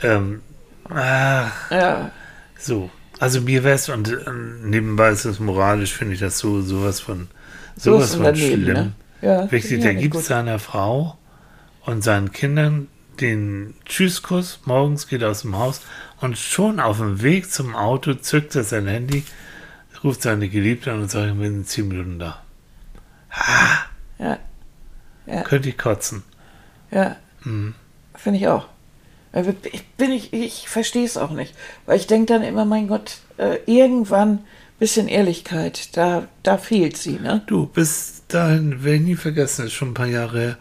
Ähm, 0.01 0.41
ach, 0.89 1.71
Ja. 1.71 2.11
so. 2.57 2.89
Also 3.19 3.41
mir 3.41 3.63
wäre 3.63 3.75
es, 3.75 3.89
und 3.89 4.09
äh, 4.09 4.17
nebenbei 4.63 5.09
ist 5.09 5.25
es 5.25 5.39
moralisch, 5.39 5.93
finde 5.93 6.13
ich 6.13 6.19
das 6.19 6.37
so 6.39 6.61
sowas 6.61 6.99
von 6.99 7.27
So 7.75 7.93
sowas 7.93 8.15
von 8.15 8.25
daneben, 8.25 8.63
schlimm. 8.63 8.73
ne? 8.73 8.93
Ja, 9.21 9.45
der 9.47 9.95
gibt 9.95 10.13
gut. 10.13 10.23
seiner 10.23 10.59
Frau 10.59 11.17
und 11.85 12.03
seinen 12.03 12.31
Kindern 12.31 12.87
den 13.19 13.73
Tschüsskuss, 13.85 14.59
morgens 14.65 15.07
geht 15.07 15.23
er 15.23 15.31
aus 15.31 15.41
dem 15.41 15.57
Haus 15.57 15.81
und 16.21 16.37
schon 16.37 16.79
auf 16.79 16.97
dem 16.99 17.23
Weg 17.23 17.51
zum 17.51 17.75
Auto 17.75 18.13
zückt 18.13 18.55
er 18.55 18.63
sein 18.63 18.85
Handy, 18.87 19.23
ruft 20.03 20.21
seine 20.21 20.49
Geliebte 20.49 20.91
an 20.91 21.01
und 21.01 21.09
sagt, 21.11 21.39
wir 21.39 21.49
sind 21.49 21.67
zehn 21.67 21.87
Minuten 21.87 22.19
da. 22.19 22.43
Ja. 24.19 24.37
Ja. 25.25 25.41
Könnte 25.41 25.69
ich 25.69 25.77
kotzen. 25.77 26.23
Ja. 26.91 27.15
Mhm. 27.43 27.73
Finde 28.15 28.39
ich 28.39 28.47
auch. 28.47 28.67
Also 29.31 29.53
Ich, 29.71 29.85
bin 29.97 30.11
ich, 30.11 30.33
ich 30.33 30.69
verstehe 30.69 31.05
es 31.05 31.17
auch 31.17 31.31
nicht. 31.31 31.53
Weil 31.85 31.97
ich 31.97 32.07
denke 32.07 32.33
dann 32.33 32.43
immer, 32.43 32.65
mein 32.65 32.87
Gott, 32.87 33.17
äh, 33.37 33.57
irgendwann 33.65 34.39
bisschen 34.79 35.07
Ehrlichkeit, 35.07 35.97
da, 35.97 36.27
da 36.43 36.57
fehlt 36.57 36.97
sie, 36.97 37.19
ne? 37.19 37.41
Du, 37.47 37.65
bis 37.65 38.23
dahin 38.27 38.83
werde 38.83 38.97
ich 38.97 39.01
nie 39.01 39.15
vergessen, 39.15 39.65
ist 39.65 39.73
schon 39.73 39.89
ein 39.89 39.95
paar 39.95 40.07
Jahre 40.07 40.39
her. 40.39 40.57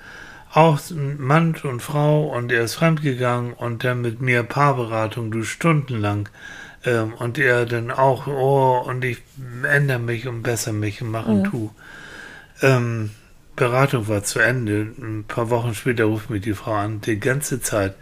Auch 0.53 0.81
Mann 1.19 1.55
und 1.65 1.83
Frau 1.83 2.35
und 2.35 2.51
er 2.51 2.65
ist 2.65 2.77
fremdgegangen 2.77 3.53
und 3.53 3.85
dann 3.85 4.01
mit 4.01 4.23
mir 4.23 4.43
Paarberatung, 4.43 5.31
du 5.31 5.43
stundenlang. 5.43 6.31
Ähm, 6.85 7.13
und 7.15 7.37
er 7.37 7.67
dann 7.67 7.91
auch, 7.91 8.27
oh, 8.27 8.83
und 8.87 9.05
ich 9.05 9.19
ändere 9.71 9.99
mich 9.99 10.27
und 10.27 10.43
bessere 10.43 10.73
mich 10.73 11.03
und 11.03 11.11
mache 11.11 11.31
und 11.31 11.45
tu. 11.45 11.71
Ähm, 12.63 13.11
Beratung 13.55 14.09
war 14.09 14.23
zu 14.23 14.39
Ende. 14.39 14.93
Ein 14.99 15.25
paar 15.29 15.51
Wochen 15.51 15.75
später 15.75 16.05
ruft 16.05 16.31
mich 16.31 16.43
die 16.43 16.55
Frau 16.55 16.73
an. 16.73 17.03
Die 17.03 17.19
ganze 17.21 17.61
Zeit, 17.61 17.95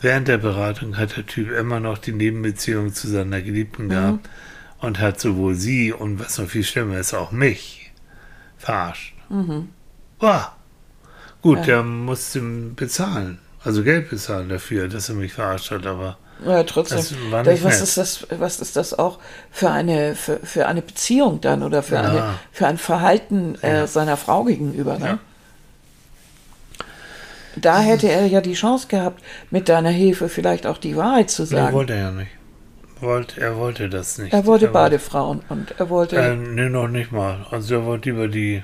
während 0.00 0.28
der 0.28 0.38
Beratung, 0.38 0.96
hat 0.96 1.16
der 1.16 1.26
Typ 1.26 1.50
immer 1.50 1.80
noch 1.80 1.98
die 1.98 2.12
Nebenbeziehung 2.12 2.92
zu 2.94 3.08
seiner 3.08 3.40
Geliebten 3.42 3.88
gehabt 3.88 4.28
und 4.80 4.98
hat 5.00 5.20
sowohl 5.20 5.54
sie 5.54 5.92
und 5.92 6.20
was 6.20 6.38
noch 6.38 6.48
viel 6.48 6.64
schlimmer 6.64 6.98
ist, 6.98 7.14
auch 7.14 7.32
mich 7.32 7.92
verarscht. 8.56 9.14
Boah. 10.18 10.52
Gut, 11.42 11.66
der 11.66 11.82
musste 11.82 12.40
bezahlen. 12.40 13.38
Also 13.62 13.82
Geld 13.84 14.10
bezahlen 14.10 14.48
dafür, 14.48 14.88
dass 14.88 15.08
er 15.08 15.14
mich 15.14 15.32
verarscht 15.32 15.70
hat, 15.70 15.86
aber 15.86 16.16
Ja, 16.44 16.62
trotzdem. 16.62 16.98
Was, 17.30 17.46
nett. 17.46 17.62
ist 17.82 17.96
das, 17.96 18.26
was 18.30 18.60
ist 18.60 18.76
das 18.76 18.96
auch 18.98 19.18
für 19.50 19.70
eine, 19.70 20.14
für, 20.14 20.38
für 20.38 20.66
eine 20.66 20.82
Beziehung 20.82 21.40
dann 21.40 21.62
oder 21.62 21.82
für, 21.82 21.96
Ja. 21.96 22.02
eine, 22.02 22.34
für 22.52 22.66
ein 22.66 22.78
Verhalten 22.78 23.56
äh, 23.62 23.86
seiner 23.86 24.16
Frau 24.16 24.44
gegenüber? 24.44 24.98
Ne? 24.98 25.18
Da 27.60 27.80
hätte 27.80 28.08
er 28.10 28.26
ja 28.26 28.40
die 28.40 28.54
Chance 28.54 28.88
gehabt, 28.88 29.22
mit 29.50 29.68
deiner 29.68 29.90
Hilfe 29.90 30.28
vielleicht 30.28 30.66
auch 30.66 30.78
die 30.78 30.96
Wahrheit 30.96 31.30
zu 31.30 31.42
nee, 31.42 31.48
sagen. 31.48 31.74
wollte 31.74 31.92
er 31.94 31.98
ja 32.00 32.10
nicht. 32.10 32.30
Wollte, 33.00 33.40
er 33.40 33.56
wollte 33.56 33.88
das 33.88 34.18
nicht. 34.18 34.32
er 34.32 34.44
wollte 34.46 34.66
Er 34.66 34.72
beide 34.72 34.98
Frauen 34.98 35.40
und 35.48 35.74
er 35.78 35.88
wollte. 35.88 36.16
Äh, 36.16 36.34
nee, 36.36 36.68
noch 36.68 36.88
nicht 36.88 37.12
mal. 37.12 37.46
Also 37.50 37.76
er 37.76 37.84
wollte 37.86 38.10
lieber 38.10 38.26
die, 38.28 38.62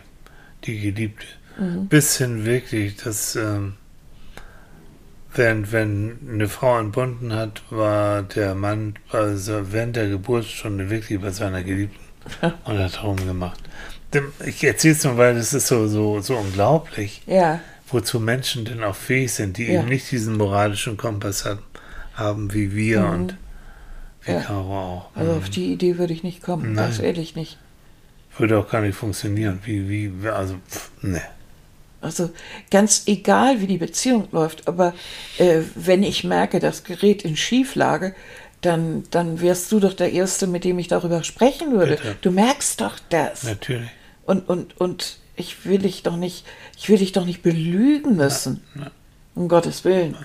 die 0.64 0.80
Geliebte. 0.80 1.26
Mhm. 1.58 1.86
Bis 1.86 2.16
hin 2.18 2.44
wirklich, 2.44 2.96
dass 2.96 3.36
ähm, 3.36 3.74
während 5.32 5.72
wenn 5.72 6.18
eine 6.28 6.48
Frau 6.48 6.78
entbunden 6.78 7.32
hat, 7.32 7.62
war 7.70 8.22
der 8.22 8.54
Mann 8.54 8.94
also 9.10 9.72
während 9.72 9.96
der 9.96 10.08
Geburtsstunde 10.08 10.90
wirklich 10.90 11.20
bei 11.20 11.30
seiner 11.30 11.62
Geliebten 11.62 12.00
und 12.64 12.78
hat 12.78 13.02
rumgemacht. 13.02 13.60
Dem- 14.12 14.32
Ich 14.44 14.62
erzähle 14.64 14.94
es 14.94 15.04
nur, 15.04 15.16
weil 15.16 15.36
es 15.36 15.52
ist 15.54 15.66
so, 15.66 15.86
so, 15.88 16.20
so 16.20 16.36
unglaublich, 16.36 17.22
ja, 17.26 17.60
wozu 17.88 18.20
Menschen 18.20 18.64
denn 18.64 18.82
auch 18.82 18.96
fähig 18.96 19.32
sind, 19.32 19.58
die 19.58 19.64
Ja. 19.64 19.80
eben 19.80 19.88
nicht 19.88 20.10
diesen 20.10 20.36
moralischen 20.36 20.96
Kompass 20.96 21.44
hat, 21.44 21.58
haben 22.14 22.52
wie 22.54 22.74
wir 22.74 23.04
und 23.06 23.36
wie 24.22 24.30
Mhm. 24.32 24.36
Ja. 24.38 24.42
Caro 24.42 24.78
auch. 24.78 25.10
also 25.16 25.32
Mhm. 25.32 25.38
auf 25.38 25.50
die 25.50 25.72
Idee 25.72 25.98
würde 25.98 26.12
ich 26.12 26.22
nicht 26.22 26.42
kommen, 26.42 26.72
Nein. 26.74 26.76
ganz 26.86 26.98
ehrlich 26.98 27.36
nicht. 27.36 27.58
Würde 28.38 28.58
auch 28.58 28.68
gar 28.68 28.80
nicht 28.80 28.96
funktionieren. 28.96 29.60
Wie, 29.64 29.88
wie, 29.88 30.28
also, 30.28 30.54
pff, 30.68 30.90
ne. 31.02 31.20
Also 32.00 32.30
ganz 32.70 33.04
egal, 33.06 33.60
wie 33.60 33.66
die 33.66 33.78
Beziehung 33.78 34.28
läuft, 34.32 34.66
aber 34.68 34.92
äh, 35.38 35.60
wenn 35.74 36.02
ich 36.02 36.24
merke, 36.24 36.58
das 36.58 36.84
gerät 36.84 37.22
in 37.22 37.36
Schieflage, 37.36 38.14
dann, 38.60 39.04
dann 39.10 39.40
wärst 39.40 39.70
du 39.72 39.78
doch 39.80 39.92
der 39.94 40.12
Erste, 40.12 40.46
mit 40.46 40.64
dem 40.64 40.78
ich 40.78 40.88
darüber 40.88 41.22
sprechen 41.22 41.72
würde. 41.72 41.96
Bitte. 41.96 42.16
Du 42.22 42.30
merkst 42.30 42.80
doch 42.80 42.98
das. 43.10 43.44
Natürlich. 43.44 43.88
Und, 44.26 44.48
und, 44.48 44.78
und 44.80 45.18
ich 45.36 45.64
will 45.66 45.78
dich 45.78 46.02
doch 46.02 46.16
nicht, 46.16 46.44
ich 46.76 46.88
will 46.88 46.98
dich 46.98 47.12
doch 47.12 47.24
nicht 47.24 47.42
belügen 47.42 48.16
müssen. 48.16 48.62
Um 49.34 49.48
Gottes 49.48 49.84
Willen. 49.84 50.16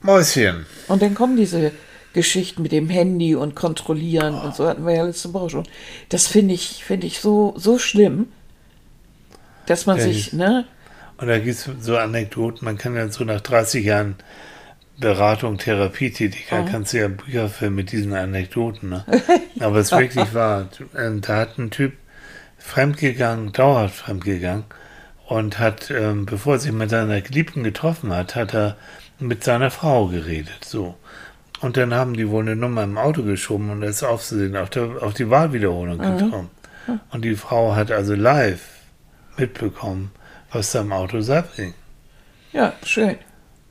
Mäuschen. 0.00 0.66
Und 0.88 1.02
dann 1.02 1.14
kommen 1.14 1.36
diese 1.36 1.72
Geschichten 2.12 2.62
mit 2.62 2.72
dem 2.72 2.88
Handy 2.88 3.34
und 3.34 3.54
kontrollieren 3.54 4.34
und 4.34 4.54
so 4.54 4.66
hatten 4.68 4.86
wir 4.86 4.94
ja 4.94 5.04
letzte 5.04 5.32
Woche 5.34 5.50
schon. 5.50 5.68
Das 6.08 6.26
finde 6.26 6.54
ich, 6.54 6.84
finde 6.84 7.06
ich 7.06 7.20
so, 7.20 7.54
so 7.56 7.78
schlimm, 7.78 8.26
dass 9.66 9.86
man 9.86 9.98
Ja, 9.98 10.04
sich, 10.04 10.32
ne? 10.32 10.64
Und 11.18 11.26
da 11.26 11.38
gibt 11.38 11.56
es 11.58 11.68
so 11.80 11.96
Anekdoten, 11.96 12.64
man 12.64 12.78
kann 12.78 12.94
ja 12.94 13.08
so 13.08 13.24
nach 13.24 13.40
30 13.40 13.84
Jahren 13.84 14.16
Beratung, 14.98 15.58
Therapietätigkeit, 15.58 16.64
Mhm. 16.64 16.68
kannst 16.70 16.92
du 16.92 16.98
ja 16.98 17.08
Bücher 17.08 17.48
füllen 17.48 17.74
mit 17.74 17.92
diesen 17.92 18.14
Anekdoten. 18.14 18.88
Ne? 18.90 19.04
Aber 19.60 19.76
es 19.78 19.92
ist 19.92 19.98
wirklich 19.98 20.32
wahr. 20.34 20.68
Da 21.20 21.36
hat 21.36 21.58
ein 21.58 21.70
Typ 21.70 21.92
fremdgegangen, 22.68 23.52
dauerhaft 23.52 23.96
fremdgegangen 23.96 24.64
und 25.26 25.58
hat, 25.58 25.90
ähm, 25.90 26.26
bevor 26.26 26.54
er 26.54 26.58
sich 26.60 26.72
mit 26.72 26.90
seiner 26.90 27.20
Geliebten 27.20 27.64
getroffen 27.64 28.14
hat, 28.14 28.34
hat 28.36 28.54
er 28.54 28.76
mit 29.18 29.42
seiner 29.44 29.70
Frau 29.70 30.06
geredet. 30.06 30.64
So. 30.64 30.94
Und 31.60 31.76
dann 31.76 31.92
haben 31.92 32.14
die 32.14 32.28
wohl 32.28 32.42
eine 32.42 32.54
Nummer 32.56 32.84
im 32.84 32.96
Auto 32.98 33.22
geschoben 33.24 33.70
und 33.70 33.82
ist 33.82 34.02
aufzusehen 34.04 34.56
auf, 34.56 34.70
der, 34.70 35.02
auf 35.02 35.14
die 35.14 35.28
Wahlwiederholung 35.28 35.98
gekommen. 35.98 36.50
Und 37.10 37.24
die 37.24 37.34
Frau 37.36 37.74
hat 37.74 37.90
also 37.90 38.14
live 38.14 38.62
mitbekommen, 39.36 40.10
was 40.52 40.72
da 40.72 40.80
im 40.80 40.92
Auto 40.92 41.18
abging. 41.32 41.74
Ja, 42.52 42.72
schön. 42.84 43.18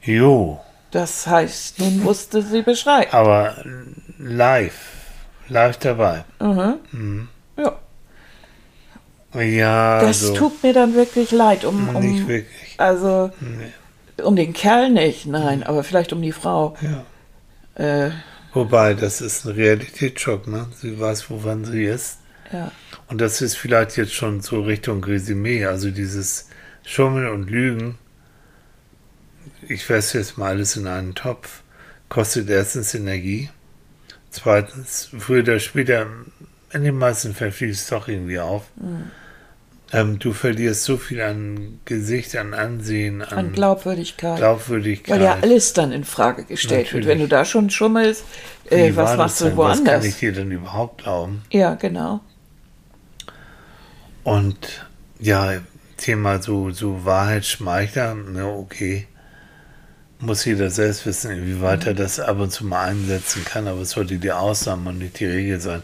Jo, 0.02 0.60
Das 0.92 1.26
heißt, 1.26 1.80
nun 1.80 2.04
wusste 2.04 2.42
sie 2.42 2.62
Bescheid. 2.62 3.14
aber 3.14 3.56
live, 4.20 4.80
live 5.50 5.78
dabei. 5.78 6.26
Mhm. 6.40 7.28
Ja, 7.58 7.80
Ja, 9.34 10.00
das 10.02 10.22
also, 10.24 10.36
tut 10.36 10.64
mir 10.64 10.74
dann 10.74 10.96
wirklich 10.96 11.32
leid. 11.32 11.66
Um, 11.66 11.86
nicht 12.00 12.22
um, 12.24 12.28
wirklich. 12.28 12.76
also, 12.78 13.32
Nee. 13.40 14.24
um 14.24 14.36
den 14.36 14.54
Kerl 14.54 14.90
nicht, 14.90 15.26
nein, 15.26 15.64
aber 15.64 15.84
vielleicht 15.84 16.14
um 16.14 16.22
die 16.22 16.32
Frau. 16.32 16.76
Ja. 16.82 17.06
Äh, 18.08 18.12
Wobei, 18.54 18.94
das 18.94 19.22
ist 19.22 19.46
ein 19.46 19.52
Realitätsschock, 19.52 20.48
ne? 20.48 20.68
Sie 20.76 21.00
weiß, 21.00 21.30
woran 21.30 21.66
sie 21.66 21.84
ist. 21.86 22.20
ja. 22.52 22.72
Und 23.10 23.22
das 23.22 23.42
ist 23.42 23.56
vielleicht 23.56 23.96
jetzt 23.96 24.14
schon 24.14 24.42
so 24.42 24.62
Richtung 24.62 25.02
Resümee, 25.04 25.66
also 25.66 25.92
dieses 25.92 26.50
Schummeln 26.86 27.30
und 27.30 27.50
Lügen. 27.50 27.98
Ich 29.68 29.90
weiß 29.90 30.14
jetzt 30.14 30.38
mal 30.38 30.50
alles 30.50 30.76
in 30.76 30.88
einen 30.88 31.16
Topf. 31.16 31.62
Kostet 32.10 32.50
erstens 32.50 32.94
Energie. 32.96 33.50
Zweitens, 34.30 35.10
früher 35.18 35.42
oder 35.44 35.60
später, 35.60 36.08
in 36.74 36.84
den 36.84 36.98
meisten 36.98 37.34
Fällen 37.34 37.52
fließt 37.54 37.84
es 37.84 37.90
doch 37.90 38.08
irgendwie 38.08 38.40
auf. 38.40 38.64
ähm, 39.94 40.20
du 40.20 40.34
verlierst 40.34 40.84
so 40.84 40.98
viel 40.98 41.22
an 41.22 41.80
Gesicht, 41.86 42.36
an 42.36 42.54
Ansehen, 42.54 43.22
an, 43.22 43.38
An 43.38 43.52
Glaubwürdigkeit. 43.54 44.38
Glaubwürdigkeit. 44.38 45.16
Weil 45.16 45.24
ja 45.26 45.38
alles 45.42 45.74
dann 45.74 45.92
in 45.94 46.04
Frage 46.04 46.44
gestellt 46.44 46.92
wird. 46.94 47.06
Natürlich. 47.06 47.08
Wenn 47.08 47.20
du 47.20 47.28
da 47.28 47.46
schon 47.46 47.70
schummelst, 47.70 48.24
Wie 48.70 48.76
äh, 48.76 48.96
was 48.98 49.16
machst 49.16 49.40
du 49.42 49.46
denn? 49.46 49.58
Was 49.58 49.78
kann 49.78 49.86
woanders? 49.86 50.06
ich 50.06 50.18
dir 50.20 50.34
denn 50.34 50.52
überhaupt 50.52 51.04
glauben? 51.04 51.42
Ja, 51.52 51.76
genau. 51.76 52.20
Und 54.24 54.86
ja, 55.20 55.54
Thema 55.98 56.42
so, 56.42 56.72
so 56.72 57.06
Wahrheitsschmeichler, 57.06 58.14
ne, 58.16 58.46
okay. 58.46 59.08
Muss 60.20 60.46
jeder 60.46 60.70
selbst 60.72 61.06
wissen, 61.06 61.32
inwieweit 61.32 61.82
Mhm. 61.82 61.88
er 61.88 61.94
das 61.94 62.20
ab 62.20 62.40
und 62.40 62.52
zu 62.52 62.66
mal 62.66 62.86
einsetzen 62.90 63.46
kann, 63.46 63.68
aber 63.68 63.82
es 63.82 63.92
sollte 63.92 64.18
die 64.18 64.32
Ausnahme 64.32 64.90
und 64.90 64.98
nicht 64.98 65.20
die 65.20 65.26
Regel 65.28 65.60
sein. 65.60 65.84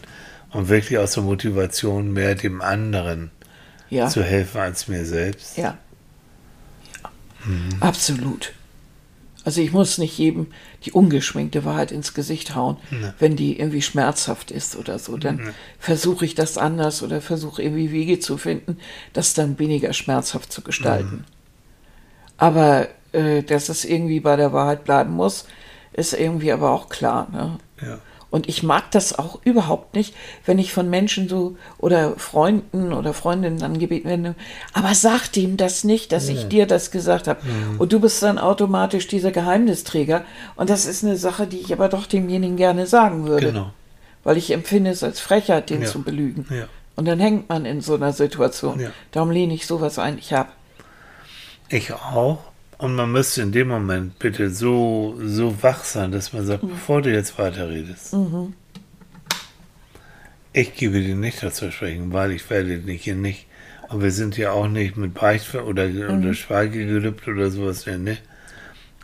Und 0.54 0.68
wirklich 0.68 0.98
aus 0.98 1.12
der 1.12 1.22
Motivation 1.22 2.12
mehr 2.12 2.34
dem 2.34 2.62
anderen 2.62 3.30
Ja. 3.90 4.08
zu 4.08 4.22
helfen 4.22 4.60
als 4.60 4.88
mir 4.88 5.04
selbst. 5.04 5.56
Ja. 5.58 5.76
ja. 7.02 7.10
Absolut. 7.80 8.52
Also 9.44 9.60
ich 9.60 9.72
muss 9.72 9.98
nicht 9.98 10.16
jedem 10.16 10.46
die 10.86 10.92
ungeschminkte 10.92 11.64
Wahrheit 11.66 11.92
ins 11.92 12.14
Gesicht 12.14 12.54
hauen, 12.54 12.78
wenn 13.18 13.36
die 13.36 13.58
irgendwie 13.58 13.82
schmerzhaft 13.82 14.50
ist 14.50 14.74
oder 14.76 14.98
so. 14.98 15.18
Dann 15.18 15.52
versuche 15.78 16.24
ich 16.24 16.34
das 16.34 16.56
anders 16.56 17.02
oder 17.02 17.20
versuche 17.20 17.62
irgendwie 17.62 17.92
Wege 17.92 18.18
zu 18.20 18.38
finden, 18.38 18.78
das 19.12 19.34
dann 19.34 19.58
weniger 19.58 19.92
schmerzhaft 19.92 20.50
zu 20.50 20.62
gestalten. 20.62 21.24
Aber 22.38 22.88
äh, 23.12 23.42
dass 23.42 23.68
es 23.68 23.84
irgendwie 23.84 24.20
bei 24.20 24.36
der 24.36 24.52
Wahrheit 24.54 24.84
bleiben 24.84 25.12
muss, 25.12 25.46
ist 25.92 26.14
irgendwie 26.14 26.50
aber 26.50 26.70
auch 26.70 26.88
klar. 26.88 27.28
Ne? 27.30 27.58
Ja. 27.82 27.98
Und 28.34 28.48
ich 28.48 28.64
mag 28.64 28.90
das 28.90 29.16
auch 29.16 29.38
überhaupt 29.44 29.94
nicht, 29.94 30.12
wenn 30.44 30.58
ich 30.58 30.72
von 30.72 30.90
Menschen 30.90 31.28
so 31.28 31.56
oder 31.78 32.16
Freunden 32.16 32.92
oder 32.92 33.14
Freundinnen 33.14 33.60
dann 33.60 33.78
gebeten 33.78 34.08
werde, 34.08 34.34
aber 34.72 34.92
sag 34.96 35.28
dem 35.28 35.56
das 35.56 35.84
nicht, 35.84 36.10
dass 36.10 36.28
ich 36.28 36.48
dir 36.48 36.66
das 36.66 36.90
gesagt 36.90 37.28
habe. 37.28 37.38
Und 37.78 37.92
du 37.92 38.00
bist 38.00 38.20
dann 38.24 38.38
automatisch 38.38 39.06
dieser 39.06 39.30
Geheimnisträger. 39.30 40.24
Und 40.56 40.68
das 40.68 40.84
ist 40.84 41.04
eine 41.04 41.16
Sache, 41.16 41.46
die 41.46 41.60
ich 41.60 41.72
aber 41.72 41.88
doch 41.88 42.06
demjenigen 42.06 42.56
gerne 42.56 42.88
sagen 42.88 43.28
würde. 43.28 43.52
Genau. 43.52 43.70
Weil 44.24 44.36
ich 44.36 44.50
empfinde 44.50 44.90
es 44.90 45.04
als 45.04 45.20
Frechheit, 45.20 45.70
den 45.70 45.82
Ja. 45.82 45.88
zu 45.88 46.02
belügen. 46.02 46.44
Ja. 46.50 46.64
Und 46.96 47.06
dann 47.06 47.20
hängt 47.20 47.48
man 47.48 47.64
in 47.64 47.82
so 47.82 47.94
einer 47.94 48.12
Situation. 48.12 48.80
Ja. 48.80 48.90
Darum 49.12 49.30
lehne 49.30 49.54
ich 49.54 49.68
sowas 49.68 50.00
eigentlich 50.00 50.34
ab. 50.34 50.52
Ich 51.68 51.92
auch. 51.92 52.38
Und 52.84 52.96
man 52.96 53.10
müsste 53.10 53.40
in 53.40 53.50
dem 53.50 53.68
Moment 53.68 54.18
bitte 54.18 54.50
so, 54.50 55.18
so 55.24 55.54
wach 55.62 55.84
sein, 55.84 56.12
dass 56.12 56.34
man 56.34 56.42
Mhm. 56.42 56.46
sagt, 56.46 56.68
bevor 56.68 57.00
du 57.00 57.10
jetzt 57.10 57.38
weiterredest, 57.38 58.14
ich 60.52 60.74
gebe 60.74 61.00
dir 61.00 61.14
nicht 61.16 61.42
das 61.42 61.60
Versprechen, 61.60 62.12
weil 62.12 62.32
ich 62.32 62.48
werde 62.50 62.76
dich 62.78 63.04
hier 63.04 63.14
nicht. 63.14 63.46
Und 63.88 64.02
wir 64.02 64.10
sind 64.10 64.36
ja 64.36 64.50
auch 64.52 64.68
nicht 64.68 64.98
mit 64.98 65.14
Beichtver 65.14 65.64
oder, 65.64 65.86
Mhm. 65.88 66.18
oder 66.24 66.34
Schweigegelübde 66.34 67.30
oder 67.30 67.50
sowas, 67.50 67.86
ne? 67.86 68.18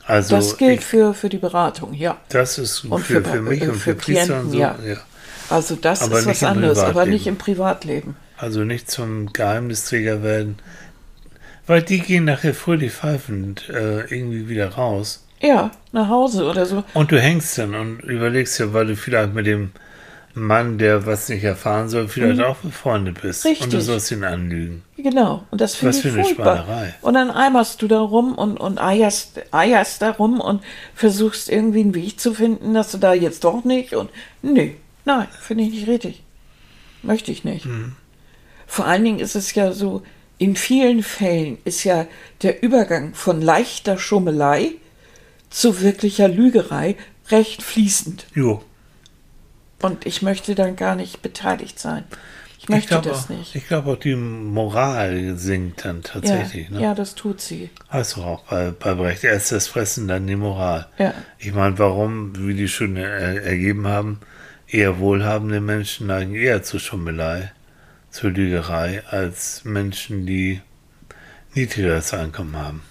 Also, 0.07 0.37
das 0.37 0.59
gilt 0.59 0.81
ich, 0.81 0.85
für, 0.85 1.14
für 1.14 1.31
die 1.31 1.39
Beratung, 1.39 1.95
ja. 1.95 2.18
das 2.28 2.59
ist 2.59 2.85
Und 2.85 3.03
für, 3.03 3.22
für- 3.22 3.31
für 3.31 3.41
mich 3.43 3.62
und 3.62 3.74
für, 3.74 3.78
für 3.81 3.95
Priester 3.95 4.41
und 4.41 4.51
so. 4.51 4.59
Ja. 4.59 4.76
Ja. 4.87 4.97
Also 5.49 5.74
das 5.76 6.03
Aber 6.03 6.18
ist 6.18 6.26
was 6.26 6.43
anderes, 6.43 6.78
aber 6.81 7.07
nicht 7.07 7.26
im 7.26 7.37
Privatleben. 7.39 8.14
Also 8.37 8.62
nicht 8.64 8.91
zum 8.91 9.33
Geheimnisträger 9.33 10.22
werden. 10.22 10.59
Weil 11.71 11.83
die 11.83 12.01
gehen 12.01 12.25
nachher 12.25 12.53
fröhlich 12.53 12.91
pfeifend 12.93 13.68
äh, 13.68 14.01
irgendwie 14.12 14.49
wieder 14.49 14.71
raus. 14.71 15.25
Ja, 15.41 15.71
nach 15.93 16.09
Hause 16.09 16.45
oder 16.51 16.66
so. 16.66 16.83
Und 16.95 17.12
du 17.12 17.21
hängst 17.21 17.57
dann 17.59 17.77
und 17.77 18.01
überlegst 18.01 18.59
ja, 18.59 18.73
weil 18.73 18.89
du 18.89 18.97
vielleicht 18.97 19.35
mit 19.35 19.47
dem 19.47 19.71
Mann, 20.35 20.79
der 20.79 21.07
was 21.07 21.29
nicht 21.29 21.45
erfahren 21.45 21.89
soll, 21.89 22.09
vielleicht 22.09 22.41
auch 22.41 22.57
befreundet 22.57 23.23
bist. 23.23 23.47
Und 23.47 23.53
du 23.53 23.57
Mhm. 23.59 23.62
Richtig. 23.66 23.85
sollst 23.85 24.11
ihn 24.11 24.25
anlügen. 24.25 24.83
Genau. 24.97 25.45
Und 25.53 25.61
das 25.61 25.77
finde 25.77 25.91
Was 25.97 26.05
ich 26.05 26.12
für 26.12 26.18
eine. 26.18 26.35
Schweinerei. 26.35 26.95
Und 27.03 27.14
dann 27.14 27.31
eimerst 27.31 27.81
du 27.83 27.87
da 27.87 28.01
rum 28.01 28.35
und, 28.35 28.59
und 28.59 28.81
eierst, 28.81 29.41
eierst 29.53 30.03
da 30.03 30.11
rum 30.11 30.41
und 30.41 30.64
versuchst 30.97 31.49
irgendwie 31.49 31.81
einen 31.83 31.95
Weg 31.95 32.18
zu 32.18 32.35
finden, 32.35 32.75
dass 32.75 32.91
du 32.91 32.99
da 32.99 33.14
jetzt 33.14 33.45
doch 33.45 33.62
nicht 33.64 33.95
und 33.95 34.11
nee, 34.43 34.75
nein, 35.05 35.29
finde 35.41 35.62
ich 35.62 35.71
nicht 35.71 35.87
richtig. 35.87 36.25
Möchte 37.05 37.31
ich 37.31 37.45
nicht. 37.45 37.66
Mhm. 37.66 37.95
Vor 38.66 38.87
allen 38.87 39.05
Dingen 39.05 39.21
ist 39.21 39.37
es 39.37 39.55
ja 39.55 39.71
so, 39.73 40.03
in 40.41 40.57
vielen 40.57 41.03
Fällen 41.03 41.59
ist 41.66 41.84
ja 41.84 42.07
der 42.43 42.62
Übergang 42.62 43.12
von 43.12 43.43
leichter 43.43 43.99
Schummelei 43.99 44.70
zu 45.51 45.82
wirklicher 45.82 46.28
Lügerei 46.28 46.97
recht 47.28 47.62
fließend. 47.62 48.26
Jo. 48.34 48.64
Und 49.82 50.07
ich 50.07 50.22
möchte 50.22 50.55
dann 50.55 50.76
gar 50.76 50.97
nicht 50.97 51.20
beteiligt 51.20 51.78
sein. 51.78 52.05
Ich 52.59 52.70
möchte 52.70 52.88
glaube 52.88 53.11
das 53.11 53.24
auch, 53.26 53.28
nicht. 53.28 53.55
Ich 53.55 53.68
glaube 53.68 53.93
auch, 53.93 53.97
die 53.99 54.16
Moral 54.16 55.36
sinkt 55.36 55.84
dann 55.84 55.97
Ja, 56.03 56.09
tatsächlich. 56.12 56.70
ne? 56.70 56.80
ja, 56.80 56.95
das 56.95 57.14
tut 57.14 57.43
sie. 57.43 57.68
Hast 57.91 58.16
du 58.16 58.22
auch 58.22 58.45
bei, 58.45 58.70
bei 58.70 58.95
Brecht. 58.95 59.24
Erst 59.24 59.53
das 59.53 59.68
Fressen, 59.68 60.09
dann 60.09 60.26
die 60.26 60.36
Moral. 60.36 60.86
Ja. 60.99 61.12
Ich 61.38 61.53
meine, 61.53 61.78
warum, 61.78 62.32
wie 62.38 62.55
die 62.55 62.68
schon 62.68 62.97
er, 62.97 63.43
ergeben 63.45 63.86
haben, 63.86 64.20
eher 64.66 64.99
wohlhabende 65.01 65.61
Menschen 65.61 66.07
neigen 66.07 66.34
eher 66.34 66.62
zur 66.62 66.80
Schummelei, 66.80 67.53
zur 68.11 68.30
Lügerei, 68.30 69.02
als 69.08 69.64
Menschen, 69.64 70.26
die 70.26 70.61
niedrigeres 71.54 72.12
Einkommen 72.12 72.56
haben. 72.56 72.82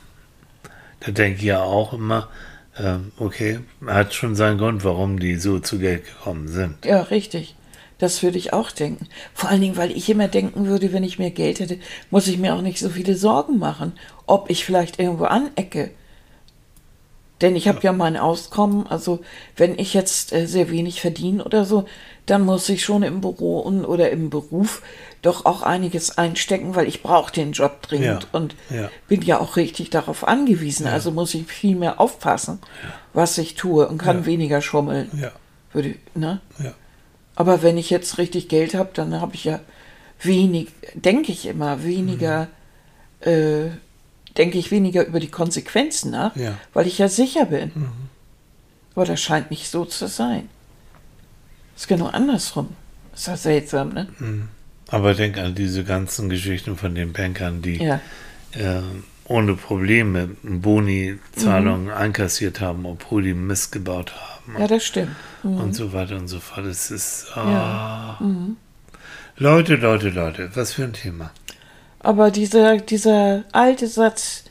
Da 1.02 1.12
denke 1.12 1.40
ich 1.40 1.46
ja 1.46 1.62
auch 1.62 1.94
immer, 1.94 2.30
ähm, 2.78 3.12
okay, 3.18 3.60
hat 3.86 4.14
schon 4.14 4.36
seinen 4.36 4.58
Grund, 4.58 4.84
warum 4.84 5.20
die 5.20 5.36
so 5.36 5.60
zu 5.60 5.80
Geld 5.80 6.06
gekommen 6.06 6.48
sind. 6.48 6.86
Ja, 6.86 7.02
richtig. 7.02 7.56
Das 7.98 8.24
würde 8.24 8.38
ich 8.38 8.54
auch 8.54 8.72
denken. 8.72 9.08
Vor 9.34 9.50
allen 9.50 9.60
Dingen, 9.60 9.78
weil 9.78 9.92
ich 9.92 10.10
immer 10.10 10.30
denken 10.30 10.66
würde, 10.68 10.94
wenn 10.94 11.04
ich 11.04 11.20
mehr 11.20 11.32
Geld 11.32 11.60
hätte, 11.60 11.80
muss 12.10 12.28
ich 12.28 12.38
mir 12.38 12.56
auch 12.56 12.62
nicht 12.62 12.80
so 12.80 12.90
viele 12.90 13.16
Sorgen 13.16 13.60
machen, 13.60 13.94
ob 14.26 14.50
ich 14.50 14.64
vielleicht 14.64 15.00
irgendwo 15.00 15.26
anecke. 15.26 15.92
Denn 17.42 17.56
ich 17.56 17.68
habe 17.68 17.80
ja 17.82 17.94
mein 17.94 18.18
Auskommen, 18.18 18.88
also 18.88 19.20
wenn 19.56 19.78
ich 19.78 19.94
jetzt 19.94 20.34
äh, 20.34 20.46
sehr 20.46 20.70
wenig 20.70 21.02
verdiene 21.02 21.44
oder 21.44 21.66
so, 21.66 21.86
dann 22.26 22.44
muss 22.44 22.68
ich 22.70 22.84
schon 22.84 23.04
im 23.04 23.22
Büro 23.22 23.60
und, 23.60 23.86
oder 23.86 24.12
im 24.12 24.30
Beruf 24.30 24.82
doch 25.22 25.46
auch 25.46 25.62
einiges 25.64 26.18
einstecken, 26.18 26.76
weil 26.76 26.88
ich 26.88 27.04
brauche 27.04 27.32
den 27.34 27.52
Job 27.52 27.82
dringend 27.82 28.24
Ja, 28.24 28.30
und 28.40 28.56
ja. 28.70 28.90
bin 29.08 29.22
ja 29.22 29.40
auch 29.40 29.56
richtig 29.58 29.90
darauf 29.90 30.28
angewiesen. 30.28 30.88
Also 30.88 31.12
muss 31.12 31.34
ich 31.34 31.46
viel 31.48 31.76
mehr 31.76 32.00
aufpassen, 32.00 32.60
was 33.14 33.38
ich 33.38 33.56
tue 33.56 33.88
und 33.88 33.98
kann 33.98 34.20
Ja. 34.20 34.26
weniger 34.26 34.62
schummeln. 34.62 35.10
Ja, 35.20 35.32
Würde, 35.74 35.96
ne? 36.16 36.40
ja. 36.64 36.74
Aber 37.36 37.62
wenn 37.64 37.78
ich 37.78 37.90
jetzt 37.90 38.18
richtig 38.18 38.48
Geld 38.50 38.74
habe, 38.76 38.90
dann 38.94 39.20
habe 39.22 39.36
ich 39.36 39.44
ja 39.46 39.60
wenig, 40.22 40.70
denke 40.94 41.32
ich 41.32 41.46
immer, 41.46 41.84
weniger, 41.84 42.48
äh, 43.22 43.70
denke 44.38 44.58
ich 44.58 44.72
weniger 44.72 45.06
über 45.06 45.20
die 45.20 45.30
Konsequenzen 45.32 46.12
nach, 46.12 46.36
Ja. 46.36 46.56
weil 46.74 46.88
ich 46.88 46.98
ja 46.98 47.08
sicher 47.10 47.46
bin. 47.46 47.72
Aber 48.96 49.06
das 49.06 49.20
scheint 49.22 49.52
nicht 49.52 49.70
so 49.70 49.86
zu 49.86 50.08
sein. 50.08 50.50
ist 51.76 51.88
genau 51.88 52.08
andersrum. 52.08 52.70
Ist 53.14 53.28
ja 53.28 53.38
seltsam, 53.38 53.90
ne? 53.94 54.08
Aber 54.92 55.14
denk 55.14 55.38
an 55.38 55.56
diese 55.56 55.84
ganzen 55.84 56.30
Geschichten 56.30 56.76
von 56.78 56.96
den 56.96 57.14
Bankern, 57.14 57.62
die 57.62 57.78
Ja. 57.84 58.00
äh, 58.54 58.82
ohne 59.26 59.54
Probleme 59.54 60.30
Boni-Zahlungen 60.42 61.92
einkassiert 61.92 62.62
haben, 62.62 62.86
obwohl 62.86 63.24
die 63.24 63.34
Mist 63.36 63.72
gebaut 63.72 64.14
haben. 64.16 64.60
Ja, 64.60 64.68
das 64.68 64.84
stimmt. 64.84 65.12
und 65.44 65.74
so 65.76 65.94
weiter 65.94 66.16
und 66.18 66.28
so 66.28 66.40
fort. 66.40 66.66
Es 66.66 66.90
ist. 66.92 67.28
Ja. 67.36 68.18
ah. 68.20 68.20
Leute, 69.38 69.76
Leute, 69.76 70.10
Leute, 70.10 70.50
was 70.56 70.74
für 70.74 70.84
ein 70.84 70.94
Thema. 70.94 71.32
Aber 72.00 72.32
dieser, 72.32 72.78
dieser 72.78 73.44
alte 73.52 73.88
Satz, 73.88 74.46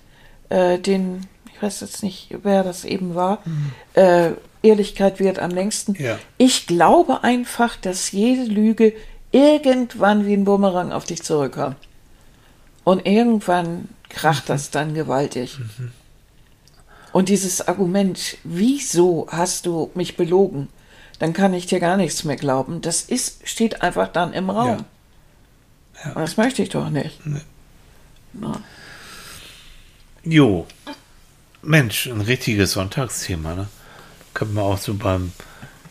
äh, 0.49 0.79
den, 0.79 1.27
ich 1.53 1.61
weiß 1.63 1.81
jetzt 1.81 2.03
nicht, 2.03 2.35
wer 2.43 2.63
das 2.63 2.85
eben 2.85 3.15
war, 3.15 3.43
äh, 3.95 4.31
Ehrlichkeit 4.63 5.19
wird 5.21 5.39
am 5.41 5.51
längsten. 5.51 5.95
Ja. 5.99 6.19
Ich 6.37 6.67
glaube 6.67 7.23
einfach, 7.25 7.77
dass 7.77 8.13
jede 8.13 8.45
Lüge 8.45 8.93
irgendwann 9.33 10.27
wie 10.27 10.35
ein 10.35 10.45
Bumerang 10.45 10.93
auf 10.93 11.05
dich 11.05 11.23
zurückkommt. 11.23 11.77
Und 12.85 13.07
irgendwann 13.07 13.89
kracht 14.09 14.49
das 14.49 14.71
dann 14.71 14.95
gewaltig. 14.95 15.59
Und 17.13 17.29
dieses 17.29 17.67
Argument, 17.67 18.39
wieso 18.45 19.27
hast 19.31 19.67
du 19.67 19.91
mich 19.95 20.17
belogen? 20.17 20.69
Dann 21.19 21.33
kann 21.33 21.53
ich 21.53 21.67
dir 21.67 21.81
gar 21.81 21.97
nichts 21.97 22.25
mehr 22.25 22.37
glauben. 22.37 22.81
Das 22.81 23.03
ist, 23.03 23.47
steht 23.47 23.83
einfach 23.83 24.09
dann 24.09 24.33
im 24.33 24.51
Raum. 24.51 24.85
Ja. 26.05 26.13
Und 26.13 26.21
das 26.21 26.37
möchte 26.37 26.63
ich 26.63 26.69
doch 26.69 26.91
nicht. 26.91 27.21
Na. 28.35 28.63
Jo. 30.23 30.67
Mensch, 31.63 32.07
ein 32.07 32.21
richtiges 32.21 32.73
Sonntagsthema, 32.73 33.55
ne? 33.55 33.69
Könnte 34.33 34.55
man 34.55 34.65
auch 34.65 34.79
so 34.79 34.95
beim 34.95 35.33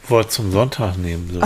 Wort 0.09 0.31
zum 0.31 0.51
Sonntag 0.51 0.97
nehmen. 0.97 1.29
So 1.33 1.41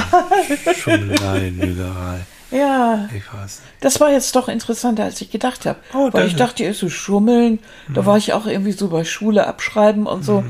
Schummelei, 0.74 1.49
Lügerei. 1.49 2.22
Ja, 2.51 3.07
Ich 3.16 3.34
weiß 3.34 3.59
nicht. 3.62 3.74
das 3.80 3.99
war 4.01 4.12
jetzt 4.12 4.36
doch 4.36 4.49
interessanter, 4.49 5.05
als 5.05 5.22
ich 5.22 5.32
gedacht 5.32 5.66
habe. 5.66 5.80
Oh, 5.93 6.09
Weil 6.12 6.28
ich 6.28 6.36
dachte, 6.36 6.74
so 6.74 6.89
schummeln. 6.89 7.59
Da 7.93 8.05
war 8.05 8.18
ich 8.18 8.34
auch 8.34 8.45
irgendwie 8.45 8.74
so 8.74 8.89
bei 8.89 9.03
Schule 9.05 9.47
abschreiben 9.47 10.05
und 10.05 10.24
so. 10.24 10.43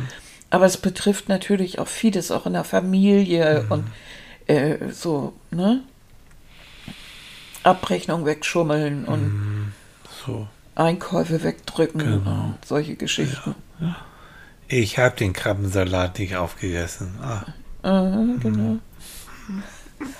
Aber 0.49 0.66
es 0.66 0.78
betrifft 0.78 1.30
natürlich 1.30 1.78
auch 1.80 1.88
vieles, 1.88 2.32
auch 2.32 2.45
in 2.47 2.53
der 2.53 2.64
Familie 2.64 3.66
und 3.70 3.86
äh, 4.47 4.78
so, 4.91 5.34
ne? 5.51 5.82
Abrechnung 7.64 8.26
wegschummeln 8.26 9.05
und 9.05 9.72
so. 10.26 10.47
Einkäufe 10.74 11.43
wegdrücken 11.43 12.26
und 12.26 12.55
solche 12.66 12.95
Geschichten. 12.95 13.53
Ich 14.68 14.97
habe 14.97 15.16
den 15.16 15.34
Krabbensalat 15.34 16.18
nicht 16.18 16.36
aufgegessen. 16.36 17.20
Ah, 17.22 17.43
Genau. 17.84 18.77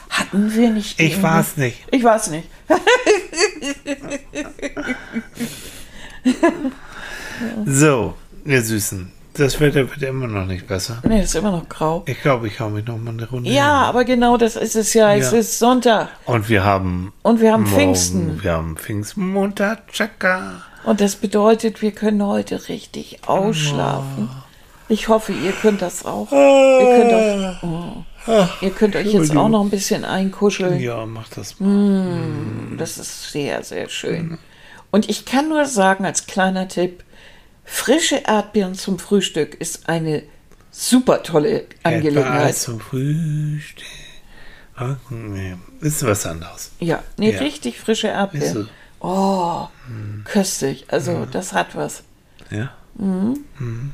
Hatten 0.09 0.53
wir 0.53 0.70
nicht. 0.72 0.99
ich 0.99 1.12
irgendwie- 1.12 1.24
war's 1.24 1.57
nicht. 1.57 1.86
Ich 1.91 2.03
weiß 2.03 2.30
nicht. 2.32 2.47
So, 7.66 8.14
ihr 8.45 8.62
Süßen. 8.62 9.12
Das 9.34 9.59
Wetter 9.62 9.89
wird 9.89 10.01
immer 10.03 10.28
noch 10.28 10.45
nicht 10.45 10.68
besser. 10.68 11.01
Nee, 11.07 11.24
ist 11.24 11.36
immer 11.36 11.51
noch 11.51 11.70
grau. 11.70 12.03
Ich 12.05 12.22
glaube, 12.22 12.47
ich 12.47 12.59
hau 12.59 12.70
mich 12.70 12.86
noch 12.86 12.97
mal 12.97 13.12
eine 13.12 13.28
Runde 13.30 13.49
Ja, 13.49 13.80
hin. 13.80 13.89
aber 13.89 14.03
genau 14.03 14.36
das 14.36 14.57
ist 14.57 14.76
es 14.76 14.93
ja. 14.93 15.14
Es 15.16 15.32
Ja. 15.32 15.38
ist 15.39 15.57
Sonntag 15.57 16.09
Und 16.26 16.49
wir 16.49 16.64
haben 16.66 17.14
und 17.22 17.39
wir 17.39 17.53
haben 17.53 17.64
morgen, 17.64 17.74
Pfingsten. 17.76 18.43
Wir 18.43 18.51
haben 18.53 18.76
Pfingstmontag, 18.76 19.88
Chaka. 19.93 20.62
Und 20.84 20.99
das 20.99 21.16
bedeutet, 21.16 21.82
wir 21.82 21.91
können 21.93 22.22
heute 22.26 22.68
richtig 22.68 23.20
ausschlafen. 23.26 24.30
Ich 24.92 25.08
hoffe, 25.08 25.32
ihr 25.32 25.54
könnt 25.54 25.82
das 25.82 26.04
auch. 26.06 26.30
Ihr 26.34 26.98
könnt 26.98 27.14
euch, 27.14 27.64
oh, 27.64 28.48
ihr 28.60 28.72
könnt 28.72 28.96
euch 28.98 29.14
jetzt 29.14 29.36
auch 29.38 29.48
noch 29.48 29.62
ein 29.64 29.70
bisschen 29.70 30.04
einkuscheln. 30.04 30.82
Ja, 30.82 31.06
mach 31.06 31.30
das 31.30 31.60
mal. 31.62 32.20
Das 32.78 32.98
ist 32.98 33.32
sehr, 33.32 33.64
sehr 33.64 33.88
schön. 33.88 34.38
Und 34.92 35.10
ich 35.10 35.24
kann 35.24 35.48
nur 35.48 35.66
sagen, 35.66 36.04
als 36.06 36.28
kleiner 36.28 36.68
Tipp, 36.68 37.06
frische 37.64 38.18
Erdbeeren 38.18 38.76
zum 38.76 39.00
Frühstück 39.00 39.56
ist 39.56 39.88
eine 39.88 40.24
super 40.72 41.24
tolle 41.24 41.68
Angelegenheit. 41.84 42.58
zum 42.58 42.82
Frühstück. 42.82 43.86
Ah, 44.76 44.96
nee, 45.10 45.56
ist 45.80 46.06
was 46.06 46.26
anderes. 46.26 46.72
Ja, 46.80 47.02
nee, 47.18 47.32
Ja. 47.32 47.39
richtig 47.39 47.80
frische 47.80 48.08
Erdbeeren. 48.08 48.68
so. 49.00 49.08
Oh, 49.08 49.68
köstlich. 50.26 50.86
Also, 50.89 51.26
das 51.32 51.54
hat 51.54 51.78
was. 51.78 52.04
Ja. 52.50 52.72
Mhm. 52.96 53.94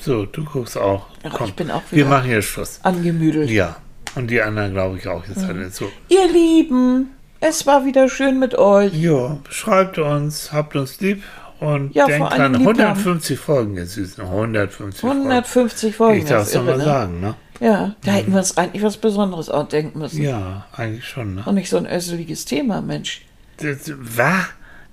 So, 0.00 0.26
du 0.26 0.44
guckst 0.44 0.76
auch. 0.76 1.06
Ja, 1.24 1.30
Komm, 1.30 1.46
ich 1.48 1.54
bin 1.54 1.70
auch 1.70 1.82
Wir 1.90 1.98
wieder- 2.00 2.08
machen 2.08 2.30
jetzt 2.30 2.46
Schluss. 2.48 2.80
Angemüdelt. 2.82 3.50
Ja. 3.50 3.76
Und 4.14 4.30
die 4.30 4.40
anderen 4.40 4.72
glaube 4.72 4.98
ich 4.98 5.06
auch 5.08 5.24
jetzt 5.26 5.44
alle 5.44 5.68
so. 5.70 5.90
Ihr 6.08 6.26
Lieben, 6.32 7.10
es 7.40 7.66
war 7.66 7.84
wieder 7.84 8.08
schön 8.08 8.38
mit 8.38 8.54
euch. 8.54 8.94
Ja, 8.94 9.36
schreibt 9.50 9.98
uns, 9.98 10.52
habt 10.52 10.74
uns 10.76 11.00
lieb 11.00 11.22
und 11.60 11.94
Ja, 11.94 12.06
denkt 12.06 12.32
dran, 12.32 12.54
lieb 12.54 12.66
haben. 12.66 12.78
150 12.78 13.38
Folgen, 13.38 13.76
ihr 13.76 13.86
Süßen. 13.86 14.24
150 14.24 15.00
Folgen. 15.00 15.16
150 15.22 15.96
Folgen. 15.96 16.18
Ich 16.18 16.24
darf 16.24 16.42
es 16.42 16.48
ist 16.48 16.56
doch 16.56 16.62
mal 16.64 16.70
irre, 16.72 16.78
ne? 16.78 16.84
sagen, 16.84 17.20
ne? 17.20 17.34
Ja, 17.60 17.94
da 18.04 18.12
hätten 18.12 18.32
wir 18.32 18.38
uns 18.38 18.56
eigentlich 18.58 18.82
was 18.82 18.96
Besonderes 18.98 19.48
ausdenken 19.50 19.98
müssen. 19.98 20.22
Ja, 20.22 20.66
eigentlich 20.76 21.06
schon, 21.06 21.34
ne? 21.36 21.42
Und 21.46 21.54
nicht 21.54 21.70
so 21.70 21.76
ein 21.78 21.86
össeliges 21.86 22.44
Thema, 22.44 22.80
Mensch. 22.82 23.22
Das, 23.58 23.90
was? 23.98 24.46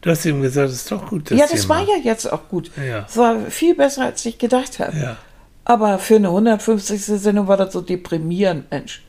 Du 0.03 0.09
hast 0.11 0.25
ihm 0.25 0.41
gesagt, 0.41 0.67
das 0.69 0.75
ist 0.75 0.91
doch 0.91 1.07
gut, 1.09 1.31
das 1.31 1.37
ja, 1.39 1.45
das 1.49 1.61
Thema. 1.61 1.75
war 1.79 1.81
ja 1.87 1.95
jetzt 2.03 2.31
auch 2.31 2.47
gut. 2.49 2.69
Ja. 2.77 3.05
Es 3.09 3.17
war 3.17 3.37
viel 3.49 3.73
besser, 3.73 4.03
als 4.03 4.25
ich 4.25 4.37
gedacht 4.37 4.79
habe. 4.79 4.95
Ja. 4.97 5.17
Aber 5.65 5.97
für 5.97 6.17
eine 6.17 6.27
150. 6.27 7.01
Sendung 7.01 7.47
war 7.47 7.55
das 7.57 7.73
so 7.73 7.81
deprimierend, 7.81 8.69
Mensch. 8.69 9.01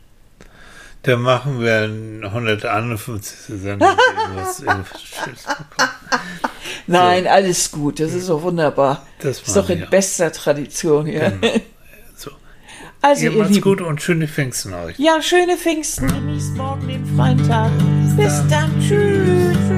Dann 1.03 1.21
machen 1.21 1.61
wir 1.61 1.81
eine 1.83 2.27
151. 2.27 3.61
Sendung. 3.61 3.89
Nein, 6.87 7.27
alles 7.27 7.71
gut. 7.71 8.01
Das 8.01 8.13
ist 8.15 8.29
doch 8.29 8.43
wunderbar. 8.43 9.07
Das 9.19 9.41
ist 9.43 9.57
doch 9.57 9.69
in 9.69 9.81
wir. 9.81 9.87
bester 9.87 10.33
Tradition 10.33 11.07
hier. 11.07 11.33
So. 12.17 12.31
Also, 13.03 13.25
Ihr 13.25 13.33
ihr 13.33 13.39
macht's 13.39 13.51
Lieben. 13.55 13.63
gut 13.63 13.81
und 13.81 14.01
schöne 14.01 14.29
Pfingsten 14.29 14.73
euch. 14.73 14.97
Ja, 14.99 15.21
schöne 15.21 15.57
Pfingsten. 15.57 16.07
Genießt 16.07 16.55
morgen 16.55 16.87
den 16.87 17.05
freien 17.17 17.49
Tag. 17.49 17.71
Bis 18.17 18.41
dann. 18.49 18.71
Tschüss. 18.81 19.74